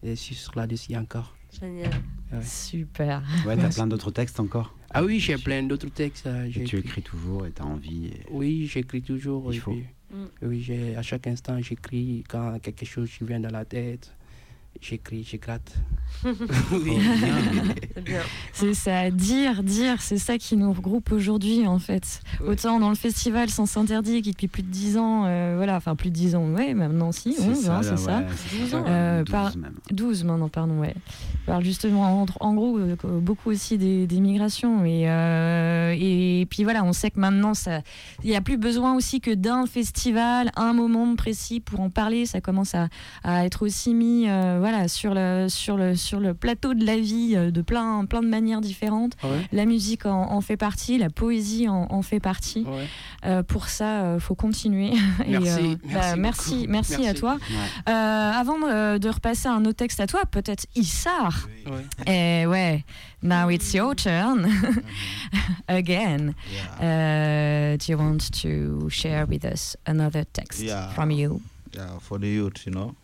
Et 0.02 0.10
je 0.10 0.14
suis 0.14 0.34
sur 0.34 0.56
là-dessus 0.56 0.94
encore. 0.96 1.34
Génial. 1.60 1.90
Ouais. 2.32 2.42
Super. 2.42 3.22
Ouais, 3.46 3.56
t'as 3.56 3.70
plein 3.70 3.86
d'autres 3.86 4.10
textes 4.10 4.38
encore? 4.40 4.74
Ah 4.90 5.02
oui, 5.04 5.18
j'ai 5.20 5.36
plein 5.36 5.62
d'autres 5.62 5.88
textes. 5.88 6.26
euh, 6.26 6.44
Et 6.46 6.50
tu 6.50 6.60
écrit. 6.62 6.78
écris 6.78 7.02
toujours 7.02 7.46
et 7.46 7.50
t'as 7.50 7.64
envie. 7.64 8.06
et- 8.08 8.22
Oui, 8.30 8.66
j'écris 8.70 9.02
toujours. 9.02 9.52
Il 9.52 9.60
faut. 9.60 9.72
puis, 9.72 9.84
Mm. 10.12 10.24
oui, 10.42 10.60
j'ai- 10.62 10.94
à 10.96 11.02
chaque 11.02 11.26
instant, 11.26 11.60
j'écris 11.60 12.22
quand 12.28 12.58
quelque 12.60 12.84
chose 12.86 13.10
qui 13.10 13.24
vient 13.24 13.40
dans 13.40 13.50
la 13.50 13.64
tête. 13.64 14.12
J'écris, 14.80 15.26
je 15.30 15.36
gratte. 15.36 15.74
oui. 16.24 16.98
C'est 17.94 18.04
bien. 18.04 18.20
C'est 18.52 18.74
ça, 18.74 19.10
dire, 19.10 19.62
dire, 19.62 20.00
c'est 20.00 20.18
ça 20.18 20.38
qui 20.38 20.56
nous 20.56 20.72
regroupe 20.72 21.12
aujourd'hui 21.12 21.66
en 21.66 21.78
fait. 21.78 22.20
Ouais. 22.40 22.50
Autant 22.50 22.78
dans 22.80 22.88
le 22.88 22.94
festival 22.94 23.50
Sans 23.50 23.76
Interdit 23.76 24.22
qui 24.22 24.30
depuis 24.30 24.48
plus 24.48 24.62
de 24.62 24.68
10 24.70 24.96
ans, 24.98 25.24
euh, 25.26 25.54
voilà, 25.56 25.76
enfin 25.76 25.94
plus 25.96 26.10
de 26.10 26.14
10 26.14 26.34
ans, 26.36 26.48
ouais, 26.52 26.72
maintenant 26.74 27.12
si, 27.12 27.34
C'est 27.34 27.42
11, 27.42 27.70
hein, 27.70 27.80
c'est 27.82 27.96
ça. 27.98 28.18
ouais, 28.18 28.26
c'est 28.50 28.58
12 28.60 28.70
ça, 28.70 28.76
ans. 28.78 28.84
Euh, 28.86 29.24
12 29.24 29.32
par- 29.32 29.56
même. 29.56 29.74
12 29.90 30.24
maintenant, 30.24 30.48
pardon, 30.48 30.78
ouais. 30.80 30.94
On 31.42 31.46
parle 31.52 31.64
justement 31.64 32.22
en, 32.22 32.26
en 32.40 32.54
gros 32.54 32.78
euh, 32.78 32.96
beaucoup 33.04 33.50
aussi 33.50 33.76
des, 33.78 34.06
des 34.06 34.20
migrations 34.20 34.84
et, 34.84 35.08
euh, 35.08 35.94
et 35.98 36.46
puis 36.50 36.64
voilà, 36.64 36.82
on 36.84 36.92
sait 36.92 37.10
que 37.10 37.20
maintenant 37.20 37.54
ça, 37.54 37.80
il 38.24 38.30
n'y 38.30 38.36
a 38.36 38.40
plus 38.40 38.56
besoin 38.56 38.94
aussi 38.94 39.20
que 39.20 39.32
d'un 39.34 39.66
festival, 39.66 40.50
un 40.56 40.72
moment 40.72 41.14
précis 41.16 41.60
pour 41.60 41.80
en 41.80 41.90
parler. 41.90 42.26
Ça 42.26 42.40
commence 42.40 42.74
à, 42.74 42.88
à 43.22 43.44
être 43.44 43.64
aussi 43.64 43.94
mis, 43.94 44.28
euh, 44.28 44.58
voilà, 44.68 44.88
sur 44.88 45.14
le 45.14 45.46
sur 45.48 45.76
le 45.76 45.94
sur 45.94 46.18
le 46.18 46.34
plateau 46.34 46.74
de 46.74 46.84
la 46.84 46.96
vie 46.98 47.34
euh, 47.36 47.52
de 47.52 47.62
plein 47.62 48.04
plein 48.04 48.20
de 48.20 48.26
manières 48.26 48.60
différentes. 48.60 49.12
Ouais, 49.22 49.46
La 49.52 49.64
musique 49.64 50.06
en, 50.06 50.32
en 50.32 50.40
fait 50.40 50.56
partie, 50.56 50.98
la 50.98 51.08
poésie 51.08 51.68
en, 51.68 51.86
en 51.90 52.02
fait 52.02 52.18
partie. 52.18 52.64
ouais. 52.66 52.86
Euh, 53.24 53.42
pour 53.44 53.68
ça, 53.68 54.14
il 54.14 54.20
faut 54.20 54.34
continuer. 54.34 54.92
Et, 55.26 55.30
Merci, 55.38 55.48
euh, 55.48 55.76
merci 55.84 55.94
bah, 55.94 56.16
merci, 56.16 56.66
merci 56.68 57.06
à 57.06 57.14
toi. 57.14 57.34
Ouais. 57.34 57.92
Euh, 57.92 58.32
avant 58.32 58.58
de, 58.58 59.08
repasser 59.08 59.46
un 59.48 59.64
autre 59.64 59.76
texte 59.76 60.00
à 60.00 60.06
toi, 60.08 60.22
peut-être 60.30 60.66
Issar. 60.74 61.48
ouais. 61.66 61.84
Eh 62.42 62.46
ouais, 62.46 62.84
now 63.22 63.48
it's 63.50 63.72
your 63.72 63.94
turn 63.94 64.48
again. 65.68 66.34
Yeah. 66.80 67.74
Uh, 67.74 67.76
do 67.76 67.92
you 67.92 67.98
want 67.98 68.30
to 68.42 68.88
share 68.90 69.26
with 69.26 69.44
us 69.44 69.76
another 69.86 70.24
text 70.32 70.60
Yeah. 70.60 70.88
from 70.94 71.10
you? 71.10 71.40
yeah, 71.74 71.98
for 72.00 72.18
the 72.18 72.26
youth, 72.28 72.64
you 72.66 72.72
know. 72.72 72.94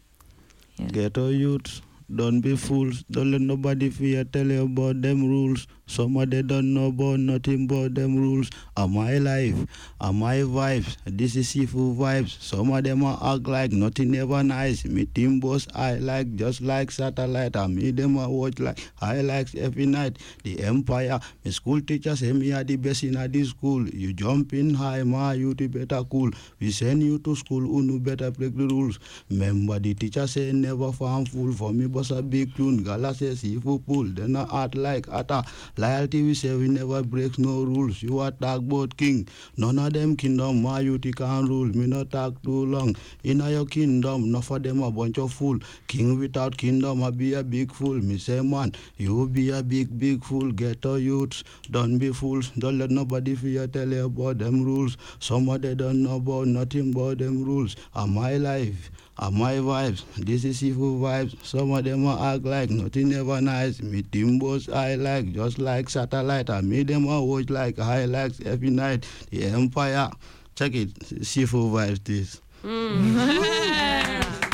Yeah. 0.76 0.86
Ghetto 0.88 1.28
youth, 1.28 1.82
don't 2.14 2.40
be 2.40 2.56
fools. 2.56 3.04
Don't 3.10 3.30
let 3.32 3.40
nobody 3.40 3.88
fear 3.90 4.24
tell 4.24 4.46
you 4.46 4.64
about 4.64 5.00
them 5.02 5.24
rules. 5.26 5.66
Some 5.86 6.16
of 6.16 6.30
they 6.30 6.42
don't 6.42 6.72
know 6.72 6.86
about 6.86 7.20
nothing 7.20 7.66
but 7.66 7.94
them 7.94 8.16
rules. 8.16 8.50
Am 8.76 8.96
I 8.96 9.18
life? 9.18 9.66
Am 10.00 10.22
I 10.22 10.36
vibes? 10.38 10.96
This 11.04 11.36
is 11.36 11.50
seafood 11.50 11.98
vibes. 11.98 12.40
Some 12.40 12.72
of 12.72 12.84
them 12.84 13.04
are 13.04 13.18
act 13.34 13.46
like 13.46 13.72
nothing 13.72 14.14
ever 14.16 14.42
nice. 14.42 14.84
Me 14.84 15.04
team 15.04 15.38
boss 15.40 15.66
I 15.74 15.94
like 15.94 16.34
just 16.36 16.60
like 16.62 16.90
satellite. 16.90 17.56
I 17.56 17.66
me 17.66 17.90
them 17.90 18.16
a 18.16 18.28
watch 18.28 18.58
like 18.58 18.78
I 19.00 19.20
like 19.20 19.54
every 19.54 19.86
night. 19.86 20.18
The 20.44 20.62
empire. 20.64 21.20
Me 21.44 21.50
school 21.50 21.80
teacher 21.80 22.16
say 22.16 22.32
me 22.32 22.52
are 22.52 22.64
the 22.64 22.76
best 22.76 23.02
in 23.04 23.14
this 23.30 23.50
school. 23.50 23.86
You 23.88 24.12
jump 24.12 24.52
in 24.54 24.74
high, 24.74 25.02
ma 25.02 25.32
you 25.32 25.54
the 25.54 25.66
better 25.66 26.02
cool. 26.04 26.30
We 26.58 26.70
send 26.70 27.02
you 27.02 27.18
to 27.20 27.36
school, 27.36 27.62
unu 27.62 28.02
better 28.02 28.30
break 28.30 28.56
the 28.56 28.66
rules. 28.66 28.98
Remember 29.30 29.78
the 29.78 29.94
teacher 29.94 30.26
say 30.26 30.52
never 30.52 30.90
farm 30.92 31.26
fool. 31.26 31.52
For 31.52 31.72
me 31.72 31.86
boss 31.86 32.01
a 32.10 32.22
big 32.22 32.54
tune. 32.56 32.82
Gala 32.82 33.14
say 33.14 33.34
seafood 33.34 33.86
pool. 33.86 34.04
Then 34.04 34.36
I 34.36 34.64
act 34.64 34.74
like 34.74 35.08
ata. 35.08 35.44
Loyalty 35.76 36.22
we 36.22 36.34
say 36.34 36.54
we 36.56 36.68
never 36.68 37.02
breaks 37.02 37.38
no 37.38 37.62
rules. 37.62 38.02
You 38.02 38.20
attack 38.22 38.60
both 38.60 38.96
king. 38.96 39.28
None 39.56 39.78
of 39.78 39.92
them 39.92 40.16
kingdom 40.16 40.62
my 40.62 40.80
you 40.80 40.98
can 40.98 41.46
rule. 41.46 41.66
Me 41.66 41.86
not 41.86 42.10
talk 42.10 42.42
too 42.42 42.66
long. 42.66 42.96
In 43.24 43.38
your 43.40 43.66
kingdom, 43.66 44.24
enough 44.24 44.50
of 44.50 44.62
them 44.62 44.82
a 44.82 44.90
bunch 44.90 45.18
of 45.18 45.32
fool. 45.32 45.58
King 45.86 46.18
without 46.18 46.56
kingdom, 46.56 47.02
I 47.02 47.10
be 47.10 47.34
a 47.34 47.42
big 47.42 47.72
fool. 47.72 47.94
Me 47.94 48.18
say 48.18 48.40
man, 48.40 48.72
you 48.96 49.28
be 49.28 49.50
a 49.50 49.62
big 49.62 49.98
big 49.98 50.24
fool. 50.24 50.50
Get 50.52 50.84
a 50.84 51.00
youths, 51.00 51.44
don't 51.70 51.98
be 51.98 52.12
fools. 52.12 52.50
Don't 52.58 52.78
let 52.78 52.90
nobody 52.90 53.34
fear 53.34 53.66
tell 53.66 53.88
you 53.88 54.06
about 54.06 54.38
them 54.38 54.64
rules. 54.64 54.96
Some 55.20 55.48
of 55.48 55.62
they 55.62 55.74
don't 55.74 56.02
know 56.02 56.16
about 56.16 56.46
nothing 56.48 56.92
about 56.92 57.18
them 57.18 57.44
rules. 57.44 57.76
Am 57.94 58.14
my 58.14 58.36
life? 58.36 58.90
My 59.18 59.54
vibes? 59.54 60.04
This 60.16 60.44
is 60.44 60.62
evil 60.64 60.98
vibes. 60.98 61.36
Some 61.44 61.72
of 61.72 61.84
them 61.84 62.06
a 62.06 62.34
act 62.34 62.44
like 62.44 62.70
nothing 62.70 63.12
ever 63.12 63.40
nice. 63.40 63.80
Me 63.80 64.02
timbos 64.02 64.72
I 64.72 64.96
like 64.96 65.32
just 65.32 65.58
like 65.58 65.88
satellite. 65.88 66.50
I 66.50 66.60
made 66.60 66.88
them 66.88 67.06
watch 67.06 67.48
like 67.50 67.78
highlights 67.78 68.40
every 68.44 68.70
night. 68.70 69.06
The 69.30 69.44
empire. 69.44 70.10
Check 70.56 70.74
it. 70.74 71.24
Seafood 71.24 71.72
vibes 71.72 72.04
this. 72.04 72.40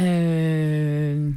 Euh, 0.00 1.30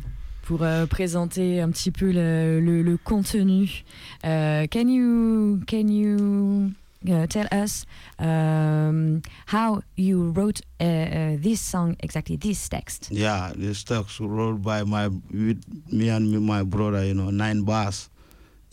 pour 0.44 0.64
euh, 0.64 0.88
présenter 0.88 1.62
un 1.62 1.70
petit 1.70 1.92
peu 1.92 2.12
le 2.12 2.98
contenu, 3.04 3.84
euh, 4.26 4.66
can 4.68 4.88
you 4.88 5.60
can 5.68 5.88
you 5.88 6.72
uh, 7.10 7.28
tell 7.28 7.48
us 7.52 7.86
um, 8.20 9.22
how 9.48 9.82
you 9.96 10.32
wrote 10.32 10.62
uh, 10.80 10.84
uh, 10.84 11.36
this 11.40 11.62
song 11.62 11.96
exactly 12.00 12.36
this 12.38 12.68
text? 12.70 13.10
Yeah, 13.12 13.54
this 13.56 13.84
text 13.84 14.20
wrote 14.20 14.62
by 14.62 14.84
my 14.84 15.08
with 15.08 15.62
me 15.92 16.10
and 16.10 16.32
me, 16.32 16.40
my 16.40 16.64
brother, 16.64 17.04
you 17.06 17.14
know, 17.14 17.30
nine 17.30 17.64
bars, 17.64 18.10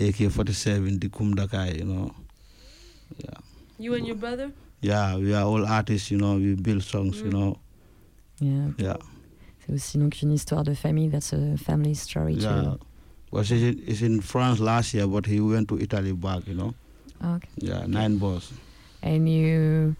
AK 0.00 0.30
forty 0.30 0.52
seven, 0.52 0.98
the 0.98 1.08
Kumdakai, 1.08 1.78
you 1.78 1.84
know. 1.84 2.14
Yeah. 3.18 3.38
You 3.78 3.94
and 3.94 4.06
your 4.06 4.16
brother? 4.16 4.52
Yeah, 4.80 5.16
we 5.16 5.32
are 5.34 5.44
all 5.44 5.64
artists, 5.66 6.10
you 6.10 6.18
know, 6.18 6.36
we 6.36 6.54
build 6.54 6.82
songs, 6.82 7.20
you 7.20 7.30
know. 7.30 7.58
Yeah. 8.40 8.70
Yeah. 8.78 8.96
C'est 9.64 9.72
aussi 9.74 9.96
donc 9.98 10.20
une 10.22 10.32
histoire 10.32 10.64
de 10.64 10.74
famille. 10.74 11.08
That's 11.08 11.32
a 11.32 11.56
family 11.56 11.94
story 11.94 12.34
Yeah. 12.34 12.62
too. 12.62 12.78
Was 13.30 13.48
he's 13.48 13.62
in, 13.62 13.78
he's 13.86 14.02
in 14.02 14.20
France 14.20 14.58
last 14.60 14.92
year, 14.92 15.06
but 15.06 15.24
he 15.26 15.40
went 15.40 15.68
to 15.68 15.78
Italy 15.78 16.12
back, 16.12 16.46
you 16.48 16.54
know. 16.54 16.74
Okay. 17.22 17.48
Yeah, 17.58 17.87
nine 17.87 18.18
bars. 18.18 18.52
And 19.02 19.28
you 19.28 19.94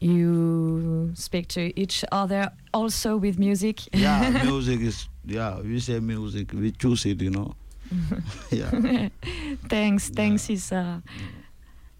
you 0.00 1.10
speak 1.14 1.48
to 1.48 1.60
each 1.80 2.04
other 2.12 2.50
also 2.72 3.16
with 3.16 3.38
music? 3.38 3.80
Yeah, 3.94 4.30
music 4.44 4.80
is 4.80 5.08
yeah, 5.26 5.60
we 5.60 5.80
say 5.80 6.00
music, 6.00 6.52
we 6.52 6.72
choose 6.72 7.06
it, 7.06 7.20
you 7.20 7.30
know. 7.30 7.54
yeah. 8.50 8.70
thanks, 9.68 10.10
thanks 10.10 10.48
Issa. 10.50 11.02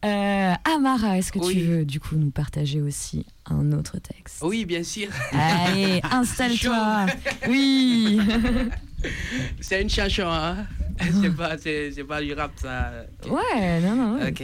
Euh, 0.04 0.54
Amara, 0.64 1.18
est-ce 1.18 1.32
que 1.32 1.40
Oui. 1.40 1.54
tu 1.54 1.60
veux 1.62 1.84
du 1.84 1.98
coup 1.98 2.14
nous 2.14 2.30
partager 2.30 2.80
aussi 2.80 3.26
un 3.46 3.72
autre 3.72 3.98
texte? 3.98 4.42
Oui, 4.42 4.64
bien 4.64 4.84
sûr. 4.84 5.08
Allez, 5.32 6.00
installe-toi. 6.12 7.06
Oui. 7.48 8.20
C'est 9.60 9.82
une 9.82 9.90
chanson, 9.90 10.26
hein. 10.26 10.66
C'est 11.00 11.36
pas, 11.36 11.56
c'est, 11.58 12.04
pas 12.04 12.20
du 12.20 12.32
rap, 12.32 12.50
ça. 12.56 12.92
Ouais, 13.26 13.80
non, 13.80 13.94
non. 13.94 14.26
Ok. 14.26 14.42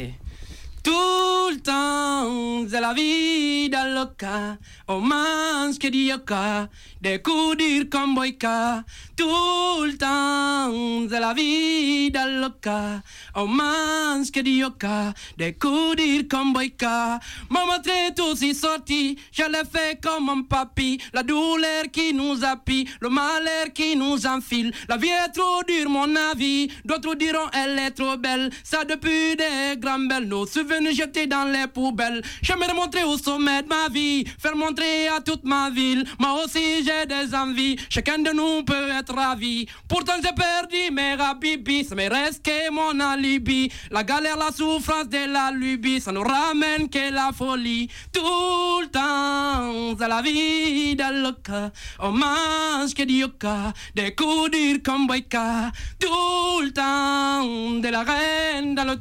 Tout 0.85 1.49
le 1.51 1.61
temps, 1.63 2.69
c'est 2.69 2.81
la 2.81 2.93
vie 2.93 3.71
cas. 4.19 4.59
On 4.87 5.01
mange 5.01 5.79
que 5.79 5.89
du 5.89 5.99
yoka, 6.11 6.69
des 7.01 7.23
coups 7.23 7.57
durs 7.57 7.87
comme 7.91 8.15
boyka. 8.15 8.85
Tout 9.17 9.85
le 9.85 9.97
temps, 9.97 11.09
c'est 11.09 11.21
la 11.21 11.33
vie 11.33 12.13
cas. 12.61 13.01
On 13.35 13.47
mange 13.47 14.31
que 14.31 14.41
du 14.41 14.51
yoka, 14.51 15.15
des 15.39 15.55
coups 15.55 16.29
comme 16.29 16.53
boyka. 16.53 17.19
Maman 17.49 17.81
très 17.83 18.13
tous 18.15 18.45
sorti, 18.53 19.17
je 19.33 19.45
l'ai 19.45 19.65
fait 19.65 19.99
comme 20.03 20.29
un 20.29 20.43
papy. 20.43 21.01
La 21.15 21.23
douleur 21.23 21.85
qui 21.91 22.13
nous 22.13 22.45
appuie, 22.45 22.87
le 23.01 23.09
malheur 23.09 23.73
qui 23.75 23.97
nous 23.97 24.27
enfile. 24.27 24.71
La 24.89 24.99
vie 24.99 25.09
est 25.09 25.33
trop 25.33 25.63
dure, 25.67 25.89
mon 25.89 26.15
avis. 26.31 26.69
D'autres 26.85 27.15
diront 27.15 27.49
elle 27.55 27.79
est 27.79 27.93
trop 27.93 28.19
belle. 28.19 28.51
Ça 28.63 28.85
depuis 28.85 29.35
des 29.37 29.79
grands 29.79 29.99
belles, 29.99 30.29
nos 30.29 30.47
souvenirs 30.47 30.74
jetés 30.93 31.27
dans 31.27 31.45
les 31.45 31.67
poubelles. 31.67 32.23
J'aimerais 32.43 32.75
montrer 32.75 33.05
au 33.05 33.17
sommet 33.17 33.63
de 33.63 33.69
ma 33.69 33.89
vie, 33.89 34.25
faire 34.39 34.57
montrer 34.57 35.09
à 35.09 35.21
toute 35.21 35.45
ma 35.45 35.71
ville. 35.71 36.05
Moi 36.19 36.45
aussi 36.45 36.85
j'ai 36.85 37.07
des 37.07 37.35
envies, 37.35 37.77
chacun 37.89 38.19
de 38.19 38.31
nous 38.31 38.65
peut 38.65 38.91
être 38.99 39.15
ravi. 39.15 39.67
Pourtant 39.89 40.15
j'ai 40.23 40.33
perdu 40.33 40.91
mes 40.93 41.17
habibis, 41.21 41.85
ça 41.85 41.95
me 41.95 42.09
reste 42.09 42.45
que 42.45 42.71
mon 42.71 42.99
alibi. 43.01 43.71
La 43.91 44.03
galère, 44.03 44.37
la 44.37 44.51
souffrance 44.51 45.09
de 45.09 45.33
la 45.33 45.51
lubie, 45.51 46.01
ça 46.01 46.13
nous 46.13 46.23
ramène 46.23 46.89
que 46.89 47.13
la 47.13 47.31
folie. 47.33 47.89
Tout 48.13 48.81
le 48.81 48.89
temps, 48.89 49.97
c'est 49.99 50.09
la 50.09 50.23
vie 50.23 50.95
le 50.95 51.33
cas. 51.43 51.71
On 52.01 52.13
mange 52.13 52.95
que 52.95 53.03
du 53.03 53.25
des 53.95 54.15
coups 54.15 54.51
durs 54.51 54.79
comme 54.85 55.07
boyka. 55.07 55.71
Tout 55.99 56.61
le 56.63 56.73
temps, 56.73 57.81
de 57.81 57.89
la 57.89 58.03
reine 58.03 58.75
dans 58.75 58.85
le. 58.85 58.95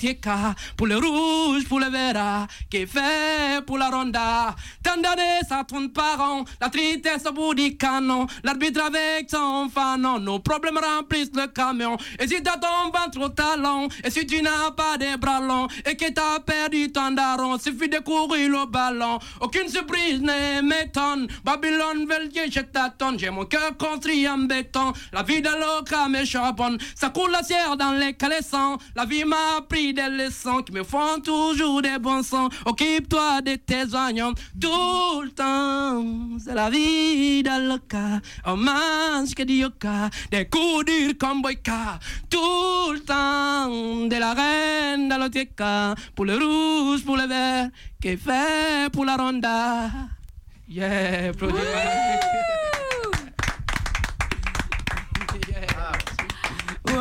Pour 0.76 0.88
le 0.88 0.98
rouge 0.98 1.62
rouge 1.64 1.70
pour 1.70 1.80
le 1.80 1.89
verra, 1.89 2.47
qui 2.70 2.86
fait 2.86 3.64
pour 3.66 3.78
la 3.78 3.89
ronda. 3.89 4.55
Tant 4.84 4.97
d'années, 4.97 5.41
ça 5.47 5.64
tourne 5.68 5.89
par 5.89 6.20
an, 6.20 6.45
la 6.61 6.70
tristesse 6.70 7.26
au 7.28 7.34
bout 7.34 7.53
du 7.53 7.78
canon, 7.78 8.28
l'arbitre 8.43 8.82
avec 8.84 9.30
son 9.30 9.70
fanon, 9.70 10.20
nos 10.20 10.39
problèmes 10.39 10.78
remplissent 10.78 11.36
le 11.36 11.47
camion. 11.47 11.97
Et 12.20 12.28
si 12.28 12.41
t'as 12.41 12.57
ton 12.57 12.91
ventre 12.91 13.20
au 13.22 13.30
talon, 13.30 13.88
et 14.03 14.09
si 14.09 14.26
tu 14.26 14.41
n'as 14.41 14.72
pas 14.72 14.97
des 14.97 15.18
bras 15.18 15.39
longs, 15.39 15.68
et 15.86 15.95
que 15.95 16.11
t'as 16.11 16.39
perdu 16.39 16.91
ton 16.91 17.11
daron, 17.11 17.57
suffit 17.57 17.89
de 17.89 17.99
courir 17.99 18.49
le 18.49 18.66
ballon. 18.66 19.20
Aucune 19.41 19.68
surprise 19.68 20.22
ne 20.22 20.61
m'étonne, 20.61 21.28
Babylone 21.43 22.05
veut 22.07 22.30
je 22.34 22.59
t'attends, 22.59 23.18
j'ai 23.18 23.30
mon 23.30 23.45
cœur 23.45 23.78
construit 23.78 24.28
en 24.28 24.39
béton, 24.39 24.93
la 25.11 25.24
vie 25.24 25.41
de 25.41 25.49
l'oca 25.49 26.07
me 26.07 26.26
charbonne, 26.26 26.78
ça 26.95 27.09
coule 27.09 27.32
la 27.32 27.43
sierre 27.43 27.78
dans 27.78 27.91
les 27.91 28.14
caleçons, 28.14 28.78
la 28.95 29.05
vie 29.05 29.24
m'a 29.24 29.57
appris 29.57 29.93
des 29.93 30.09
leçons 30.09 30.61
qui 30.64 30.72
me 30.72 30.84
font 30.84 31.20
toujours 31.54 31.82
des 31.82 31.99
bons 31.99 32.24
sons. 32.24 32.49
Occupe-toi 32.66 33.41
de 33.41 33.56
tes 33.56 33.93
oignons 33.93 34.34
tout 34.60 35.22
le 35.22 35.30
temps. 35.30 36.04
C'est 36.43 36.54
la 36.54 36.70
vie 36.70 37.43
dans 37.43 37.62
le 37.72 37.78
cas. 37.78 38.20
On 38.45 38.58
mange 38.58 39.34
que 39.36 39.43
du 39.43 39.54
yoka, 39.54 40.10
des 40.32 40.45
coups 40.45 40.86
durs 40.86 41.14
comme 41.20 41.41
boyka. 41.41 41.99
Tout 42.30 42.91
le 42.93 42.99
temps 42.99 44.08
de 44.08 44.16
la 44.16 44.34
reine 44.34 45.10
dans 45.10 45.18
le 45.18 45.30
Pour 46.16 46.26
le 46.26 46.36
rouge, 46.36 47.04
pour 47.04 47.18
le 47.18 47.28
vert, 47.28 47.70
qui 48.01 48.18
fait 48.18 48.91
pour 48.91 49.06
la 49.06 49.16
ronda. 49.16 49.89
Yeah, 50.68 51.34
produit. 51.34 51.60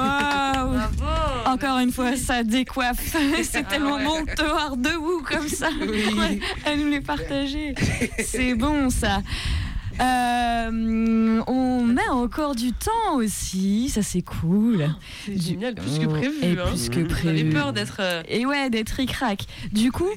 Waouh 0.02 1.52
Encore 1.54 1.78
une 1.78 1.92
fois, 1.92 2.16
ça 2.16 2.42
décoiffe. 2.42 3.14
C'est 3.42 3.66
tellement 3.68 3.98
bon 4.02 4.22
de 4.22 4.34
te 4.34 4.42
voir 4.42 4.76
debout 4.76 5.22
comme 5.28 5.48
ça. 5.48 5.68
À 6.64 6.76
nous 6.76 6.88
les 6.88 7.00
partager. 7.00 7.74
C'est 8.24 8.54
bon 8.54 8.90
ça. 8.90 9.20
Euh, 10.00 11.40
on 11.46 11.84
met 11.84 12.08
encore 12.08 12.54
du 12.54 12.72
temps 12.72 13.16
aussi, 13.16 13.90
ça 13.90 14.02
c'est 14.02 14.22
cool. 14.22 14.88
C'est 15.26 15.40
génial, 15.40 15.74
plus 15.74 15.98
que 15.98 16.06
prévu. 16.06 16.32
Et 16.42 16.52
hein. 16.58 16.64
plus 16.66 16.88
que 16.88 16.94
J'avais 17.02 17.08
prévu. 17.08 17.50
peur 17.50 17.72
d'être. 17.74 17.98
euh, 18.00 18.22
Et 18.28 18.46
ouais, 18.46 18.70
d'être 18.70 18.90
ric-rac. 18.90 19.44
Du 19.70 19.92
coup, 19.92 20.08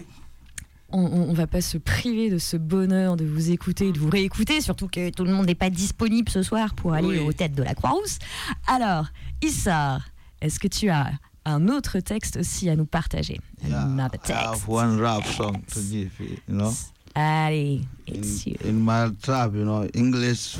on, 0.96 1.06
on, 1.06 1.30
on 1.30 1.34
va 1.34 1.48
pas 1.48 1.62
se 1.62 1.78
priver 1.78 2.30
de 2.30 2.38
ce 2.38 2.58
bonheur 2.58 3.18
de 3.18 3.26
vous 3.26 3.52
écouter, 3.52 3.92
de 3.92 4.00
vous 4.00 4.10
réécouter, 4.10 4.62
surtout 4.62 4.88
que 4.88 5.10
tout 5.10 5.24
le 5.26 5.32
monde 5.34 5.46
n'est 5.48 5.56
pas 5.56 5.70
disponible 5.70 6.30
ce 6.30 6.42
soir 6.44 6.74
pour 6.74 6.94
aller 6.94 7.08
Oui. 7.08 7.20
aux 7.20 7.34
têtes 7.34 7.54
de 7.56 7.64
la 7.64 7.74
Croix-Rousse. 7.76 8.20
Alors, 8.68 9.08
Issar, 9.44 10.08
est-ce 10.42 10.60
que 10.60 10.68
tu 10.68 10.90
as 10.90 11.12
un 11.46 11.68
autre 11.68 12.00
texte 12.00 12.38
aussi 12.38 12.70
à 12.70 12.76
nous 12.76 12.86
partager? 12.86 13.40
Yeah, 13.68 13.84
Another 13.84 14.20
I 14.28 14.32
have 14.32 14.52
text. 14.54 14.68
one 14.68 15.00
rap 15.00 15.26
song 15.28 15.62
to 15.74 15.80
give 15.82 16.12
you, 16.20 16.38
you 16.48 16.56
know. 16.56 16.74
Allez, 17.14 17.82
In, 18.08 18.16
it's 18.16 18.46
you. 18.46 18.56
in 18.66 18.74
my 18.84 19.10
trap, 19.22 19.54
you 19.54 19.64
know, 19.64 19.86
English 19.94 20.58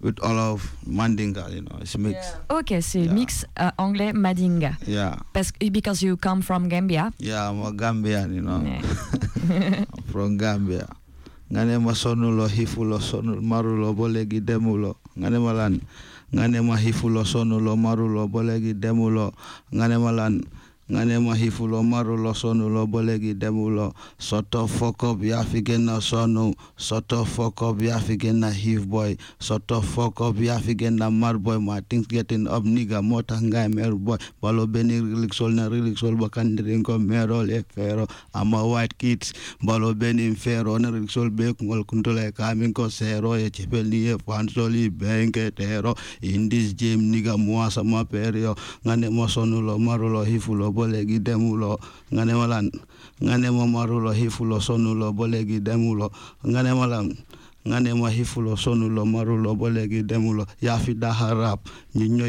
with 0.00 0.18
all 0.24 0.38
of 0.38 0.64
Mandinga, 0.88 1.52
you 1.52 1.60
know, 1.62 1.76
it's 1.80 1.96
mixed. 1.98 2.36
Ok, 2.48 2.80
so 2.80 2.98
Yeah. 2.98 3.12
mix 3.12 3.44
euh, 3.58 3.70
anglais 3.78 4.12
Madinga. 4.12 4.76
Yeah, 4.86 5.16
Parce 5.32 5.52
que 5.52 5.70
because 5.70 6.02
you 6.02 6.16
come 6.16 6.42
from 6.42 6.68
Gambia. 6.68 7.12
yeah, 7.18 7.48
I'm 7.48 7.60
a 7.62 7.72
Gambian, 7.72 8.34
you 8.34 8.40
know. 8.42 8.60
Yeah. 8.64 8.82
I'm 9.84 10.02
from 10.10 10.36
Gambia. 10.38 10.88
Ngane 11.52 11.82
ma 11.82 11.92
sonulo 11.92 12.46
hifulo 12.48 13.00
sonul 13.00 13.42
marulo 13.42 13.92
bolegi 13.94 14.40
demulo. 14.40 14.96
Ngane 15.18 15.42
malan 15.42 15.80
ngane 16.32 16.62
ma 16.64 16.76
hifulo 16.76 17.24
sonulo 17.26 17.76
marulo 17.76 18.28
bolegi 18.30 18.72
demulo. 18.72 19.34
Ngane 19.74 19.98
malan 20.00 20.46
ngane 20.90 21.18
ma 21.22 21.34
hifulo 21.34 21.82
marulo 21.82 22.34
sonulo 22.34 22.86
bolegi 22.86 23.34
demulo. 23.34 23.94
Soto 24.18 24.68
ya 25.22 25.44
figena 25.44 26.00
sonu. 26.00 26.54
Soto 26.76 27.26
ya 27.80 27.98
figena 28.00 28.50
hiv 28.50 28.86
boy. 28.86 29.16
Soto 29.38 29.82
ya 30.40 30.58
figena 30.58 31.10
mar 31.10 31.38
boy. 31.38 31.58
My 31.58 31.80
things 31.88 32.06
getting 32.06 32.48
up 32.48 32.64
nigga 32.64 33.02
mota 33.02 33.34
ngai 33.34 33.72
mer 33.72 33.94
boy. 33.94 34.18
Balo 34.42 34.66
beni 34.66 35.00
rilik 35.00 35.32
sol 35.32 35.50
na 35.50 35.68
rilik 35.68 35.96
sol 35.96 36.16
bakandirin 36.16 36.82
ko 36.82 36.98
merol 36.98 37.48
e 37.50 37.62
fero. 37.72 38.06
I'm 38.34 38.52
a 38.54 38.66
white 38.66 38.98
kids. 38.98 39.32
Balo 39.62 39.94
beni 39.96 40.34
fero 40.34 40.76
na 40.78 40.90
rilik 40.90 41.10
sol 41.10 41.30
be 41.30 41.52
kungol 41.54 41.84
kuntule 41.86 42.32
kamin 42.32 42.74
ko 42.74 42.88
sero 42.88 43.34
e 43.34 43.48
chepel 43.50 43.86
ni 43.86 44.08
e 44.08 44.16
fansoli 44.18 44.90
benke 44.90 45.54
tero. 45.54 45.94
In 46.22 46.48
this 46.48 46.72
game 46.72 47.12
nigga 47.12 47.38
mua 47.38 47.70
sama 47.70 48.04
perio. 48.04 48.56
Ngane 48.84 49.10
mo 49.10 49.26
sonulo 49.28 49.78
marulo 49.78 50.24
hifulo 50.24 50.72
ba 50.86 51.18
demulo 51.20 51.76
ngane 52.12 52.32
nga 52.32 52.46
ngane 52.48 52.48
ma 52.48 52.48
marulo 52.48 52.70
nga 53.20 53.34
ne 53.36 53.48
ma 53.50 53.64
maruloo 53.66 54.14
demulo 54.16 54.60
sonuloo 54.60 55.12
ba 55.12 55.24
léegi 55.28 55.60
demuloo 55.60 56.10
nga 56.48 56.60
nulo 56.64 56.72
marulo 56.72 56.86
lan 56.88 57.06
nga 57.68 57.76
ne 57.80 57.92
ma 57.92 58.08
xifuloo 58.08 58.56
sonuloo 58.56 59.04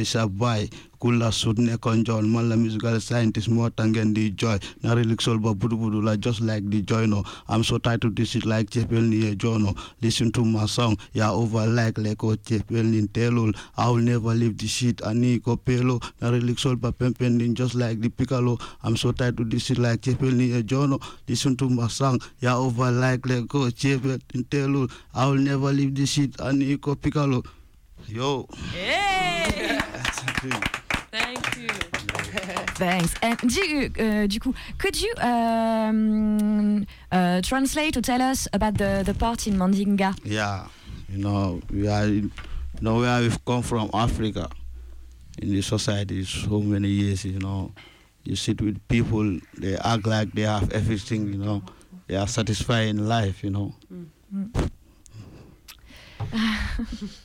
sa 0.03 0.27
kula 1.01 1.31
sut 1.33 1.57
nekkoon 1.57 2.03
joon 2.05 2.29
man 2.29 2.47
la 2.49 2.55
musical 2.55 2.99
scientist 3.01 3.49
moo 3.49 3.69
tangen 3.69 4.13
di 4.13 4.29
joy 4.37 4.57
na 4.83 4.93
relic 4.93 5.21
sol 5.21 5.39
ba 5.41 5.53
budu 5.53 5.75
budu 5.77 6.01
la 6.01 6.15
just 6.15 6.41
like 6.41 6.61
the 6.69 6.81
joy 6.83 7.05
no. 7.07 7.23
I'm 7.49 7.63
so 7.63 7.79
tired 7.79 8.01
to 8.01 8.09
this 8.11 8.29
shit 8.29 8.45
like 8.45 8.69
chepel 8.69 9.01
ni 9.01 9.35
jono 9.35 9.73
listen 10.01 10.31
to 10.33 10.45
my 10.45 10.67
song 10.67 10.95
ya 11.13 11.31
over 11.33 11.65
like 11.65 11.95
leko 11.95 12.35
chepel 12.37 12.85
ni 12.85 13.01
telul. 13.07 13.55
I 13.77 13.89
will 13.89 13.97
never 13.97 14.33
leave 14.35 14.57
the 14.59 14.67
shit 14.67 15.01
ani 15.01 15.39
ko 15.39 15.55
pelo 15.57 15.99
na 16.21 16.29
relic 16.29 16.59
sol 16.59 16.75
ba 16.75 16.91
pempen 16.91 17.39
din 17.39 17.55
just 17.55 17.73
like 17.73 17.99
the 17.99 18.09
piccolo. 18.09 18.59
I'm 18.83 18.95
so 18.95 19.11
tired 19.11 19.37
to 19.37 19.43
this 19.43 19.65
shit 19.65 19.79
like 19.79 20.01
chepel 20.01 20.31
ni 20.31 20.61
jono 20.61 21.01
listen 21.27 21.57
to 21.57 21.69
my 21.69 21.87
song 21.87 22.19
ya 22.41 22.57
over 22.59 22.91
like 22.91 23.21
leko 23.21 23.71
chepel 23.73 24.21
ni 24.35 24.43
telul. 24.43 24.91
I 25.15 25.25
will 25.25 25.41
never 25.41 25.73
leave 25.73 25.95
the 25.95 26.05
shit 26.05 26.39
ani 26.39 26.77
ko 26.77 26.93
piccolo 26.93 27.41
yo 28.07 28.45
Thank 30.41 30.75
you. 31.61 31.69
Thanks. 32.75 33.13
And 33.21 33.37
du, 33.37 33.91
uh, 33.99 34.27
du 34.27 34.39
coup, 34.39 34.55
could 34.77 34.99
you 34.99 35.13
um, 35.21 36.85
uh, 37.11 37.41
translate 37.41 37.97
or 37.97 38.01
tell 38.01 38.21
us 38.21 38.47
about 38.53 38.77
the, 38.77 39.03
the 39.05 39.13
part 39.13 39.47
in 39.47 39.55
Mandinga? 39.55 40.17
Yeah, 40.23 40.67
you 41.09 41.19
know, 41.19 41.61
we 41.71 41.87
are, 41.87 42.05
in, 42.05 42.31
you 42.75 42.81
know, 42.81 42.99
where 42.99 43.21
we've 43.21 43.43
come 43.45 43.61
from, 43.61 43.89
Africa. 43.93 44.49
In 45.41 45.49
the 45.49 45.61
society, 45.61 46.23
so 46.25 46.59
many 46.59 46.89
years, 46.89 47.25
you 47.25 47.39
know, 47.39 47.71
you 48.23 48.35
sit 48.35 48.61
with 48.61 48.79
people, 48.87 49.39
they 49.57 49.75
act 49.77 50.05
like 50.05 50.31
they 50.33 50.43
have 50.43 50.71
everything, 50.71 51.27
you 51.33 51.37
know, 51.37 51.63
they 52.07 52.15
are 52.15 52.27
satisfied 52.27 52.87
in 52.87 53.07
life, 53.07 53.43
you 53.43 53.49
know. 53.49 53.73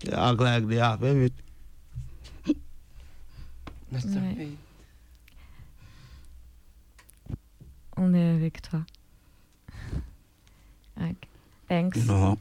they 0.00 0.12
act 0.12 0.40
like 0.40 0.68
they 0.68 0.76
have 0.78 1.02
everything. 1.02 1.44
Ouais. 3.90 4.48
On 7.96 8.12
est 8.14 8.30
avec 8.36 8.60
toi. 8.62 8.80
Ok. 11.00 11.16
Thanks. 11.68 12.04
Know. 12.06 12.38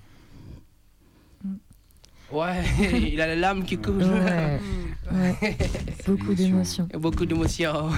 Ouais, 2.31 2.61
il 3.13 3.21
a 3.21 3.27
les 3.27 3.37
larmes 3.37 3.63
qui 3.63 3.77
coulent. 3.77 4.03
Ouais. 4.03 4.59
Ouais. 5.09 5.57
Beaucoup 6.05 6.33
d'émotions. 6.33 6.89
Beaucoup 6.99 7.25
d'émotions. 7.25 7.89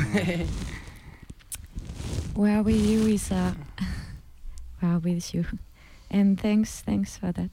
We're 2.36 2.62
with 2.62 2.86
you, 2.88 3.08
Isa. 3.08 3.56
We're 4.80 5.00
with 5.00 5.34
you. 5.34 5.44
And 6.12 6.36
thanks, 6.40 6.82
thanks 6.86 7.18
for 7.18 7.32
that. 7.32 7.50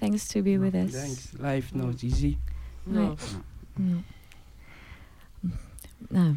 Thanks 0.00 0.28
to 0.28 0.42
be 0.42 0.58
with 0.58 0.74
us. 0.74 0.92
Thanks. 0.92 1.32
Life 1.40 1.74
not 1.74 2.02
easy. 2.02 2.38
Non. 2.86 3.10
Ouais. 3.10 3.16
Non. 3.78 4.02
Ah. 6.14 6.32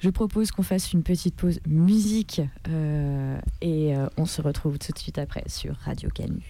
Je 0.00 0.10
propose 0.10 0.50
qu'on 0.50 0.62
fasse 0.62 0.92
une 0.92 1.02
petite 1.02 1.36
pause 1.36 1.60
musique 1.66 2.40
euh, 2.68 3.38
et 3.60 3.96
euh, 3.96 4.08
on 4.16 4.26
se 4.26 4.42
retrouve 4.42 4.78
tout 4.78 4.92
de 4.92 4.98
suite 4.98 5.18
après 5.18 5.44
sur 5.46 5.76
Radio 5.76 6.08
Canu. 6.10 6.42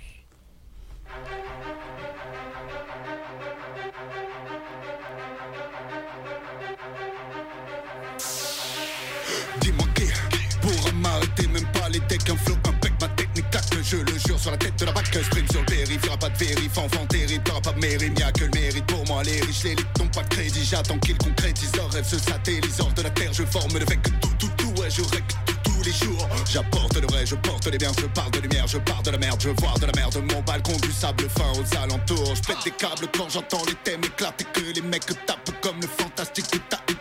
Périph', 16.43 16.79
enfant 16.79 17.07
terrible, 17.07 17.45
t'auras 17.45 17.61
pas 17.61 17.73
de 17.73 17.81
mérite, 17.81 18.19
y'a 18.19 18.33
que 18.33 18.45
le 18.45 18.51
mérite 18.55 18.87
pour 18.87 19.05
moi, 19.07 19.23
les 19.23 19.41
riches, 19.41 19.65
les 19.65 19.77
n'ont 19.99 20.09
pas 20.09 20.23
de 20.23 20.29
crédit, 20.29 20.65
j'attends 20.65 20.99
qu'ils 20.99 21.19
concrétisent 21.19 21.77
leurs 21.77 21.91
rêves, 21.91 22.07
se 22.07 22.19
satellisent 22.19 22.81
hors 22.81 22.93
de 22.93 23.03
la 23.03 23.11
terre, 23.11 23.33
je 23.33 23.45
forme 23.45 23.79
le 23.79 23.85
vec, 23.85 24.01
tout, 24.21 24.29
tout, 24.39 24.51
tout, 24.57 24.81
ouais, 24.81 24.91
je 24.91 25.03
règle 25.03 25.35
tout, 25.63 25.83
les 25.85 25.93
jours. 25.93 26.29
J'apporte 26.51 26.97
le 26.97 27.07
vrai, 27.07 27.25
je 27.27 27.37
porte 27.37 27.67
les 27.67 27.79
biens, 27.79 27.93
je 27.99 28.07
parle 28.07 28.31
de 28.33 28.41
lumière, 28.41 28.67
je 28.67 28.79
pars 28.79 29.03
de 29.03 29.11
la 29.11 29.19
merde, 29.19 29.41
je 29.41 29.51
vois 29.51 29.75
de 29.81 29.87
la 29.87 29.93
merde, 29.93 30.17
mon 30.33 30.41
balcon 30.43 30.77
du 30.83 30.93
sable 30.93 31.29
fin 31.29 31.51
aux 31.53 31.77
alentours. 31.83 32.35
Je 32.35 32.43
pète 32.43 32.65
des 32.65 32.71
câbles 32.73 33.09
quand 33.17 33.29
j'entends 33.31 33.65
les 33.67 33.75
thèmes 33.85 34.05
éclater, 34.05 34.45
que 34.53 34.61
les 34.61 34.83
mecs 34.83 35.07
tapent 35.27 35.51
comme 35.61 35.81
le 35.81 35.87
fantastique 35.87 36.47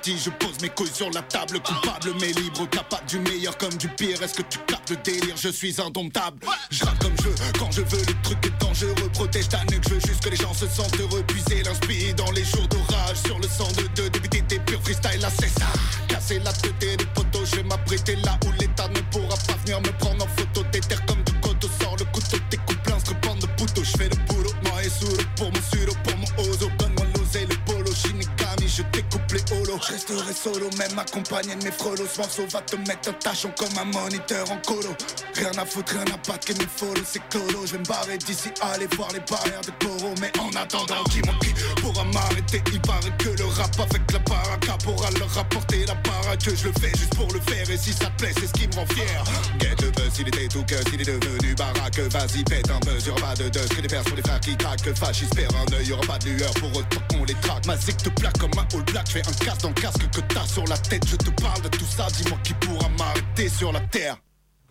Je 0.04 0.32
pose 0.32 0.60
mes 0.64 0.70
couilles 0.70 0.92
sur 0.92 1.12
la 1.12 1.22
table, 1.22 1.60
coupable 1.60 2.14
mais 2.20 2.32
libre, 2.32 2.68
capable 2.70 3.06
du 3.06 3.20
meilleur 3.20 3.56
comme 3.58 3.74
du 3.76 3.88
pire. 3.88 4.22
Est-ce 4.24 4.34
que 4.34 4.42
tu 4.42 4.58
captes 4.66 4.90
le 4.90 4.96
délire? 4.98 5.36
Je 5.38 5.50
suis 5.50 5.80
indomptable. 5.80 6.40
Je 6.72 6.84
rappe 6.84 6.98
comme 6.98 7.16
je 7.20 7.30
veux, 7.30 7.36
quand 7.60 7.72
je 7.72 7.82
veux, 7.82 8.00
le 8.00 8.22
truc 8.24 8.38
est 8.44 8.64
dangereux. 8.64 9.10
Protège 9.14 9.50
ta 9.50 9.64
nuque, 9.66 9.84
je 9.88 9.94
veux 9.94 10.00
juste 10.00 10.24
que 10.24 10.30
les 10.30 10.38
gens 10.38 10.54
se 10.56 10.68
sentent 10.68 11.00
heureux. 11.00 11.22
Puiser 11.28 11.62
l'inspire 11.62 12.16
dans 12.16 12.32
les 12.32 12.44
jours 12.44 12.68
d'orage, 12.68 13.18
sur 13.26 13.38
le 13.38 13.48
sang 13.48 13.68
de 13.78 13.84
deux, 13.96 14.10
débiter 14.10 14.42
des 14.42 14.60
purs 14.60 14.82
freestyle, 14.82 15.22
là 15.22 15.30
c'est 15.40 15.60
ça. 15.60 15.68
Casser 16.08 16.40
la 16.40 16.52
tête 16.52 16.80
des 16.80 17.06
poteaux, 17.14 17.46
je 17.46 17.58
vais 17.58 17.64
m'apprêter 17.64 18.16
là 18.18 18.40
où 18.48 18.52
l'État 18.60 18.88
ne 18.88 19.02
pourra 19.12 19.36
pas 19.48 19.56
venir 19.64 19.82
me 19.82 19.92
prendre 20.00 20.26
en 20.26 20.28
photo. 20.30 20.64
Des 20.72 20.80
terres 20.82 21.06
comme 21.06 21.22
du 21.24 21.34
coteau, 21.42 21.70
sort 21.80 21.96
le 21.98 22.06
couteau, 22.06 22.38
découpe 22.50 22.88
l'instru, 22.88 23.14
bande 23.22 23.40
de 23.40 23.48
poteaux. 23.56 23.84
Je 23.84 23.98
fais 23.98 24.10
le 24.10 24.16
boulot, 24.28 24.52
moi 24.64 24.84
et 24.84 24.90
sous 24.90 25.16
pour 25.36 25.52
mon 25.52 25.62
je 28.76 28.84
découpe 28.84 29.32
les 29.32 29.44
holos. 29.54 29.80
Je 29.86 29.94
resterai 29.94 30.34
solo, 30.34 30.70
même 30.78 30.98
accompagné 30.98 31.56
de 31.56 31.64
mes 31.64 31.72
frelos. 31.72 32.08
Ce 32.14 32.18
morceau 32.20 32.44
va 32.52 32.62
te 32.62 32.76
mettre 32.78 33.10
un 33.10 33.14
tachon 33.14 33.52
comme 33.58 33.78
un 33.78 33.86
moniteur 33.86 34.50
en 34.52 34.58
colo. 34.58 34.96
Rien 35.36 35.52
à 35.58 35.66
foutre, 35.66 35.94
rien 35.94 36.06
à 36.14 36.18
battre, 36.28 36.48
que 36.48 36.54
mes 36.54 36.68
follow, 36.68 37.04
c'est 37.06 37.22
colo. 37.30 37.66
Je 37.66 37.74
vais 37.74 37.80
me 37.80 37.86
barrer 37.86 38.18
d'ici, 38.18 38.50
aller 38.62 38.88
voir 38.96 39.10
les 39.14 39.20
barrières 39.20 39.62
de 39.62 39.72
Coro. 39.84 40.14
Mais 40.22 40.32
en 40.40 40.50
attendant, 40.56 41.04
qui 41.06 41.22
m'en 41.22 41.38
qui 41.40 41.54
pourra 41.82 42.04
m'arrêter 42.06 42.62
Il 42.72 42.82
paraît 42.82 43.14
que 43.18 43.30
le 43.30 43.46
rap 43.46 43.80
avec 43.80 44.12
la 44.12 44.20
baraka 44.20 44.78
pourra 44.84 45.10
leur 45.12 45.30
rapporter 45.34 45.86
la 45.86 45.96
para 45.96 46.38
que 46.38 46.56
je 46.56 46.68
le 46.68 46.74
fais 46.80 46.92
juste 46.98 47.16
pour 47.16 47.32
le 47.34 47.40
faire. 47.42 47.70
Et 47.70 47.78
si 47.78 47.94
ça 47.94 48.06
te 48.06 48.24
plaît, 48.24 48.34
c'est 48.40 48.48
ce 48.48 48.54
qui 48.54 48.68
me 48.68 48.76
rend 48.76 48.86
fier. 48.88 49.24
Get 49.60 49.76
le 49.82 49.92
buzz, 49.92 50.20
il 50.20 50.28
était 50.28 50.48
tout 50.48 50.64
que 50.64 50.78
s'il 50.90 51.02
est 51.02 51.06
devenu 51.06 51.56
baraque. 51.56 52.00
Vas-y, 52.00 52.44
pète 52.44 52.70
un 52.70 52.80
buzz, 52.80 53.06
y'aura 53.06 53.34
de 53.36 53.50
dust. 53.50 53.76
Que 53.76 53.82
des 53.82 53.88
vers 53.88 54.04
pour 54.04 54.16
les 54.16 54.24
frères 54.24 54.40
qui 54.40 54.56
craquent. 54.56 54.94
Fasciste, 54.96 55.36
perd 55.36 55.54
un 55.56 55.74
œil, 55.76 55.88
y'aura 55.88 56.06
pas 56.06 56.20
de 56.20 56.30
lueur 56.30 56.54
pour 56.56 56.70
autant 56.76 57.02
qu'on 57.10 57.24
les 57.26 57.36
traque. 57.36 57.66
Ma 57.66 57.78
zig 57.78 57.98
te 57.98 58.10
plaque 58.10 58.38
comme 58.38 58.52
un 58.58 58.71
all 58.74 58.84
black. 58.86 59.08
Fais 59.10 59.22
un 59.28 59.46
casse 59.46 59.60
dans 59.60 59.74
casque 59.74 60.10
que 60.12 60.22
t'as 60.22 60.46
sur 60.48 60.66
la 60.66 60.78
tête. 60.78 61.04
Je 61.08 61.16
te 61.16 61.30
parle 61.42 61.62
de 61.62 61.70
tout 61.70 61.86
ça, 61.86 62.08
dis-moi 62.16 62.38
qui 62.44 62.54
pourra 62.56 62.90
m'arrêter 62.90 63.50
sur 63.50 63.72
la 63.72 63.82
terre. 63.82 64.18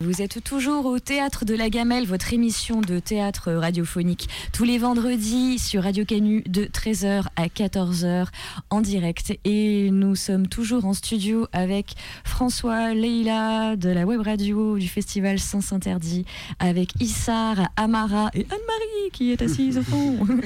Vous 0.03 0.23
êtes 0.23 0.43
toujours 0.43 0.87
au 0.87 0.99
Théâtre 0.99 1.45
de 1.45 1.55
la 1.55 1.69
Gamelle, 1.69 2.07
votre 2.07 2.33
émission 2.33 2.81
de 2.81 3.01
théâtre 3.01 3.53
radiophonique, 3.53 4.31
tous 4.51 4.65
les 4.65 4.79
vendredis 4.79 5.59
sur 5.59 5.83
Radio 5.83 6.07
Canu 6.07 6.43
de 6.49 6.65
13h 6.65 7.27
à 7.37 7.49
14h 7.49 8.29
en 8.71 8.81
direct. 8.81 9.39
Et 9.45 9.91
nous 9.91 10.15
sommes 10.15 10.47
toujours 10.47 10.87
en 10.87 10.95
studio 10.95 11.47
avec 11.53 11.97
François 12.25 12.95
Leila 12.95 13.77
de 13.77 13.91
la 13.91 14.07
web 14.07 14.23
radio 14.23 14.79
du 14.79 14.89
festival 14.89 15.39
Sens 15.39 15.71
Interdit, 15.71 16.25
avec 16.61 16.93
Issar, 16.99 17.69
Amara 17.77 18.31
et 18.33 18.47
Anne-Marie 18.51 19.11
qui 19.13 19.33
est 19.33 19.43
assise 19.43 19.77
au 19.77 19.83
fond. 19.83 20.19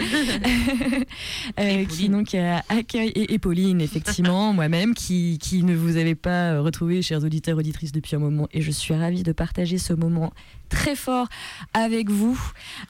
Euh, 1.61 1.85
qui 1.85 2.09
donc 2.09 2.35
euh, 2.35 2.59
accueille, 2.69 3.11
et, 3.11 3.35
et 3.35 3.39
Pauline, 3.39 3.81
effectivement, 3.81 4.53
moi-même, 4.55 4.95
qui, 4.95 5.39
qui 5.39 5.63
ne 5.63 5.75
vous 5.75 5.97
avait 5.97 6.15
pas 6.15 6.61
retrouvé, 6.61 7.03
chers 7.03 7.23
auditeurs, 7.23 7.59
auditrices, 7.59 7.93
depuis 7.93 8.17
un 8.17 8.19
moment. 8.19 8.49
Et 8.53 8.61
je 8.61 8.71
suis 8.71 8.95
ravie 8.95 9.23
de 9.23 9.33
partager 9.45 9.77
ce 9.77 9.93
moment 9.93 10.33
très 10.71 10.97
fort 10.97 11.29
avec 11.75 12.09
vous. 12.09 12.41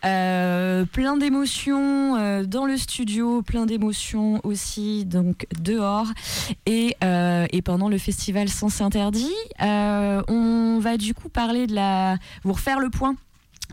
Euh, 0.04 0.84
plein 0.84 1.16
d'émotions 1.16 2.14
euh, 2.14 2.44
dans 2.44 2.64
le 2.64 2.76
studio, 2.76 3.42
plein 3.42 3.66
d'émotions 3.66 4.40
aussi 4.44 5.04
donc 5.04 5.48
dehors 5.60 6.06
et, 6.64 6.96
euh, 7.02 7.46
et 7.50 7.60
pendant 7.60 7.88
le 7.88 7.98
festival 7.98 8.48
Sens 8.48 8.80
Interdit. 8.80 9.34
On 9.58 10.78
va 10.80 10.96
du 10.96 11.12
coup 11.12 11.28
parler 11.28 11.66
de 11.66 11.74
la... 11.74 12.18
vous 12.44 12.52
refaire 12.52 12.78
le 12.78 12.88
point 12.88 13.16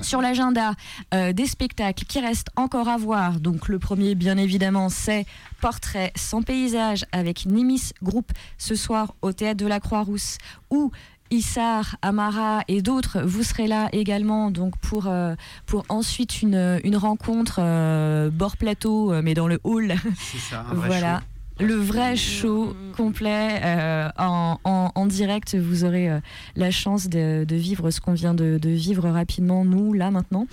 sur 0.02 0.22
l'agenda 0.22 0.74
des 1.12 1.46
spectacles 1.46 2.06
qui 2.06 2.20
restent 2.20 2.50
encore 2.56 2.88
à 2.88 2.98
voir. 2.98 3.40
Donc 3.40 3.68
le 3.68 3.78
premier, 3.78 4.16
bien 4.16 4.38
évidemment, 4.38 4.90
c'est 4.90 5.26
Portrait 5.60 6.12
sans 6.16 6.42
paysage 6.42 7.06
avec 7.12 7.46
Nimis 7.46 7.92
Group 8.02 8.32
ce 8.58 8.74
soir 8.74 9.14
au 9.22 9.32
théâtre 9.34 9.58
de 9.64 9.68
la 9.68 9.80
Croix-Rousse 9.80 10.38
où 10.72 10.92
Issar, 11.32 11.96
Amara 12.02 12.62
et 12.68 12.82
d'autres, 12.82 13.22
vous 13.24 13.44
serez 13.44 13.68
là 13.68 13.88
également 13.94 14.52
donc 14.52 14.78
pour, 14.78 15.08
euh, 15.08 15.34
pour 15.66 15.84
ensuite 15.90 16.42
une, 16.42 16.80
une 16.84 16.98
rencontre 16.98 17.60
euh, 17.60 18.30
bord 18.30 18.58
plateau, 18.58 19.12
euh, 19.14 19.22
mais 19.24 19.34
dans 19.34 19.48
le 19.48 19.60
hall. 19.64 19.96
C'est 20.20 20.38
ça, 20.38 20.66
un 20.70 20.74
vrai 20.74 20.88
voilà. 20.88 21.20
show. 21.20 21.26
Le 21.60 21.76
vrai 21.76 22.16
show 22.16 22.76
complet 22.98 23.60
euh, 23.64 24.10
en, 24.18 24.58
en- 24.64 24.92
en 24.96 25.06
direct, 25.06 25.56
vous 25.56 25.84
aurez 25.84 26.10
euh, 26.10 26.20
la 26.56 26.72
chance 26.72 27.08
de, 27.08 27.44
de 27.48 27.56
vivre 27.56 27.92
ce 27.92 28.02
qu'on 28.02 28.14
vient 28.14 28.34
de, 28.34 28.58
de 28.60 28.70
vivre 28.70 29.08
rapidement, 29.10 29.64
nous, 29.64 29.94
là, 29.94 30.10
maintenant. 30.12 30.48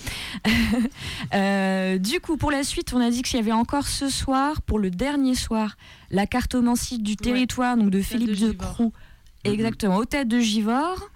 Euh, 1.34 1.98
du 1.98 2.20
coup, 2.20 2.36
pour 2.36 2.50
la 2.50 2.62
suite, 2.62 2.92
on 2.94 3.00
a 3.00 3.10
dit 3.10 3.22
qu'il 3.22 3.38
y 3.38 3.42
avait 3.42 3.52
encore 3.52 3.86
ce 3.86 4.08
soir, 4.08 4.62
pour 4.62 4.78
le 4.78 4.90
dernier 4.90 5.34
soir, 5.34 5.76
la 6.10 6.26
cartomancie 6.26 6.98
du 6.98 7.16
territoire, 7.16 7.76
donc 7.76 7.90
de 7.90 8.00
Philippe 8.00 8.38
de, 8.38 8.52
Croux. 8.52 8.92
Exactement, 9.52 9.96
au 9.96 10.04
théâtre 10.04 10.28
de 10.28 10.38
Givors. 10.40 11.10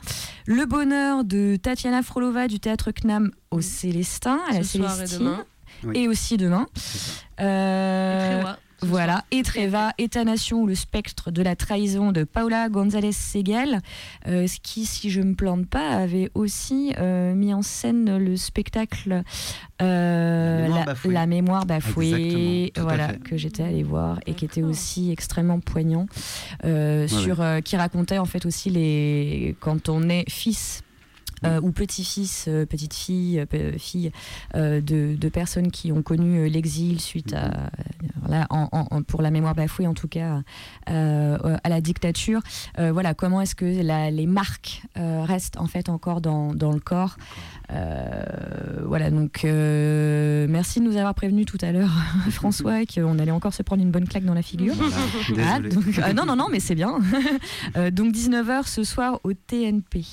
Le 0.47 0.67
bonheur 0.67 1.25
de 1.25 1.57
Tatiana 1.57 2.03
Frolova 2.03 2.49
du 2.49 2.59
théâtre 2.59 2.91
CNAM 2.91 3.31
au 3.51 3.61
Célestin, 3.61 4.41
à 4.51 4.55
la 4.55 4.63
Ce 4.65 4.79
soir 4.79 4.93
et 4.93 4.95
Célestine. 4.97 5.19
demain. 5.21 5.45
Oui. 5.85 5.99
Et 5.99 6.09
aussi 6.09 6.37
demain. 6.37 6.67
Euh, 7.41 8.43
Et 8.83 8.87
Trévois, 8.87 9.01
ce 9.01 9.03
voilà, 9.03 9.25
Etreva, 9.31 9.93
État-nation 9.99 10.63
ou 10.63 10.67
le 10.67 10.75
spectre 10.75 11.31
de 11.31 11.43
la 11.43 11.57
trahison 11.57 12.13
de 12.13 12.25
Paula 12.25 12.69
González 12.69 13.13
Seguel, 13.13 13.81
euh, 14.27 14.47
ce 14.47 14.59
qui, 14.61 14.87
si 14.87 15.11
je 15.11 15.21
me 15.21 15.35
plante 15.35 15.67
pas, 15.67 15.89
avait 15.91 16.31
aussi 16.35 16.93
euh, 16.99 17.35
mis 17.35 17.55
en 17.55 17.63
scène 17.63 18.19
le 18.19 18.37
spectacle 18.37 19.23
euh, 19.81 20.63
La 20.63 20.69
mémoire 20.69 20.79
la, 20.79 20.85
bafouée. 20.85 21.13
la 21.13 21.27
mémoire 21.27 21.67
bafouée, 21.67 22.73
voilà, 22.77 23.15
que 23.15 23.37
j'étais 23.37 23.63
allée 23.63 23.83
voir 23.83 24.19
et 24.27 24.35
qui 24.35 24.45
était 24.45 24.63
aussi 24.63 25.11
extrêmement 25.11 25.61
poignant, 25.61 26.07
euh, 26.65 27.09
sur, 27.09 27.41
euh, 27.41 27.61
qui 27.61 27.77
racontait 27.77 28.19
en 28.19 28.25
fait 28.25 28.47
aussi 28.47 28.71
les 28.71 29.57
quand 29.61 29.89
on 29.89 30.09
est 30.09 30.29
fils 30.29 30.83
euh, 31.45 31.61
ou 31.61 31.73
petit-fils, 31.73 32.47
euh, 32.49 32.67
petite-fille, 32.67 33.45
euh, 33.55 33.73
fille 33.79 34.13
euh, 34.55 34.81
de, 34.81 35.17
de 35.17 35.29
personnes 35.29 35.71
qui 35.71 35.93
ont 35.93 36.03
connu 36.03 36.39
euh, 36.41 36.49
l'exil 36.49 37.01
suite 37.01 37.33
à, 37.35 37.71
là, 38.29 38.47
en- 38.51 38.69
en- 38.73 39.03
pour 39.03 39.23
la 39.23 39.31
mémoire 39.31 39.55
bafouée 39.55 39.87
en 39.87 39.95
tout 39.95 40.09
cas, 40.09 40.43
euh, 40.91 41.57
à 41.63 41.69
la 41.69 41.81
dictature. 41.81 42.41
Euh, 42.79 42.93
voilà, 42.93 43.15
comment 43.15 43.41
est-ce 43.41 43.55
que 43.55 43.83
la- 43.83 44.11
les 44.11 44.27
marques 44.27 44.83
euh, 44.99 45.25
restent 45.25 45.59
en 45.59 45.67
fait 45.67 45.89
encore 45.89 46.21
dans, 46.21 46.55
dans 46.55 46.73
le 46.73 46.81
corps. 46.81 47.17
Euh, 47.73 48.23
voilà, 48.85 49.11
donc 49.11 49.45
euh, 49.45 50.47
merci 50.49 50.81
de 50.81 50.85
nous 50.85 50.97
avoir 50.97 51.15
prévenu 51.15 51.45
tout 51.47 51.57
à 51.63 51.73
l'heure, 51.73 51.91
François, 52.31 52.85
qu'on 52.95 53.19
allait 53.19 53.31
encore 53.31 53.55
se 53.55 53.63
prendre 53.63 53.83
une 53.83 53.91
bonne 53.91 54.07
claque 54.07 54.25
dans 54.25 54.35
la 54.35 54.43
figure. 54.43 54.75
Voilà, 54.75 54.97
Ah, 55.55 55.61
désolé. 55.61 55.69
donc- 55.87 56.01
ah, 56.03 56.13
non, 56.13 56.27
non, 56.27 56.37
non, 56.37 56.47
mais 56.51 56.61
c'est 56.61 56.75
bien. 56.75 56.99
Euh, 57.77 57.91
donc 57.91 58.13
19h 58.13 58.67
ce 58.67 58.85
soir 58.85 59.21
au 59.25 59.33
TNP. 59.33 60.05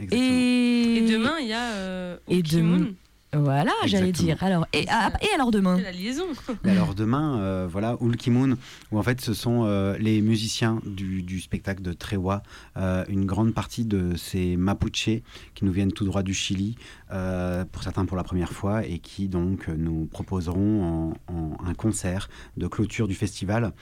Oui. 0.00 0.08
Et, 0.12 0.96
Et 0.98 1.10
demain, 1.12 1.32
il 1.40 1.48
y 1.48 1.52
a 1.52 1.72
euh, 1.74 2.16
Et 2.28 2.42
demain- 2.42 2.86
Voilà, 3.32 3.72
j'allais 3.84 4.12
dire. 4.12 4.42
Alors, 4.42 4.66
et, 4.72 4.86
ah, 4.88 5.12
et 5.20 5.34
alors 5.34 5.50
demain? 5.50 5.76
C'est 5.76 5.82
la 5.82 5.92
liaison. 5.92 6.26
Et 6.64 6.70
alors 6.70 6.94
demain, 6.94 7.38
euh, 7.40 7.66
voilà, 7.70 7.96
Ulkimoon, 8.00 8.56
où 8.92 8.98
en 8.98 9.02
fait 9.02 9.20
ce 9.20 9.34
sont 9.34 9.64
euh, 9.64 9.96
les 9.98 10.22
musiciens 10.22 10.80
du, 10.86 11.22
du 11.22 11.40
spectacle 11.40 11.82
de 11.82 11.92
Trewa, 11.92 12.42
euh, 12.76 13.04
une 13.08 13.26
grande 13.26 13.52
partie 13.52 13.84
de 13.84 14.16
ces 14.16 14.56
Mapuche 14.56 15.10
qui 15.54 15.64
nous 15.64 15.72
viennent 15.72 15.92
tout 15.92 16.04
droit 16.04 16.22
du 16.22 16.34
Chili, 16.34 16.76
euh, 17.12 17.64
pour 17.70 17.82
certains 17.82 18.06
pour 18.06 18.16
la 18.16 18.24
première 18.24 18.52
fois, 18.52 18.86
et 18.86 18.98
qui 19.00 19.28
donc 19.28 19.68
nous 19.68 20.06
proposeront 20.06 21.12
en, 21.28 21.34
en 21.34 21.56
un 21.66 21.74
concert 21.74 22.28
de 22.56 22.66
clôture 22.68 23.06
du 23.08 23.14
festival 23.14 23.72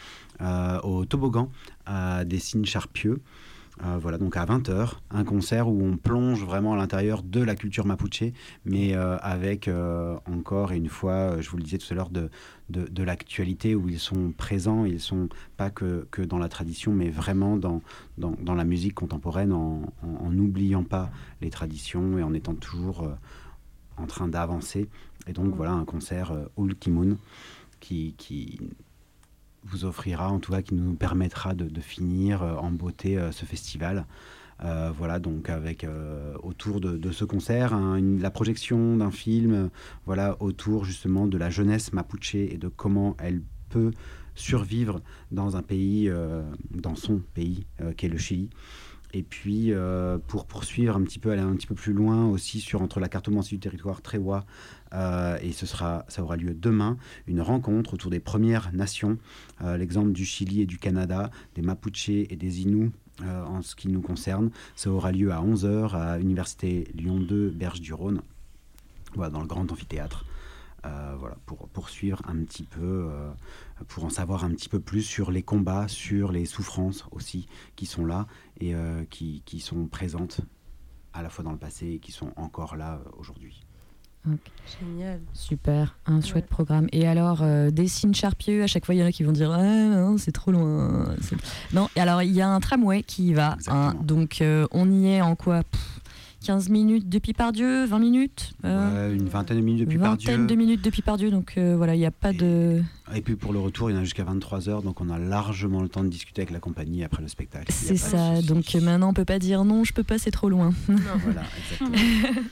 euh, 0.41 0.81
au 0.81 1.05
toboggan 1.05 1.51
à 1.87 2.25
des 2.25 2.39
signes 2.39 2.65
charpieux. 2.65 3.21
Euh, 3.83 3.99
voilà, 4.01 4.19
donc 4.19 4.37
à 4.37 4.45
20h, 4.45 4.93
un 5.11 5.25
concert 5.25 5.69
où 5.69 5.83
on 5.83 5.97
plonge 5.97 6.45
vraiment 6.45 6.75
à 6.75 6.77
l'intérieur 6.77 7.23
de 7.25 7.41
la 7.41 7.57
culture 7.57 7.87
mapuche, 7.87 8.33
mais 8.65 8.95
euh, 8.95 9.17
avec 9.19 9.67
euh, 9.67 10.17
encore 10.31 10.73
et 10.73 10.77
une 10.77 10.89
fois, 10.89 11.41
je 11.41 11.51
vous 11.51 11.57
le 11.57 11.65
disais 11.65 11.79
tout 11.79 11.93
à 11.93 11.97
l'heure, 11.97 12.11
de, 12.11 12.31
de, 12.69 13.03
l'actualité 13.03 13.75
où 13.75 13.89
ils 13.89 13.99
sont 13.99 14.33
présents, 14.37 14.85
ils 14.85 15.01
sont 15.01 15.29
pas 15.57 15.71
que, 15.71 16.07
dans 16.23 16.39
la 16.39 16.49
tradition, 16.49 16.93
mais 16.93 17.11
vraiment 17.11 17.57
dans, 17.57 17.83
la 18.19 18.65
musique 18.65 18.95
contemporaine, 18.95 19.53
en 19.53 19.83
n'oubliant 20.31 20.85
pas 20.85 21.11
les 21.41 21.51
traditions 21.51 22.17
et 22.17 22.23
en 22.23 22.33
étant 22.33 22.55
toujours 22.55 23.09
en 23.97 24.07
train 24.07 24.29
d'avancer. 24.29 24.89
Et 25.27 25.33
donc 25.33 25.55
voilà, 25.55 25.73
un 25.73 25.85
concert 25.85 26.33
Ulkimoon 26.57 27.19
qui, 27.81 28.15
qui 28.17 28.61
vous 29.65 29.85
offrira, 29.85 30.31
en 30.31 30.39
tout 30.39 30.53
cas, 30.53 30.63
qui 30.63 30.75
nous 30.75 30.95
permettra 30.95 31.55
de, 31.55 31.81
finir 31.81 32.43
euh, 32.43 32.55
en 32.57 32.71
beauté 32.71 33.19
euh, 33.19 33.33
ce 33.33 33.45
festival. 33.45 34.07
Euh, 34.63 34.93
voilà, 34.97 35.19
donc 35.19 35.51
avec 35.51 35.85
autour 36.43 36.81
de, 36.81 37.11
ce 37.11 37.25
concert, 37.25 37.75
hein, 37.75 38.01
la 38.01 38.31
projection 38.31 38.97
d'un 38.97 39.11
film, 39.11 39.69
voilà, 40.07 40.37
autour 40.41 40.85
justement 40.85 41.27
de 41.27 41.37
la 41.37 41.51
jeunesse 41.51 41.93
mapuche 41.93 42.37
et 42.37 42.57
de 42.57 42.69
comment 42.69 43.17
elle 43.19 43.43
peut 43.69 43.91
survivre 44.37 45.01
dans 45.33 45.57
un 45.57 45.63
pays, 45.63 46.11
dans 46.71 46.95
son 46.95 47.21
pays, 47.35 47.67
euh, 47.81 47.93
qui 47.93 48.07
est 48.07 48.09
le 48.09 48.19
Chili. 48.19 48.49
Et 49.17 49.23
puis, 49.23 49.73
euh, 49.73 50.19
pour 50.27 50.45
poursuivre 50.45 50.97
un 50.97 51.03
petit 51.03 51.21
peu, 51.21 51.31
aller 51.31 51.41
un 51.41 51.55
petit 51.55 51.69
peu 51.69 51.77
plus 51.77 51.93
loin 51.93 52.27
aussi 52.27 52.59
sur 52.59 52.83
entre 52.83 52.99
la 52.99 53.09
cartomancie 53.09 53.55
du 53.55 53.61
territoire 53.61 54.03
Trewa, 54.03 54.45
euh, 54.93 55.39
et 55.41 55.53
ce 55.53 55.67
sera, 55.67 56.05
ça 56.09 56.25
aura 56.25 56.37
lieu 56.37 56.53
demain, 56.53 56.97
une 57.29 57.41
rencontre 57.41 57.95
autour 57.95 58.11
des 58.11 58.19
Premières 58.19 58.73
Nations, 58.73 59.17
euh, 59.63 59.77
l'exemple 59.77 60.11
du 60.11 60.25
Chili 60.25 60.63
et 60.63 60.67
du 60.67 60.79
Canada, 60.79 61.31
des 61.55 61.63
Mapuche 61.63 62.09
et 62.09 62.37
des 62.37 62.63
Inuits. 62.63 62.91
en 63.23 63.63
ce 63.63 63.77
qui 63.77 63.87
nous 63.87 64.01
concerne, 64.01 64.51
ça 64.75 64.91
aura 64.91 65.13
lieu 65.13 65.31
à 65.31 65.41
11h 65.41 65.95
à 65.95 66.19
Université 66.19 66.89
Lyon 66.97 67.21
2, 67.21 67.51
Berge 67.51 67.81
du 67.81 67.93
Rhône, 67.93 68.21
voilà, 69.15 69.31
dans 69.31 69.41
le 69.41 69.47
grand 69.47 69.71
amphithéâtre. 69.71 70.25
Euh, 70.87 71.15
voilà, 71.19 71.37
pour 71.47 71.67
poursuivre 71.69 72.21
un 72.29 72.37
petit 72.45 72.65
peu, 72.65 73.09
euh, 73.11 73.31
pour 73.89 74.05
en 74.05 74.11
savoir 74.11 74.45
un 74.45 74.51
petit 74.51 74.69
peu 74.69 74.81
plus 74.81 75.01
sur 75.03 75.31
les 75.31 75.43
combats, 75.43 75.89
sur 75.89 76.31
les 76.31 76.45
souffrances 76.45 77.07
aussi 77.11 77.47
qui 77.75 77.87
sont 77.87 78.05
là 78.05 78.27
et 78.61 78.75
euh, 78.75 79.05
qui, 79.09 79.43
qui 79.47 79.61
sont 79.61 79.87
présentes 79.87 80.41
à 81.15 81.23
la 81.23 81.31
fois 81.31 81.43
dans 81.43 81.53
le 81.53 81.59
passé 81.59 81.87
et 81.87 81.99
qui 82.01 82.13
sont 82.13 82.33
encore 82.37 82.77
là 82.77 83.01
aujourd'hui. 83.17 83.65
Génial. 84.81 85.21
Super, 85.35 85.99
un 86.07 86.23
chouette 86.23 86.47
programme. 86.47 86.87
Et 86.93 87.07
alors, 87.07 87.43
euh, 87.43 87.71
des 87.71 87.89
signes 87.89 88.15
charpieux, 88.15 88.63
à 88.63 88.67
chaque 88.67 88.87
fois, 88.87 88.95
il 88.95 88.99
y 88.99 89.03
en 89.03 89.07
a 89.07 89.13
qui 89.13 89.23
vont 89.23 89.33
dire 89.33 89.51
Ah, 89.53 90.13
c'est 90.17 90.33
trop 90.33 90.51
loin. 90.51 91.15
Non, 91.75 91.89
et 91.95 92.01
alors, 92.01 92.23
il 92.23 92.33
y 92.33 92.41
a 92.41 92.49
un 92.49 92.59
tramway 92.61 93.03
qui 93.03 93.29
y 93.29 93.35
va. 93.35 93.59
hein. 93.69 93.95
donc, 94.03 94.41
euh, 94.41 94.67
on 94.71 94.91
y 94.91 95.09
est 95.09 95.21
en 95.21 95.37
quoi? 95.37 95.63
Pff, 95.63 96.01
15 96.45 96.69
minutes 96.69 97.09
depuis 97.09 97.33
Pardieu 97.33 97.87
20 97.87 97.99
minutes 97.99 98.53
euh, 98.65 99.09
Ouais, 99.09 99.17
une 99.17 99.29
vingtaine 99.29 99.57
de 99.57 99.63
minutes 99.63 99.87
depuis 99.87 99.97
Vingtaine 99.97 100.27
Pardieu. 100.27 100.47
de 100.47 100.55
minutes 100.55 100.83
depuis 100.83 101.01
Pardieu. 101.01 101.31
Donc, 101.31 101.55
euh, 101.57 101.75
voilà, 101.77 101.95
il 101.95 101.99
n'y 101.99 102.07
a 102.07 102.11
pas 102.11 102.33
de. 102.35 102.83
Et 103.15 103.23
puis 103.23 103.35
pour 103.35 103.53
le 103.55 103.59
retour, 103.59 103.91
il 103.91 103.95
y 103.95 103.97
en 103.97 104.01
a 104.01 104.05
jusqu'à 104.05 104.25
23h, 104.25 104.83
donc 104.83 105.01
on 105.01 105.09
a 105.09 105.19
largement 105.19 105.81
le 105.81 105.89
temps 105.89 106.05
de 106.05 106.09
discuter 106.09 106.43
avec 106.43 106.51
la 106.53 106.61
compagnie 106.61 107.03
après 107.03 107.23
le 107.23 107.29
spectacle. 107.29 107.73
C'est 107.73 107.95
de 107.95 107.99
ça. 107.99 108.43
Donc, 108.43 108.75
euh, 108.75 108.81
maintenant, 108.81 109.09
on 109.11 109.15
peut 109.15 109.25
pas 109.25 109.39
dire 109.39 109.65
non, 109.65 109.85
je 109.85 109.95
peux 109.95 110.03
pas, 110.03 110.19
c'est 110.19 110.31
trop 110.31 110.49
loin. 110.49 110.73
Voilà, 110.87 111.43
exactement. 111.59 112.43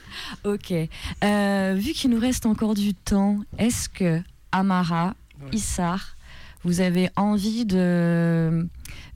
ok. 0.44 0.88
Euh, 1.24 1.74
vu 1.78 1.92
qu'il 1.92 2.10
nous 2.10 2.20
reste 2.20 2.46
encore 2.46 2.74
du 2.74 2.94
temps, 2.94 3.40
est-ce 3.58 3.88
que 3.90 4.20
Amara, 4.52 5.14
Issar, 5.52 6.16
vous 6.64 6.80
avez 6.80 7.10
envie 7.16 7.66
de, 7.66 8.66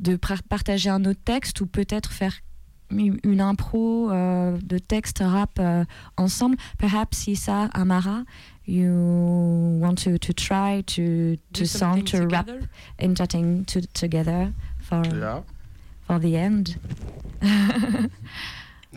de 0.00 0.16
partager 0.48 0.90
un 0.90 1.04
autre 1.04 1.20
texte 1.24 1.60
ou 1.60 1.66
peut-être 1.66 2.12
faire 2.12 2.34
une 2.90 3.40
impro 3.40 4.10
euh, 4.10 4.56
de 4.62 4.78
texte 4.78 5.18
rap 5.24 5.58
euh, 5.58 5.84
ensemble 6.16 6.56
Perhaps 6.78 7.26
Issar, 7.26 7.68
Amara, 7.74 8.24
you 8.66 8.90
want 9.80 9.96
to, 10.04 10.18
to 10.18 10.32
try 10.32 10.82
to, 10.86 11.36
to 11.52 11.64
song, 11.66 12.02
to 12.04 12.16
something 12.16 12.28
rap 12.30 12.46
together? 12.46 12.68
entertain 13.00 13.64
to, 13.64 13.80
together 13.92 14.52
for, 14.80 15.02
Yeah. 15.06 15.42
for 16.06 16.18
the 16.20 16.36
end 16.36 16.76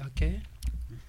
Ok. 0.05 0.39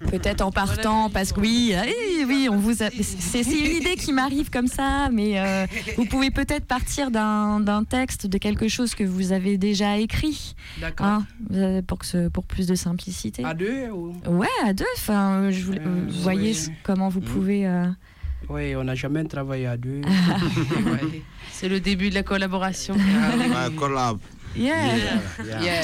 Peut-être 0.09 0.41
en 0.41 0.51
partant, 0.51 1.09
parce 1.09 1.31
que 1.31 1.39
oui, 1.39 1.73
euh, 1.75 1.81
oui, 1.85 2.25
oui, 2.27 2.47
on 2.49 2.57
vous 2.57 2.81
a- 2.83 2.89
c'est 2.89 3.43
c'est 3.43 3.59
une 3.59 3.75
idée 3.77 3.95
qui 3.95 4.11
m'arrive 4.13 4.49
comme 4.49 4.67
ça, 4.67 5.09
mais 5.11 5.39
euh, 5.39 5.65
vous 5.97 6.05
pouvez 6.05 6.31
peut-être 6.31 6.65
partir 6.65 7.11
d'un 7.11 7.59
d'un 7.59 7.83
texte, 7.83 8.27
de 8.27 8.37
quelque 8.37 8.67
chose 8.67 8.95
que 8.95 9.03
vous 9.03 9.31
avez 9.31 9.57
déjà 9.57 9.97
écrit, 9.97 10.55
D'accord. 10.79 11.05
hein, 11.05 11.25
euh, 11.53 11.81
pour, 11.81 11.99
que 11.99 12.05
ce- 12.05 12.29
pour 12.29 12.45
plus 12.45 12.67
de 12.67 12.75
simplicité. 12.75 13.43
À 13.45 13.53
deux 13.53 13.89
ou? 13.91 14.13
Ouais, 14.27 14.47
à 14.65 14.73
deux. 14.73 14.85
Enfin, 14.97 15.49
je 15.51 15.63
voulais- 15.65 15.79
Euh, 15.85 16.05
vous 16.09 16.21
voyez 16.21 16.51
oui. 16.53 16.73
comment 16.83 17.09
vous 17.09 17.21
pouvez. 17.21 17.65
euh, 17.67 17.87
Oui, 18.49 18.75
on 18.75 18.83
n'a 18.83 18.95
jamais 18.95 19.23
travaillé 19.25 19.67
à 19.67 19.77
deux. 19.77 20.01
C'est 21.51 21.69
le 21.69 21.79
début 21.79 22.09
de 22.09 22.15
la 22.15 22.23
collaboration. 22.23 22.95
My 22.95 23.75
collab. 23.75 24.17
Yeah. 24.55 24.97
Yeah. 24.97 25.61
Yeah. 25.61 25.83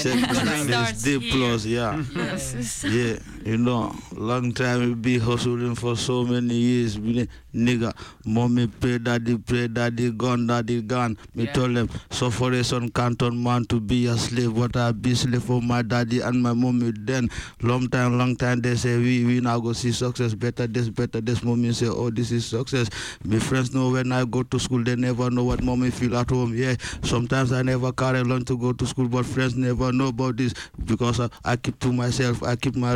Yeah, 2.84 3.16
you 3.48 3.58
know, 3.58 3.96
long 4.12 4.52
time 4.52 4.80
we 4.82 4.94
be 4.94 5.18
hustling 5.18 5.74
for 5.76 5.96
so 5.96 6.24
many 6.26 6.54
years. 6.54 7.00
We 7.00 7.30
nigga, 7.56 7.94
mommy 8.26 8.68
pray 8.68 8.98
daddy, 8.98 9.38
pray 9.38 9.68
daddy, 9.70 10.12
gone 10.12 10.48
daddy, 10.48 10.82
gone. 10.82 11.18
Me 11.34 11.46
Yeah. 11.46 11.54
told 11.54 11.76
them, 11.78 11.90
so 12.12 12.30
for 12.30 12.52
a 12.52 12.62
son 12.64 12.90
canton 12.90 13.42
man 13.42 13.64
to 13.66 13.80
be 13.80 14.08
a 14.08 14.18
slave, 14.18 14.52
what 14.52 14.76
I 14.76 14.92
be 14.92 15.16
slave 15.16 15.44
for 15.44 15.62
my 15.62 15.82
daddy 15.82 16.20
and 16.20 16.44
my 16.44 16.52
mommy. 16.52 16.92
Then, 16.98 17.30
long 17.62 17.88
time, 17.88 18.18
long 18.18 18.36
time 18.36 18.60
they 18.60 18.76
say 18.76 18.98
we 18.98 19.24
we 19.24 19.40
now 19.40 19.60
go 19.62 19.72
see 19.72 19.94
success, 19.94 20.34
better 20.34 20.68
this, 20.68 20.90
better 20.90 21.22
this. 21.22 21.42
Mommy 21.42 21.72
say, 21.72 21.88
oh 21.88 22.10
this 22.10 22.32
is 22.32 22.46
success. 22.46 22.90
My 23.24 23.40
friends 23.40 23.74
know 23.74 23.92
when 23.92 24.12
I 24.12 24.26
go 24.26 24.44
to 24.44 24.60
school, 24.60 24.84
they 24.84 24.98
never 24.98 25.30
know 25.30 25.46
what 25.46 25.64
mommy 25.64 25.90
feel 25.90 26.18
at 26.18 26.30
home. 26.30 26.54
Yeah, 26.54 26.76
sometimes 27.02 27.54
I 27.54 27.62
never 27.62 27.94
carry 27.94 28.24
lunch 28.24 28.48
to 28.48 28.58
go 28.58 28.74
to 28.74 28.86
school, 28.86 29.08
but 29.08 29.26
friends 29.26 29.56
never 29.56 29.94
know 29.94 30.08
about 30.10 30.36
this 30.36 30.54
because 30.84 31.22
I, 31.22 31.30
I 31.46 31.56
keep 31.56 31.80
to 31.80 31.94
myself. 31.94 32.44
I 32.44 32.58
keep 32.58 32.76
my 32.76 32.94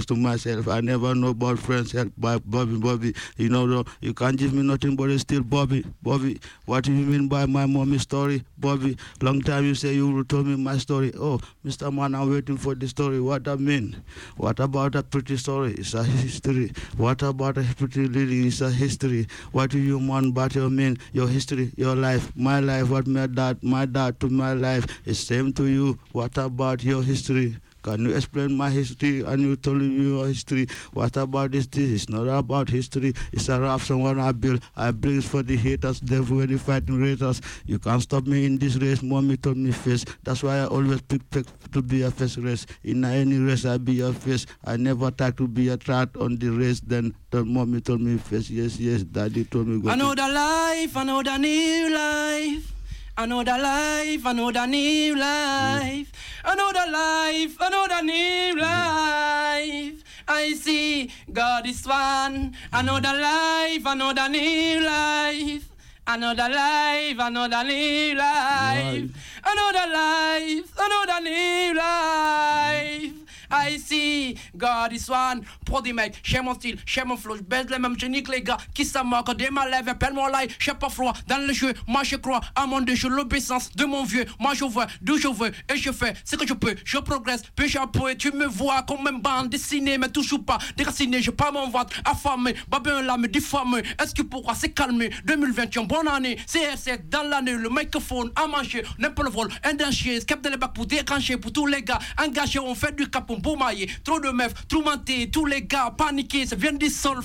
to 0.00 0.14
myself. 0.16 0.68
I 0.68 0.80
never 0.80 1.14
know 1.14 1.28
about 1.28 1.58
friends 1.58 1.92
help 1.92 2.12
by 2.16 2.38
Bobby, 2.38 2.76
Bobby. 2.78 3.14
You 3.36 3.48
know, 3.50 3.84
you 4.00 4.14
can't 4.14 4.36
give 4.36 4.52
me 4.52 4.62
nothing, 4.62 4.96
but 4.96 5.10
it's 5.10 5.22
still 5.22 5.42
Bobby, 5.42 5.84
Bobby. 6.02 6.40
What 6.64 6.84
do 6.84 6.92
you 6.92 7.04
mean 7.04 7.28
by 7.28 7.46
my 7.46 7.66
mommy 7.66 7.98
story, 7.98 8.44
Bobby? 8.58 8.96
Long 9.20 9.40
time 9.42 9.64
you 9.64 9.74
say 9.74 9.94
you 9.94 10.10
will 10.10 10.24
tell 10.24 10.42
me 10.42 10.56
my 10.56 10.78
story. 10.78 11.12
Oh, 11.16 11.40
Mr. 11.64 11.92
Man, 11.92 12.14
I'm 12.14 12.30
waiting 12.30 12.56
for 12.56 12.74
the 12.74 12.88
story. 12.88 13.20
What 13.20 13.46
I 13.46 13.56
mean? 13.56 14.02
What 14.36 14.60
about 14.60 14.94
a 14.94 15.02
pretty 15.02 15.36
story? 15.36 15.74
It's 15.74 15.94
a 15.94 16.02
history. 16.04 16.72
What 16.96 17.22
about 17.22 17.58
a 17.58 17.64
pretty 17.76 18.08
lady? 18.08 18.46
It's 18.48 18.60
a 18.60 18.70
history. 18.70 19.26
What 19.52 19.70
do 19.70 19.78
you 19.78 19.98
want 19.98 20.28
about 20.28 20.54
your 20.54 20.70
mean? 20.70 20.98
Your 21.12 21.28
history, 21.28 21.72
your 21.76 21.94
life, 21.94 22.32
my 22.34 22.60
life. 22.60 22.88
What 22.88 23.06
my 23.06 23.26
dad, 23.26 23.62
my 23.62 23.84
dad 23.86 24.18
to 24.20 24.28
my 24.28 24.54
life. 24.54 24.86
It's 25.04 25.18
same 25.20 25.52
to 25.54 25.66
you. 25.66 25.98
What 26.12 26.36
about 26.38 26.82
your 26.82 27.02
history? 27.02 27.56
Can 27.82 28.04
you 28.06 28.14
explain 28.14 28.56
my 28.56 28.70
history? 28.70 29.20
And 29.22 29.42
you 29.42 29.56
tell 29.56 29.74
me 29.74 30.08
your 30.08 30.26
history. 30.28 30.66
What 30.92 31.16
about 31.16 31.50
this? 31.52 31.66
This 31.66 31.90
is 31.90 32.08
not 32.08 32.28
about 32.28 32.68
history. 32.68 33.12
It's 33.32 33.48
a 33.48 33.60
rap 33.60 33.80
someone 33.80 34.20
I 34.20 34.32
build. 34.32 34.62
I 34.76 34.90
bring 34.92 35.18
it 35.18 35.24
for 35.24 35.42
the 35.42 35.56
haters, 35.56 36.00
devil 36.00 36.36
when 36.38 36.48
they 36.50 36.58
fighting 36.58 37.00
raiders. 37.00 37.40
You 37.66 37.78
can't 37.78 38.00
stop 38.02 38.26
me 38.26 38.46
in 38.46 38.58
this 38.58 38.76
race. 38.76 39.02
Mommy 39.02 39.36
told 39.36 39.56
me 39.56 39.72
face. 39.72 40.04
That's 40.22 40.42
why 40.42 40.58
I 40.60 40.66
always 40.66 41.00
pick, 41.02 41.28
pick 41.30 41.46
to 41.72 41.82
be 41.82 42.02
a 42.02 42.10
first 42.10 42.36
race. 42.38 42.66
In 42.84 43.04
any 43.04 43.38
race, 43.38 43.64
I 43.64 43.78
be 43.78 44.00
a 44.00 44.12
face. 44.12 44.46
I 44.64 44.76
never 44.76 45.10
try 45.10 45.30
to 45.32 45.48
be 45.48 45.68
a 45.68 45.76
threat 45.76 46.10
on 46.16 46.36
the 46.36 46.50
race. 46.50 46.80
Then 46.80 47.14
the 47.30 47.44
mommy 47.44 47.80
told 47.80 48.00
me 48.00 48.16
face. 48.18 48.48
Yes, 48.50 48.78
yes. 48.78 49.02
Daddy 49.02 49.44
told 49.44 49.66
me 49.66 49.80
go. 49.80 49.88
to- 49.88 49.94
Another 49.94 50.32
life, 50.32 50.94
another 50.96 51.38
new 51.38 51.92
life. 51.94 52.72
Another 53.16 53.58
life, 53.58 54.24
another 54.24 54.66
new 54.66 55.14
life. 55.16 56.10
Another 56.44 56.90
life, 56.90 57.56
another 57.60 58.02
new 58.02 58.56
life. 58.58 60.02
I 60.26 60.54
see 60.54 61.10
God 61.30 61.66
is 61.66 61.86
one. 61.86 62.56
Another 62.72 63.12
life, 63.12 63.82
another 63.84 64.28
new 64.28 64.80
life. 64.80 65.68
Another 66.06 66.48
life, 66.48 67.16
another 67.20 67.64
new 67.64 68.14
life. 68.14 69.10
Another 69.44 69.92
life, 69.92 70.72
another 70.78 71.20
new 71.20 71.74
life. 71.74 73.12
I 73.50 73.76
see 73.76 74.38
God 74.56 74.94
is 74.94 75.08
one. 75.10 75.46
Pour 75.72 75.80
des 75.80 75.94
mecs, 75.94 76.20
j'aime 76.22 76.44
mon 76.44 76.52
style, 76.52 76.76
j'aime 76.84 77.08
mon 77.08 77.16
flow, 77.16 77.34
je 77.34 77.40
baise 77.40 77.64
les 77.70 77.78
mêmes, 77.78 77.94
je 77.98 78.04
nique 78.04 78.28
les 78.28 78.42
gars 78.42 78.58
qui 78.74 78.84
ça 78.84 79.02
marque. 79.02 79.28
Quand 79.28 79.32
des 79.32 79.48
malèves, 79.48 79.88
appelle-moi 79.88 80.30
live, 80.30 80.54
j'ai 80.58 80.74
pas 80.74 80.90
froid 80.90 81.14
dans 81.26 81.38
le 81.38 81.50
jeu. 81.50 81.72
Moi 81.86 82.02
je 82.04 82.16
crois 82.16 82.40
à 82.54 82.66
mon 82.66 82.82
Dieu, 82.82 82.94
l'obéissance 83.08 83.74
de 83.74 83.86
mon 83.86 84.04
vieux. 84.04 84.26
Moi 84.38 84.52
je 84.52 84.64
vois 84.64 84.86
d'où 85.00 85.16
je 85.16 85.28
veux 85.28 85.50
et 85.72 85.76
je 85.78 85.90
fais 85.90 86.12
ce 86.26 86.36
que 86.36 86.46
je 86.46 86.52
peux. 86.52 86.74
Je 86.84 86.98
progresse, 86.98 87.42
puis 87.56 87.70
j'appuie. 87.70 88.18
Tu 88.18 88.32
me 88.32 88.44
vois 88.44 88.82
comme 88.82 89.08
une 89.08 89.22
bande 89.22 89.48
dessinée, 89.48 89.96
mais 89.96 90.10
toujours 90.10 90.44
pas 90.44 90.58
déraciné. 90.76 91.22
J'ai 91.22 91.32
pas 91.32 91.50
mon 91.50 91.70
ventre 91.70 92.02
affamé, 92.04 92.54
babin 92.68 93.00
là 93.00 93.16
me 93.16 93.26
diffamé. 93.26 93.78
Est-ce 93.98 94.14
que 94.14 94.20
pourquoi 94.20 94.54
c'est 94.54 94.74
calmé? 94.74 95.08
2021, 95.24 95.84
bonne 95.84 96.08
année. 96.08 96.36
CR7 96.46 97.08
dans 97.08 97.22
l'année, 97.22 97.54
le 97.54 97.70
microphone 97.70 98.30
à 98.36 98.46
manger, 98.46 98.82
n'importe 98.98 99.28
le 99.28 99.34
vol, 99.34 99.48
un 99.64 99.72
danger, 99.72 100.20
scap 100.20 100.42
de 100.42 100.50
les 100.50 100.58
pour 100.58 100.84
déclencher 100.84 101.38
pour 101.38 101.50
tous 101.50 101.64
les 101.64 101.82
gars 101.82 101.98
engagés. 102.22 102.58
On 102.58 102.74
fait 102.74 102.94
du 102.94 103.08
cap, 103.08 103.24
on 103.30 103.38
boumailler. 103.38 103.88
Trop 104.04 104.20
de 104.20 104.28
meufs, 104.28 104.52
trop 104.68 104.82
mentés, 104.82 105.30
tous 105.30 105.46
les 105.46 105.61
gars 105.62 105.92
paniqués. 105.96 106.46
Ça 106.46 106.56
vient 106.56 106.72
du 106.72 106.88
sol, 106.88 107.20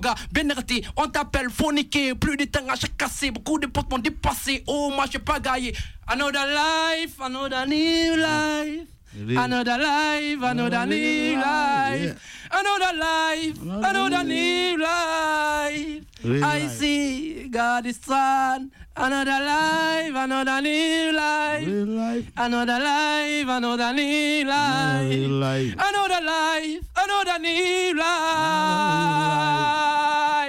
gars, 0.00 0.14
bien 0.32 0.48
arrêté, 0.50 0.84
on 0.96 1.08
t'appelle, 1.08 1.48
niquer. 1.72 2.14
Plus 2.14 2.36
de 2.36 2.44
temps 2.44 2.68
à 2.68 2.76
chaque 2.76 2.96
cassé, 2.96 3.30
beaucoup 3.30 3.58
de 3.58 3.66
potes 3.66 3.90
m'ont 3.90 3.98
dépassé. 3.98 4.62
Oh, 4.66 4.90
moi 4.94 5.06
j'ai 5.10 5.18
pas. 5.18 5.38
Another 6.06 6.46
life, 6.46 7.20
another 7.20 7.66
new 7.66 8.16
life. 8.16 8.88
Another 9.36 9.78
life, 9.78 10.42
another 10.42 10.86
new 10.86 11.36
life. 11.36 12.16
Another 12.50 12.92
life, 12.96 13.56
another 13.62 14.24
new 14.24 14.76
life. 14.78 16.04
I 16.24 16.66
see 16.68 17.48
God 17.50 17.86
is 17.86 18.00
one. 18.06 18.70
Another 19.00 19.38
life, 19.44 20.12
another 20.16 20.60
new 20.60 21.12
life. 21.12 21.64
Real 21.66 21.86
life. 21.86 22.24
Another 22.36 22.78
life, 22.80 23.46
another 23.48 23.92
new 23.94 24.44
life. 24.44 25.08
Real 25.08 25.30
life. 25.30 25.72
Another 25.78 26.20
life, 26.26 26.82
another 26.96 27.38
new 27.38 27.94
life. 27.94 28.08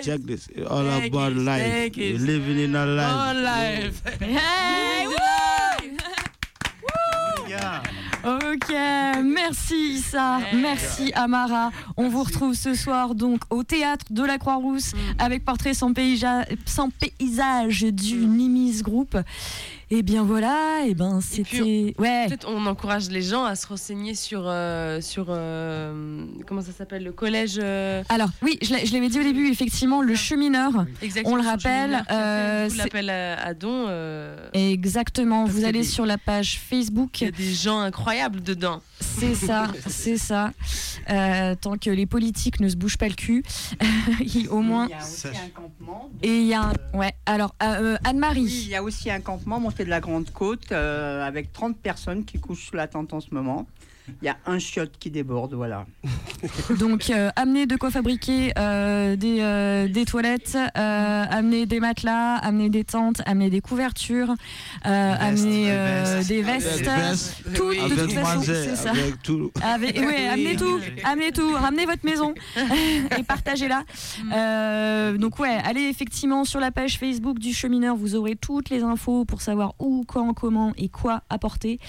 Check 0.03 0.21
this. 0.21 0.49
All 0.67 0.83
Take 0.83 1.11
about 1.13 1.33
it, 1.33 1.37
life. 1.37 1.61
take 1.61 1.97
it. 1.99 2.13
We're 2.19 2.25
living 2.25 2.57
in 2.59 2.75
a 2.75 2.85
life. 2.87 3.15
One 3.15 3.43
life. 3.43 4.01
Hey, 4.19 5.05
woo! 5.07 5.15
Yeah. 7.47 7.83
Ok, 8.25 8.73
merci 9.23 9.93
Issa, 9.93 10.39
merci 10.53 11.13
Amara. 11.13 11.71
On 11.95 12.09
vous 12.09 12.23
retrouve 12.23 12.53
ce 12.53 12.73
soir 12.73 13.15
donc 13.15 13.39
au 13.49 13.63
théâtre 13.63 14.05
de 14.09 14.23
la 14.23 14.37
Croix-Rousse 14.37 14.91
avec 15.19 15.45
portrait 15.45 15.73
sans, 15.73 15.93
paysage, 15.93 16.45
sans 16.65 16.89
paysage 16.89 17.83
du 17.83 18.15
Nimis 18.15 18.81
Group. 18.81 19.15
Et 19.91 20.03
bien 20.03 20.23
voilà, 20.23 20.81
et 20.85 20.93
ben 20.93 21.19
c'était. 21.19 21.95
Ouais. 21.97 22.27
Peut-être 22.27 22.47
on 22.47 22.63
encourage 22.67 23.09
les 23.09 23.23
gens 23.23 23.43
à 23.45 23.55
se 23.55 23.65
renseigner 23.65 24.13
sur, 24.13 24.43
euh, 24.45 25.01
sur 25.01 25.25
euh, 25.29 26.25
comment 26.45 26.61
ça 26.61 26.71
s'appelle, 26.71 27.03
le 27.03 27.11
collège. 27.11 27.59
euh, 27.61 28.03
Alors 28.09 28.29
oui, 28.43 28.59
je 28.61 28.71
l'avais 28.93 29.09
dit 29.09 29.19
au 29.19 29.23
début, 29.23 29.49
effectivement, 29.49 30.03
le 30.03 30.13
chemineur. 30.13 30.85
exactement, 31.01 31.33
on 31.33 31.41
le 31.41 31.47
rappelle. 31.47 32.03
Euh, 32.11 32.67
tout 32.69 32.75
c'est- 32.75 32.83
l'appel 32.83 33.09
à, 33.09 33.41
à 33.43 33.53
don. 33.55 33.85
euh, 33.87 34.47
Exactement, 34.53 35.45
vous 35.45 35.65
allez 35.65 35.79
des- 35.79 35.83
sur 35.87 36.05
la 36.05 36.19
page 36.19 36.59
Facebook. 36.59 37.21
Il 37.21 37.25
y 37.25 37.27
a 37.27 37.31
des 37.31 37.53
gens 37.53 37.79
incroyables 37.79 38.43
dedans. 38.43 38.81
C'est 39.01 39.35
ça, 39.35 39.67
c'est 39.87 40.17
ça. 40.17 40.51
Euh, 41.09 41.55
tant 41.59 41.77
que 41.77 41.89
les 41.89 42.05
politiques 42.05 42.59
ne 42.59 42.67
se 42.69 42.75
bougent 42.75 42.97
pas 42.97 43.07
le 43.07 43.13
cul, 43.15 43.43
il- 44.21 44.47
au 44.49 44.61
moins. 44.61 44.85
Il 44.87 44.91
y 44.91 44.93
a 44.93 44.97
aussi 44.99 45.27
un 45.27 45.49
campement. 45.49 46.09
Et 46.21 46.39
il 46.41 46.47
y 46.47 46.53
a 46.53 46.63
un... 46.63 46.73
Ouais, 46.97 47.13
alors 47.25 47.55
euh, 47.63 47.93
euh, 47.93 47.97
Anne-Marie. 48.03 48.43
Oui, 48.45 48.61
il 48.65 48.69
y 48.69 48.75
a 48.75 48.83
aussi 48.83 49.09
un 49.09 49.21
campement 49.21 49.59
monté 49.59 49.85
de 49.85 49.89
la 49.89 49.99
Grande 49.99 50.29
Côte 50.31 50.71
euh, 50.71 51.25
avec 51.25 51.51
30 51.53 51.77
personnes 51.77 52.25
qui 52.25 52.39
couchent 52.39 52.67
sous 52.69 52.75
la 52.75 52.87
tente 52.87 53.13
en 53.13 53.21
ce 53.21 53.27
moment. 53.33 53.65
Il 54.21 54.25
y 54.25 54.29
a 54.29 54.37
un 54.45 54.59
chiotte 54.59 54.91
qui 54.99 55.09
déborde, 55.11 55.53
voilà. 55.53 55.85
Donc, 56.79 57.09
euh, 57.09 57.29
amener 57.35 57.65
de 57.65 57.75
quoi 57.75 57.91
fabriquer 57.91 58.53
euh, 58.57 59.15
des, 59.15 59.39
euh, 59.41 59.87
des 59.87 60.05
toilettes, 60.05 60.55
euh, 60.55 61.25
amener 61.29 61.65
des 61.65 61.79
matelas, 61.79 62.35
amener 62.37 62.69
des 62.69 62.83
tentes, 62.83 63.21
amener 63.25 63.49
des 63.49 63.61
couvertures, 63.61 64.33
euh, 64.85 65.15
amener 65.19 65.65
euh, 65.69 66.23
des 66.23 66.41
vestes, 66.41 66.89
tout 67.55 67.71
de 67.73 67.95
toute 68.01 68.11
façon, 68.13 68.41
c'est 68.43 68.75
ça. 68.75 68.91
avec 68.91 69.21
tout. 69.21 69.51
Avec- 69.61 69.97
ouais, 69.97 70.27
amenez 70.27 70.55
tout, 70.55 70.79
amenez 71.03 71.31
tout, 71.31 71.53
ramenez 71.53 71.85
votre 71.85 72.05
maison 72.05 72.33
et 73.17 73.23
partagez-la. 73.23 73.83
Euh, 74.33 75.17
donc 75.17 75.39
ouais, 75.39 75.57
allez 75.65 75.81
effectivement 75.83 76.43
sur 76.45 76.59
la 76.59 76.71
page 76.71 76.97
Facebook 76.97 77.39
du 77.39 77.53
chemineur, 77.53 77.95
vous 77.95 78.15
aurez 78.15 78.35
toutes 78.35 78.69
les 78.69 78.83
infos 78.83 79.25
pour 79.25 79.41
savoir 79.41 79.73
où, 79.79 80.03
quand, 80.07 80.33
comment 80.33 80.73
et 80.77 80.89
quoi 80.89 81.23
apporter. 81.29 81.79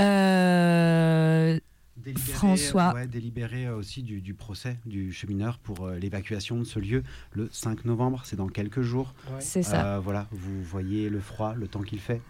Euh, 0.00 1.58
Délibéré, 2.04 2.32
François. 2.32 2.94
ouais, 2.94 3.06
délibéré 3.06 3.66
euh, 3.66 3.76
aussi 3.76 4.02
du, 4.02 4.20
du 4.20 4.34
procès 4.34 4.78
du 4.86 5.12
chemineur 5.12 5.58
pour 5.58 5.86
euh, 5.86 5.98
l'évacuation 5.98 6.58
de 6.58 6.64
ce 6.64 6.78
lieu 6.78 7.02
le 7.32 7.48
5 7.52 7.84
novembre, 7.84 8.22
c'est 8.24 8.36
dans 8.36 8.48
quelques 8.48 8.82
jours. 8.82 9.14
C'est 9.38 9.62
ça. 9.62 9.96
Euh, 9.96 10.00
voilà, 10.00 10.26
vous 10.30 10.62
voyez 10.62 11.08
le 11.08 11.20
froid, 11.20 11.54
le 11.54 11.68
temps 11.68 11.82
qu'il 11.82 12.00
fait. 12.00 12.20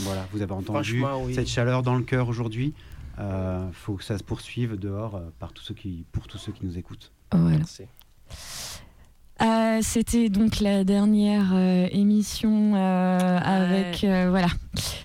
Voilà, 0.00 0.26
vous 0.32 0.40
avez 0.42 0.52
entendu 0.52 1.04
oui. 1.24 1.34
cette 1.34 1.48
chaleur 1.48 1.82
dans 1.82 1.94
le 1.94 2.02
cœur 2.02 2.28
aujourd'hui. 2.28 2.74
Il 3.18 3.72
faut 3.72 3.94
que 3.94 4.04
ça 4.04 4.18
se 4.18 4.24
poursuive 4.24 4.76
dehors 4.76 5.14
euh, 5.16 5.30
par 5.38 5.52
tous 5.52 5.62
ceux 5.62 5.74
qui, 5.74 6.04
pour 6.10 6.26
tous 6.26 6.38
ceux 6.38 6.52
qui 6.52 6.66
nous 6.66 6.78
écoutent. 6.78 7.12
Voilà. 7.32 7.64
Euh, 9.42 9.78
C'était 9.82 10.28
donc 10.28 10.60
la 10.60 10.84
dernière 10.84 11.50
euh, 11.54 11.88
émission 11.90 12.74
euh, 12.76 13.38
avec 13.42 14.04
euh, 14.04 14.28
voilà 14.30 14.46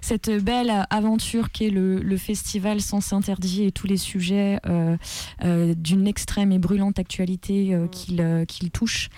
cette 0.02 0.30
belle 0.44 0.72
aventure 0.90 1.52
qui 1.52 1.66
est 1.66 1.70
le, 1.70 2.00
le 2.00 2.18
festival 2.18 2.82
Sens 2.82 3.14
Interdit 3.14 3.66
et 3.66 3.72
tous 3.72 3.86
les 3.86 3.98
sujets 3.98 4.60
euh, 4.68 4.98
euh, 5.44 5.76
d'une 5.76 6.08
extrême 6.08 6.52
et 6.52 6.58
brûlante 6.60 6.98
actualité 6.98 7.74
euh, 7.74 7.88
qu'il 7.88 8.46
qu'il 8.48 8.72
touche. 8.72 9.10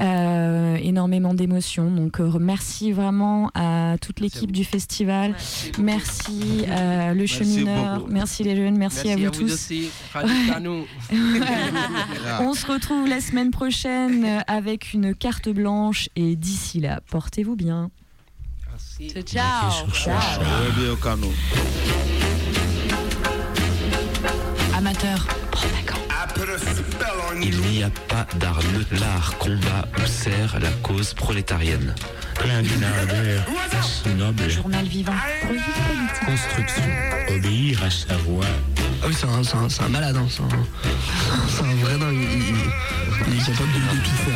Euh, 0.00 0.76
énormément 0.76 1.34
d'émotions. 1.34 1.90
Donc 1.90 2.20
euh, 2.20 2.38
merci 2.40 2.92
vraiment 2.92 3.50
à 3.54 3.96
toute 4.00 4.20
l'équipe 4.20 4.52
du 4.52 4.64
festival. 4.64 5.34
Merci 5.78 6.64
euh, 6.68 7.10
le 7.12 7.20
Merci 7.20 7.28
chemineur, 7.34 7.98
beaucoup. 8.00 8.10
merci 8.12 8.42
les 8.44 8.56
jeunes, 8.56 8.78
merci, 8.78 9.10
à 9.10 9.16
vous 9.16 9.24
vous 9.24 9.30
tous. 9.30 9.52
aussi. 9.52 9.90
On 12.40 12.54
se 12.54 12.66
retrouve 12.66 13.06
la 13.08 13.20
semaine 13.20 13.50
prochaine 13.50 14.24
euh, 14.24 14.40
avec 14.50 14.94
une 14.94 15.14
carte 15.14 15.48
blanche 15.48 16.08
et 16.16 16.34
d'ici 16.34 16.80
là, 16.80 17.00
portez-vous 17.08 17.54
bien. 17.54 17.88
Ciao. 19.24 19.70
Radio 20.40 20.96
Cano. 20.96 21.32
Amateur. 24.74 25.24
Il 27.40 27.60
n'y 27.60 27.84
a 27.84 27.90
pas 28.08 28.26
d'art 28.40 28.58
neutre. 28.72 28.92
L'art 29.00 29.38
combat 29.38 29.86
ou 29.96 30.06
sert 30.06 30.58
la 30.58 30.70
cause 30.82 31.14
prolétarienne. 31.14 31.94
Noble. 34.16 34.48
Journal 34.48 34.84
vivant. 34.86 35.12
Construction. 36.26 36.82
Obéir 37.28 37.84
à 37.84 37.90
sa 37.90 38.16
voix. 38.16 38.46
Ah 39.02 39.06
oui, 39.06 39.14
c'est 39.14 39.26
un, 39.26 39.88
malade, 39.88 40.16
hein, 40.16 40.26
c'est 40.28 40.42
un, 40.42 40.48
c'est 41.48 41.62
un 41.62 41.74
vrai 41.76 41.98
dingue. 41.98 42.26
Il, 43.32 43.36
est 43.36 43.44
capable 43.44 43.72
de, 43.72 43.78
tout 44.02 44.10
faire. 44.24 44.34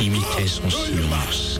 Imiter 0.00 0.46
son 0.46 0.70
silence. 0.70 1.55